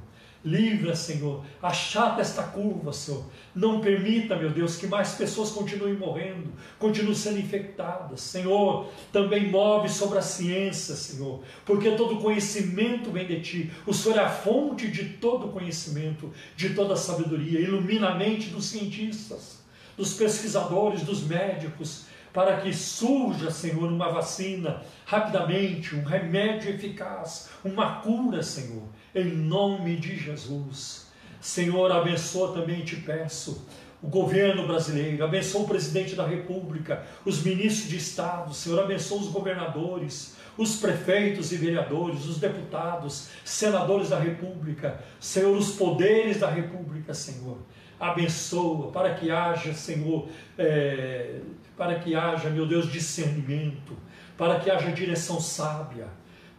Livra, 0.45 0.95
Senhor. 0.95 1.43
Achata 1.59 2.21
esta 2.21 2.43
curva, 2.43 2.93
Senhor. 2.93 3.25
Não 3.55 3.81
permita, 3.81 4.35
meu 4.35 4.51
Deus, 4.51 4.77
que 4.77 4.85
mais 4.85 5.15
pessoas 5.15 5.49
continuem 5.49 5.95
morrendo, 5.95 6.53
continuem 6.77 7.15
sendo 7.15 7.39
infectadas. 7.39 8.21
Senhor, 8.21 8.87
também 9.11 9.49
move 9.49 9.89
sobre 9.89 10.19
a 10.19 10.21
ciência, 10.21 10.93
Senhor, 10.93 11.41
porque 11.65 11.91
todo 11.91 12.21
conhecimento 12.21 13.09
vem 13.09 13.25
de 13.25 13.41
Ti. 13.41 13.71
O 13.87 13.93
Senhor 13.93 14.19
é 14.19 14.21
a 14.21 14.29
fonte 14.29 14.87
de 14.87 15.05
todo 15.05 15.47
conhecimento, 15.47 16.31
de 16.55 16.75
toda 16.75 16.95
sabedoria. 16.95 17.59
Ilumina 17.59 18.09
a 18.09 18.15
mente 18.15 18.49
dos 18.49 18.65
cientistas, 18.65 19.63
dos 19.97 20.13
pesquisadores, 20.13 21.01
dos 21.01 21.23
médicos, 21.23 22.05
para 22.31 22.57
que 22.57 22.71
surja, 22.71 23.49
Senhor, 23.49 23.91
uma 23.91 24.11
vacina 24.11 24.83
rapidamente, 25.05 25.95
um 25.95 26.03
remédio 26.03 26.69
eficaz, 26.69 27.49
uma 27.63 28.01
cura, 28.01 28.43
Senhor 28.43 28.83
em 29.15 29.23
nome 29.23 29.95
de 29.95 30.17
Jesus. 30.17 31.07
Senhor, 31.39 31.91
abençoa 31.91 32.53
também, 32.53 32.83
te 32.83 32.97
peço, 32.97 33.65
o 34.03 34.07
governo 34.07 34.67
brasileiro, 34.67 35.23
abençoa 35.23 35.61
o 35.61 35.67
presidente 35.67 36.15
da 36.15 36.27
República, 36.27 37.03
os 37.23 37.41
ministros 37.41 37.89
de 37.89 37.97
Estado, 37.97 38.53
Senhor, 38.53 38.83
abençoa 38.83 39.21
os 39.21 39.29
governadores, 39.29 40.35
os 40.57 40.77
prefeitos 40.77 41.51
e 41.51 41.57
vereadores, 41.57 42.25
os 42.25 42.37
deputados, 42.37 43.29
senadores 43.43 44.09
da 44.09 44.19
República, 44.19 44.99
Senhor, 45.19 45.55
os 45.55 45.71
poderes 45.71 46.39
da 46.39 46.49
República, 46.49 47.13
Senhor. 47.13 47.57
Abençoa 47.99 48.91
para 48.91 49.13
que 49.13 49.31
haja, 49.31 49.73
Senhor, 49.73 50.27
é, 50.57 51.39
para 51.77 51.99
que 51.99 52.15
haja, 52.15 52.49
meu 52.49 52.67
Deus, 52.67 52.91
discernimento, 52.91 53.95
para 54.37 54.59
que 54.59 54.69
haja 54.69 54.91
direção 54.91 55.39
sábia 55.39 56.07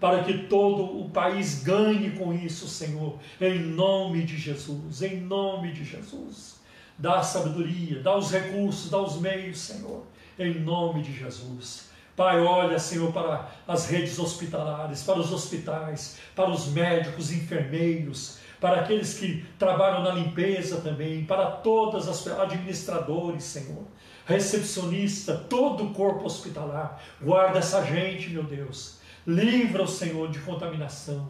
para 0.01 0.22
que 0.24 0.47
todo 0.47 1.01
o 1.01 1.09
país 1.09 1.62
ganhe 1.62 2.11
com 2.11 2.32
isso, 2.32 2.68
Senhor, 2.68 3.18
em 3.40 3.59
nome 3.59 4.24
de 4.24 4.36
Jesus, 4.36 5.03
em 5.03 5.20
nome 5.20 5.72
de 5.72 5.84
Jesus. 5.84 6.57
Dá 6.99 7.22
sabedoria, 7.22 8.03
dá 8.03 8.16
os 8.16 8.30
recursos, 8.30 8.90
dá 8.90 8.99
os 8.99 9.20
meios, 9.20 9.59
Senhor, 9.59 10.05
em 10.38 10.61
nome 10.61 11.03
de 11.03 11.12
Jesus. 11.12 11.88
Pai, 12.14 12.40
olha, 12.40 12.78
Senhor, 12.78 13.12
para 13.12 13.51
as 13.68 13.88
redes 13.88 14.18
hospitalares, 14.18 15.03
para 15.03 15.18
os 15.18 15.32
hospitais, 15.32 16.18
para 16.34 16.51
os 16.51 16.68
médicos, 16.68 17.30
enfermeiros, 17.30 18.38
para 18.59 18.80
aqueles 18.80 19.18
que 19.18 19.44
trabalham 19.59 20.03
na 20.03 20.12
limpeza 20.12 20.80
também, 20.80 21.24
para 21.24 21.51
todas 21.51 22.09
as 22.09 22.26
administradores, 22.26 23.44
Senhor, 23.44 23.84
recepcionista, 24.24 25.34
todo 25.34 25.84
o 25.84 25.92
corpo 25.92 26.24
hospitalar. 26.24 27.03
Guarda 27.20 27.59
essa 27.59 27.84
gente, 27.84 28.30
meu 28.30 28.44
Deus 28.44 28.95
Livra 29.26 29.82
o 29.82 29.88
Senhor 29.88 30.30
de 30.30 30.38
contaminação. 30.38 31.28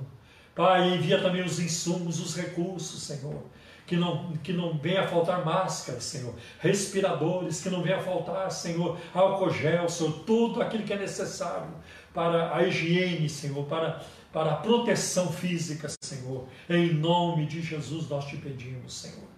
Pai, 0.55 0.95
envia 0.95 1.21
também 1.21 1.43
os 1.43 1.59
insumos, 1.59 2.21
os 2.21 2.37
recursos, 2.37 3.03
Senhor. 3.03 3.43
Que 3.87 3.97
não, 3.97 4.33
que 4.39 4.53
não 4.53 4.77
venha 4.77 5.07
faltar 5.07 5.45
máscaras, 5.45 6.03
Senhor. 6.05 6.35
Respiradores, 6.59 7.61
que 7.61 7.71
não 7.71 7.83
venha 7.83 8.01
faltar, 8.01 8.51
Senhor, 8.51 8.99
álcool 9.15 9.51
gel, 9.51 9.89
Senhor. 9.89 10.13
Tudo 10.25 10.61
aquilo 10.61 10.83
que 10.83 10.93
é 10.93 10.99
necessário 10.99 11.69
para 12.13 12.57
a 12.57 12.63
higiene, 12.65 13.29
Senhor, 13.29 13.65
para, 13.67 14.03
para 14.33 14.53
a 14.53 14.57
proteção 14.57 15.31
física, 15.31 15.89
Senhor. 16.03 16.49
Em 16.69 16.93
nome 16.95 17.47
de 17.47 17.63
Jesus 17.63 18.09
nós 18.09 18.25
te 18.25 18.37
pedimos, 18.37 18.95
Senhor. 18.95 19.29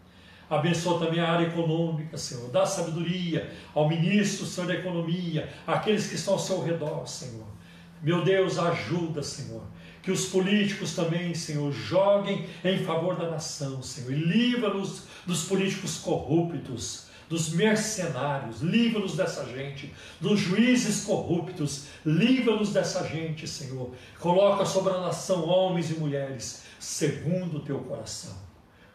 Abençoa 0.48 0.98
também 0.98 1.20
a 1.20 1.30
área 1.30 1.46
econômica, 1.46 2.16
Senhor. 2.16 2.48
Dá 2.50 2.64
sabedoria 2.64 3.52
ao 3.74 3.88
ministro, 3.88 4.46
Senhor, 4.46 4.66
da 4.66 4.74
economia, 4.74 5.52
àqueles 5.66 6.06
que 6.06 6.14
estão 6.14 6.34
ao 6.34 6.40
seu 6.40 6.62
redor, 6.62 7.06
Senhor. 7.06 7.57
Meu 8.02 8.24
Deus, 8.24 8.58
ajuda, 8.58 9.22
Senhor. 9.22 9.62
Que 10.02 10.10
os 10.10 10.26
políticos 10.26 10.94
também, 10.94 11.34
Senhor, 11.34 11.72
joguem 11.72 12.46
em 12.64 12.84
favor 12.84 13.16
da 13.16 13.28
nação, 13.30 13.82
Senhor. 13.82 14.12
E 14.12 14.16
livra-nos 14.16 15.02
dos 15.26 15.44
políticos 15.44 15.98
corruptos, 15.98 17.08
dos 17.28 17.50
mercenários. 17.50 18.62
Livra-nos 18.62 19.16
dessa 19.16 19.44
gente, 19.46 19.92
dos 20.20 20.40
juízes 20.40 21.04
corruptos. 21.04 21.86
Livra-nos 22.06 22.72
dessa 22.72 23.06
gente, 23.06 23.46
Senhor. 23.46 23.90
Coloca 24.18 24.64
sobre 24.64 24.94
a 24.94 25.00
nação 25.00 25.44
homens 25.46 25.90
e 25.90 25.94
mulheres, 25.94 26.62
segundo 26.78 27.58
o 27.58 27.60
teu 27.60 27.80
coração. 27.80 28.36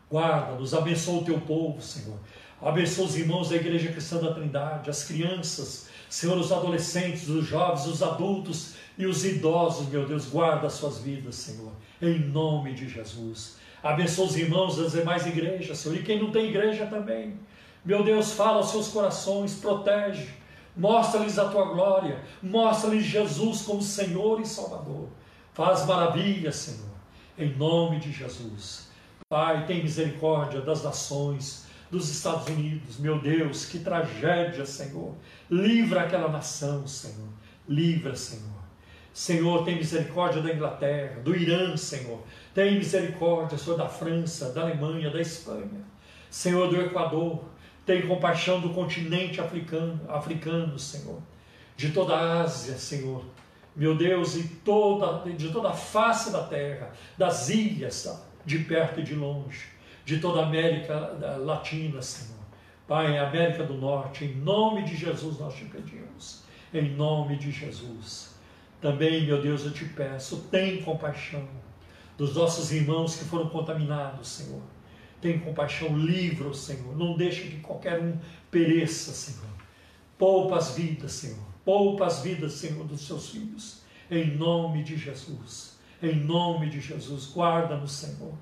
Guarda-nos, 0.10 0.74
abençoa 0.74 1.22
o 1.22 1.26
teu 1.26 1.40
povo, 1.42 1.82
Senhor. 1.82 2.18
Abençoa 2.62 3.06
os 3.06 3.18
irmãos 3.18 3.50
da 3.50 3.58
Igreja 3.58 3.92
Cristã 3.92 4.18
da 4.18 4.34
Trindade, 4.34 4.90
as 4.90 5.04
crianças, 5.04 5.88
Senhor, 6.10 6.38
os 6.38 6.52
adolescentes, 6.52 7.28
os 7.28 7.46
jovens, 7.46 7.88
os 7.88 8.02
adultos 8.02 8.76
e 8.98 9.06
os 9.06 9.26
idosos, 9.26 9.88
meu 9.90 10.06
Deus, 10.06 10.26
guarda 10.26 10.68
as 10.68 10.74
suas 10.74 11.00
vidas, 11.00 11.36
Senhor. 11.36 11.72
em 12.02 12.20
nome 12.20 12.74
de 12.74 12.90
Jesus. 12.90 13.58
Abençoa 13.82 14.26
os 14.26 14.38
irmãos 14.38 14.78
das 14.78 14.92
demais 14.92 15.26
igrejas, 15.26 15.78
Senhor, 15.78 15.98
e 15.98 16.04
quem 16.04 16.22
não 16.22 16.32
tem 16.32 16.50
igreja 16.50 16.86
também. 16.86 17.40
Meu 17.84 18.04
Deus, 18.04 18.34
fala 18.34 18.58
aos 18.58 18.72
seus 18.72 18.90
corações, 18.90 19.56
protege, 19.56 20.30
mostra-lhes 20.76 21.38
a 21.40 21.50
tua 21.50 21.66
glória, 21.66 22.22
mostra-lhes 22.42 23.06
Jesus 23.06 23.62
como 23.64 23.82
Senhor 23.82 24.40
e 24.42 24.46
Salvador. 24.46 25.08
Faz 25.54 25.86
maravilhas, 25.86 26.56
Senhor, 26.56 26.92
em 27.38 27.56
nome 27.56 28.00
de 28.00 28.12
Jesus. 28.12 28.90
Pai, 29.30 29.66
tem 29.66 29.82
misericórdia 29.84 30.62
das 30.62 30.84
nações, 30.84 31.66
dos 31.92 32.10
Estados 32.10 32.48
Unidos, 32.48 32.98
meu 32.98 33.20
Deus, 33.20 33.66
que 33.66 33.80
tragédia, 33.80 34.66
Senhor. 34.66 35.14
Livra 35.50 36.02
aquela 36.02 36.28
nação, 36.28 36.88
Senhor. 36.88 37.30
Livra, 37.68 38.16
Senhor. 38.16 38.53
Senhor, 39.14 39.64
tem 39.64 39.76
misericórdia 39.76 40.42
da 40.42 40.52
Inglaterra, 40.52 41.22
do 41.22 41.36
Irã, 41.36 41.78
Senhor. 41.78 42.20
Tem 42.52 42.78
misericórdia, 42.78 43.60
Senhor, 43.60 43.78
da 43.78 43.88
França, 43.88 44.52
da 44.52 44.62
Alemanha, 44.62 45.12
da 45.12 45.22
Espanha. 45.22 45.86
Senhor, 46.32 46.68
do 46.68 46.82
Equador. 46.82 47.44
Tem 47.86 48.08
compaixão 48.08 48.60
do 48.60 48.72
continente 48.72 49.40
africano, 49.40 50.02
africano, 50.10 50.80
Senhor. 50.80 51.22
De 51.78 51.92
toda 51.92 52.16
a 52.16 52.42
Ásia, 52.42 52.76
Senhor. 52.76 53.24
Meu 53.76 53.96
Deus, 53.96 54.36
e 54.36 54.48
toda, 54.66 55.30
de 55.32 55.50
toda 55.50 55.70
a 55.70 55.74
face 55.74 56.32
da 56.32 56.44
terra, 56.44 56.92
das 57.16 57.50
ilhas, 57.50 58.26
de 58.44 58.60
perto 58.60 59.00
e 59.00 59.04
de 59.04 59.14
longe, 59.14 59.68
de 60.06 60.20
toda 60.20 60.42
a 60.42 60.46
América 60.46 60.94
Latina, 61.40 62.02
Senhor. 62.02 62.42
Pai, 62.88 63.18
América 63.18 63.64
do 63.64 63.76
Norte, 63.76 64.26
em 64.26 64.36
nome 64.36 64.84
de 64.84 64.96
Jesus 64.96 65.40
nós 65.40 65.54
te 65.56 65.66
pedimos. 65.66 66.44
Em 66.74 66.90
nome 66.90 67.38
de 67.38 67.52
Jesus. 67.52 68.33
Também, 68.84 69.26
meu 69.26 69.42
Deus, 69.42 69.64
eu 69.64 69.72
te 69.72 69.86
peço, 69.86 70.46
tem 70.52 70.82
compaixão 70.82 71.48
dos 72.18 72.36
nossos 72.36 72.70
irmãos 72.74 73.16
que 73.16 73.24
foram 73.24 73.48
contaminados, 73.48 74.28
Senhor. 74.28 74.62
Tem 75.22 75.40
compaixão, 75.40 75.98
livra 75.98 76.54
Senhor. 76.54 76.94
Não 76.98 77.16
deixe 77.16 77.44
que 77.44 77.62
qualquer 77.62 78.02
um 78.02 78.20
pereça, 78.52 79.14
Senhor. 79.14 79.50
Poupa 80.18 80.58
as 80.58 80.76
vidas, 80.76 81.14
Senhor. 81.14 81.46
Poupa 81.64 82.06
as 82.08 82.22
vidas, 82.24 82.52
Senhor, 82.56 82.86
dos 82.86 83.08
seus 83.08 83.30
filhos. 83.30 83.84
Em 84.12 84.36
nome 84.36 84.84
de 84.84 84.98
Jesus. 84.98 85.78
Em 86.02 86.16
nome 86.16 86.70
de 86.70 86.82
Jesus. 86.82 87.32
Guarda-nos, 87.34 87.94
Senhor. 87.94 88.34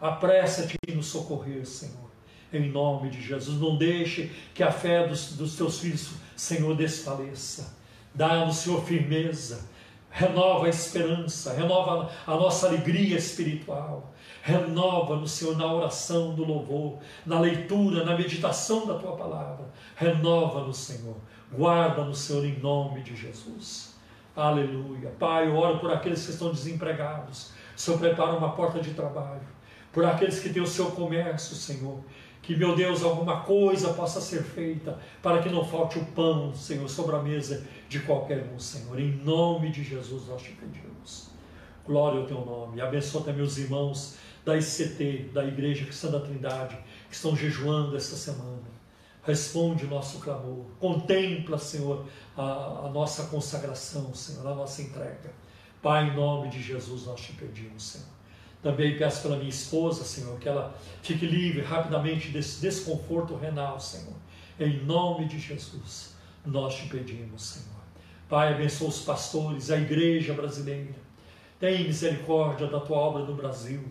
Apressa-te 0.00 0.74
em 0.88 0.96
nos 0.96 1.06
socorrer, 1.06 1.64
Senhor. 1.64 2.10
Em 2.52 2.68
nome 2.68 3.08
de 3.08 3.22
Jesus. 3.22 3.60
Não 3.60 3.78
deixe 3.78 4.32
que 4.52 4.64
a 4.64 4.72
fé 4.72 5.06
dos, 5.06 5.36
dos 5.36 5.54
teus 5.54 5.78
filhos, 5.78 6.10
Senhor, 6.34 6.74
desfaleça. 6.74 7.78
Dá-nos, 8.14 8.56
Senhor, 8.56 8.82
firmeza. 8.84 9.68
Renova 10.12 10.66
a 10.66 10.68
esperança, 10.68 11.52
renova 11.52 12.10
a 12.26 12.34
nossa 12.34 12.66
alegria 12.66 13.16
espiritual. 13.16 14.12
Renova-nos, 14.42 15.30
Senhor, 15.30 15.56
na 15.56 15.72
oração, 15.72 16.32
no 16.32 16.44
louvor, 16.44 16.98
na 17.24 17.38
leitura, 17.38 18.04
na 18.04 18.16
meditação 18.16 18.86
da 18.86 18.94
tua 18.94 19.16
palavra. 19.16 19.66
Renova-nos, 19.94 20.78
Senhor. 20.78 21.16
Guarda-nos, 21.52 22.18
Senhor, 22.18 22.44
em 22.44 22.58
nome 22.58 23.02
de 23.02 23.14
Jesus. 23.14 23.94
Aleluia. 24.34 25.12
Pai, 25.18 25.46
eu 25.46 25.56
oro 25.56 25.78
por 25.78 25.92
aqueles 25.92 26.24
que 26.24 26.32
estão 26.32 26.50
desempregados. 26.50 27.52
Senhor, 27.76 27.98
prepara 27.98 28.32
uma 28.32 28.52
porta 28.52 28.80
de 28.80 28.94
trabalho. 28.94 29.48
Por 29.92 30.04
aqueles 30.04 30.40
que 30.40 30.50
têm 30.50 30.62
o 30.62 30.66
seu 30.66 30.90
comércio, 30.92 31.54
Senhor. 31.54 32.00
Que, 32.50 32.56
meu 32.56 32.74
Deus, 32.74 33.04
alguma 33.04 33.42
coisa 33.42 33.94
possa 33.94 34.20
ser 34.20 34.42
feita 34.42 34.98
para 35.22 35.40
que 35.40 35.48
não 35.48 35.64
falte 35.64 36.00
o 36.00 36.04
pão, 36.06 36.52
Senhor, 36.52 36.90
sobre 36.90 37.14
a 37.14 37.20
mesa 37.20 37.64
de 37.88 38.00
qualquer 38.00 38.44
um, 38.52 38.58
Senhor. 38.58 38.98
Em 38.98 39.12
nome 39.22 39.70
de 39.70 39.84
Jesus 39.84 40.26
nós 40.26 40.42
te 40.42 40.50
pedimos. 40.50 41.30
Glória 41.86 42.18
ao 42.18 42.26
teu 42.26 42.44
nome. 42.44 42.80
Abençoa 42.80 43.22
também 43.22 43.44
os 43.44 43.56
irmãos 43.56 44.16
da 44.44 44.56
ICT, 44.56 45.30
da 45.32 45.44
Igreja 45.44 45.84
Cristã 45.84 46.10
da 46.10 46.18
Trindade, 46.18 46.76
que 47.08 47.14
estão 47.14 47.36
jejuando 47.36 47.96
esta 47.96 48.16
semana. 48.16 48.68
Responde 49.22 49.86
nosso 49.86 50.18
clamor. 50.18 50.64
Contempla, 50.80 51.56
Senhor, 51.56 52.04
a, 52.36 52.42
a 52.86 52.90
nossa 52.92 53.26
consagração, 53.26 54.12
Senhor, 54.12 54.44
a 54.44 54.56
nossa 54.56 54.82
entrega. 54.82 55.32
Pai, 55.80 56.08
em 56.08 56.16
nome 56.16 56.48
de 56.48 56.60
Jesus 56.60 57.06
nós 57.06 57.20
te 57.20 57.32
pedimos, 57.32 57.92
Senhor. 57.92 58.19
Também 58.62 58.98
peço 58.98 59.22
pela 59.22 59.36
minha 59.36 59.48
esposa, 59.48 60.04
Senhor, 60.04 60.38
que 60.38 60.48
ela 60.48 60.76
fique 61.02 61.26
livre 61.26 61.62
rapidamente 61.62 62.28
desse 62.28 62.60
desconforto 62.60 63.34
renal, 63.34 63.80
Senhor. 63.80 64.14
Em 64.58 64.84
nome 64.84 65.26
de 65.26 65.38
Jesus, 65.38 66.14
nós 66.44 66.74
te 66.74 66.86
pedimos, 66.88 67.42
Senhor. 67.42 67.80
Pai, 68.28 68.52
abençoa 68.52 68.88
os 68.88 69.00
pastores, 69.00 69.70
a 69.70 69.78
igreja 69.78 70.34
brasileira. 70.34 70.94
Tem 71.58 71.84
misericórdia 71.84 72.66
da 72.66 72.80
tua 72.80 72.98
obra 72.98 73.24
no 73.24 73.34
Brasil. 73.34 73.82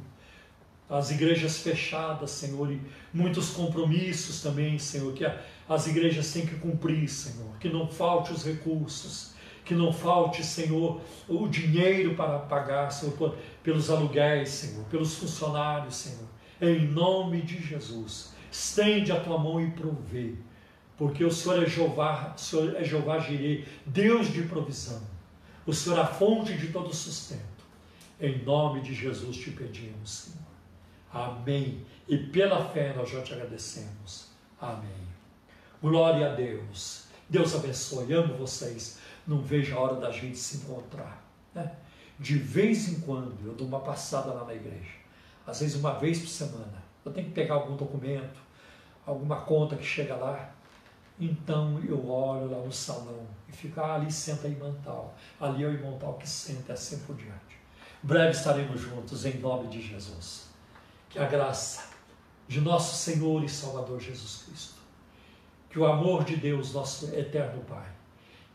As 0.87 1.11
igrejas 1.11 1.59
fechadas, 1.59 2.31
Senhor, 2.31 2.71
e 2.71 2.81
muitos 3.13 3.49
compromissos 3.51 4.41
também, 4.41 4.79
Senhor, 4.79 5.13
que 5.13 5.25
as 5.67 5.87
igrejas 5.87 6.31
têm 6.31 6.45
que 6.45 6.55
cumprir, 6.55 7.07
Senhor. 7.07 7.57
Que 7.59 7.69
não 7.69 7.87
falte 7.87 8.31
os 8.31 8.43
recursos, 8.43 9.33
que 9.69 9.75
não 9.75 9.93
falte, 9.93 10.43
Senhor, 10.43 10.99
o 11.27 11.47
dinheiro 11.47 12.15
para 12.15 12.39
pagar, 12.39 12.89
Senhor, 12.89 13.37
pelos 13.61 13.91
aluguéis, 13.91 14.49
Senhor, 14.49 14.83
pelos 14.85 15.13
funcionários, 15.13 15.95
Senhor. 15.95 16.27
Em 16.59 16.87
nome 16.87 17.43
de 17.43 17.61
Jesus, 17.61 18.33
estende 18.51 19.11
a 19.11 19.19
tua 19.19 19.37
mão 19.37 19.61
e 19.61 19.69
provê, 19.69 20.33
porque 20.97 21.23
o 21.23 21.31
Senhor 21.31 21.61
é 21.61 21.67
Jeová, 21.67 22.33
o 22.35 22.39
Senhor 22.39 22.77
é 22.77 22.83
Jeová 22.83 23.19
Jireh, 23.19 23.63
Deus 23.85 24.33
de 24.33 24.41
provisão. 24.41 25.03
O 25.67 25.71
Senhor 25.71 25.99
é 25.99 26.01
a 26.01 26.07
fonte 26.07 26.57
de 26.57 26.69
todo 26.69 26.91
sustento. 26.91 27.39
Em 28.19 28.43
nome 28.43 28.81
de 28.81 28.95
Jesus 28.95 29.37
te 29.37 29.51
pedimos, 29.51 30.09
Senhor. 30.09 30.49
Amém. 31.13 31.85
E 32.07 32.17
pela 32.17 32.65
fé 32.69 32.91
nós 32.97 33.07
já 33.07 33.21
te 33.21 33.33
agradecemos. 33.33 34.29
Amém. 34.59 35.07
Glória 35.79 36.31
a 36.31 36.33
Deus. 36.33 37.03
Deus 37.29 37.53
abençoe. 37.53 38.11
Amo 38.11 38.33
vocês 38.33 38.98
não 39.29 39.43
vejo 39.43 39.77
a 39.77 39.79
hora 39.79 39.95
da 39.97 40.11
gente 40.11 40.37
se 40.37 40.57
encontrar. 40.57 41.23
Né? 41.53 41.71
De 42.17 42.35
vez 42.35 42.89
em 42.89 42.99
quando 43.01 43.37
eu 43.45 43.53
dou 43.53 43.67
uma 43.67 43.79
passada 43.79 44.33
lá 44.33 44.43
na 44.43 44.55
igreja, 44.55 44.97
às 45.45 45.59
vezes 45.59 45.75
uma 45.75 45.93
vez 45.93 46.19
por 46.19 46.27
semana. 46.27 46.83
Eu 47.05 47.13
tenho 47.13 47.27
que 47.27 47.33
pegar 47.33 47.53
algum 47.53 47.75
documento, 47.75 48.39
alguma 49.05 49.41
conta 49.41 49.75
que 49.75 49.85
chega 49.85 50.15
lá. 50.15 50.49
Então 51.19 51.79
eu 51.87 52.09
olho 52.09 52.49
lá 52.49 52.57
no 52.57 52.71
salão 52.71 53.27
e 53.47 53.51
fico, 53.51 53.79
ah, 53.79 53.95
ali 53.95 54.11
senta 54.11 54.47
aí 54.47 54.55
Mantal, 54.55 55.13
ali 55.39 55.63
é 55.63 55.67
o 55.67 55.73
irmão 55.73 55.99
que 56.17 56.27
senta, 56.27 56.73
assim 56.73 56.97
por 56.99 57.15
diante. 57.15 57.59
Breve 58.01 58.31
estaremos 58.31 58.81
juntos 58.81 59.25
em 59.25 59.37
nome 59.37 59.67
de 59.67 59.81
Jesus. 59.81 60.49
Que 61.07 61.19
a 61.19 61.25
graça 61.25 61.89
de 62.47 62.61
nosso 62.61 62.95
Senhor 62.95 63.43
e 63.43 63.49
Salvador 63.49 63.99
Jesus 63.99 64.43
Cristo, 64.43 64.79
que 65.69 65.77
o 65.77 65.85
amor 65.85 66.23
de 66.23 66.35
Deus, 66.35 66.73
nosso 66.73 67.13
eterno 67.13 67.61
Pai, 67.65 67.98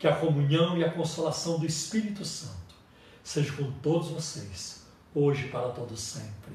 que 0.05 0.09
a 0.09 0.15
comunhão 0.15 0.77
e 0.77 0.83
a 0.83 0.91
consolação 0.91 1.57
do 1.57 1.65
Espírito 1.65 2.23
Santo 2.23 2.75
seja 3.23 3.51
com 3.53 3.71
todos 3.81 4.09
vocês, 4.09 4.83
hoje 5.15 5.47
e 5.47 5.49
para 5.49 5.69
todos 5.69 5.99
sempre. 5.99 6.53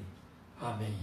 Amém. 0.60 0.94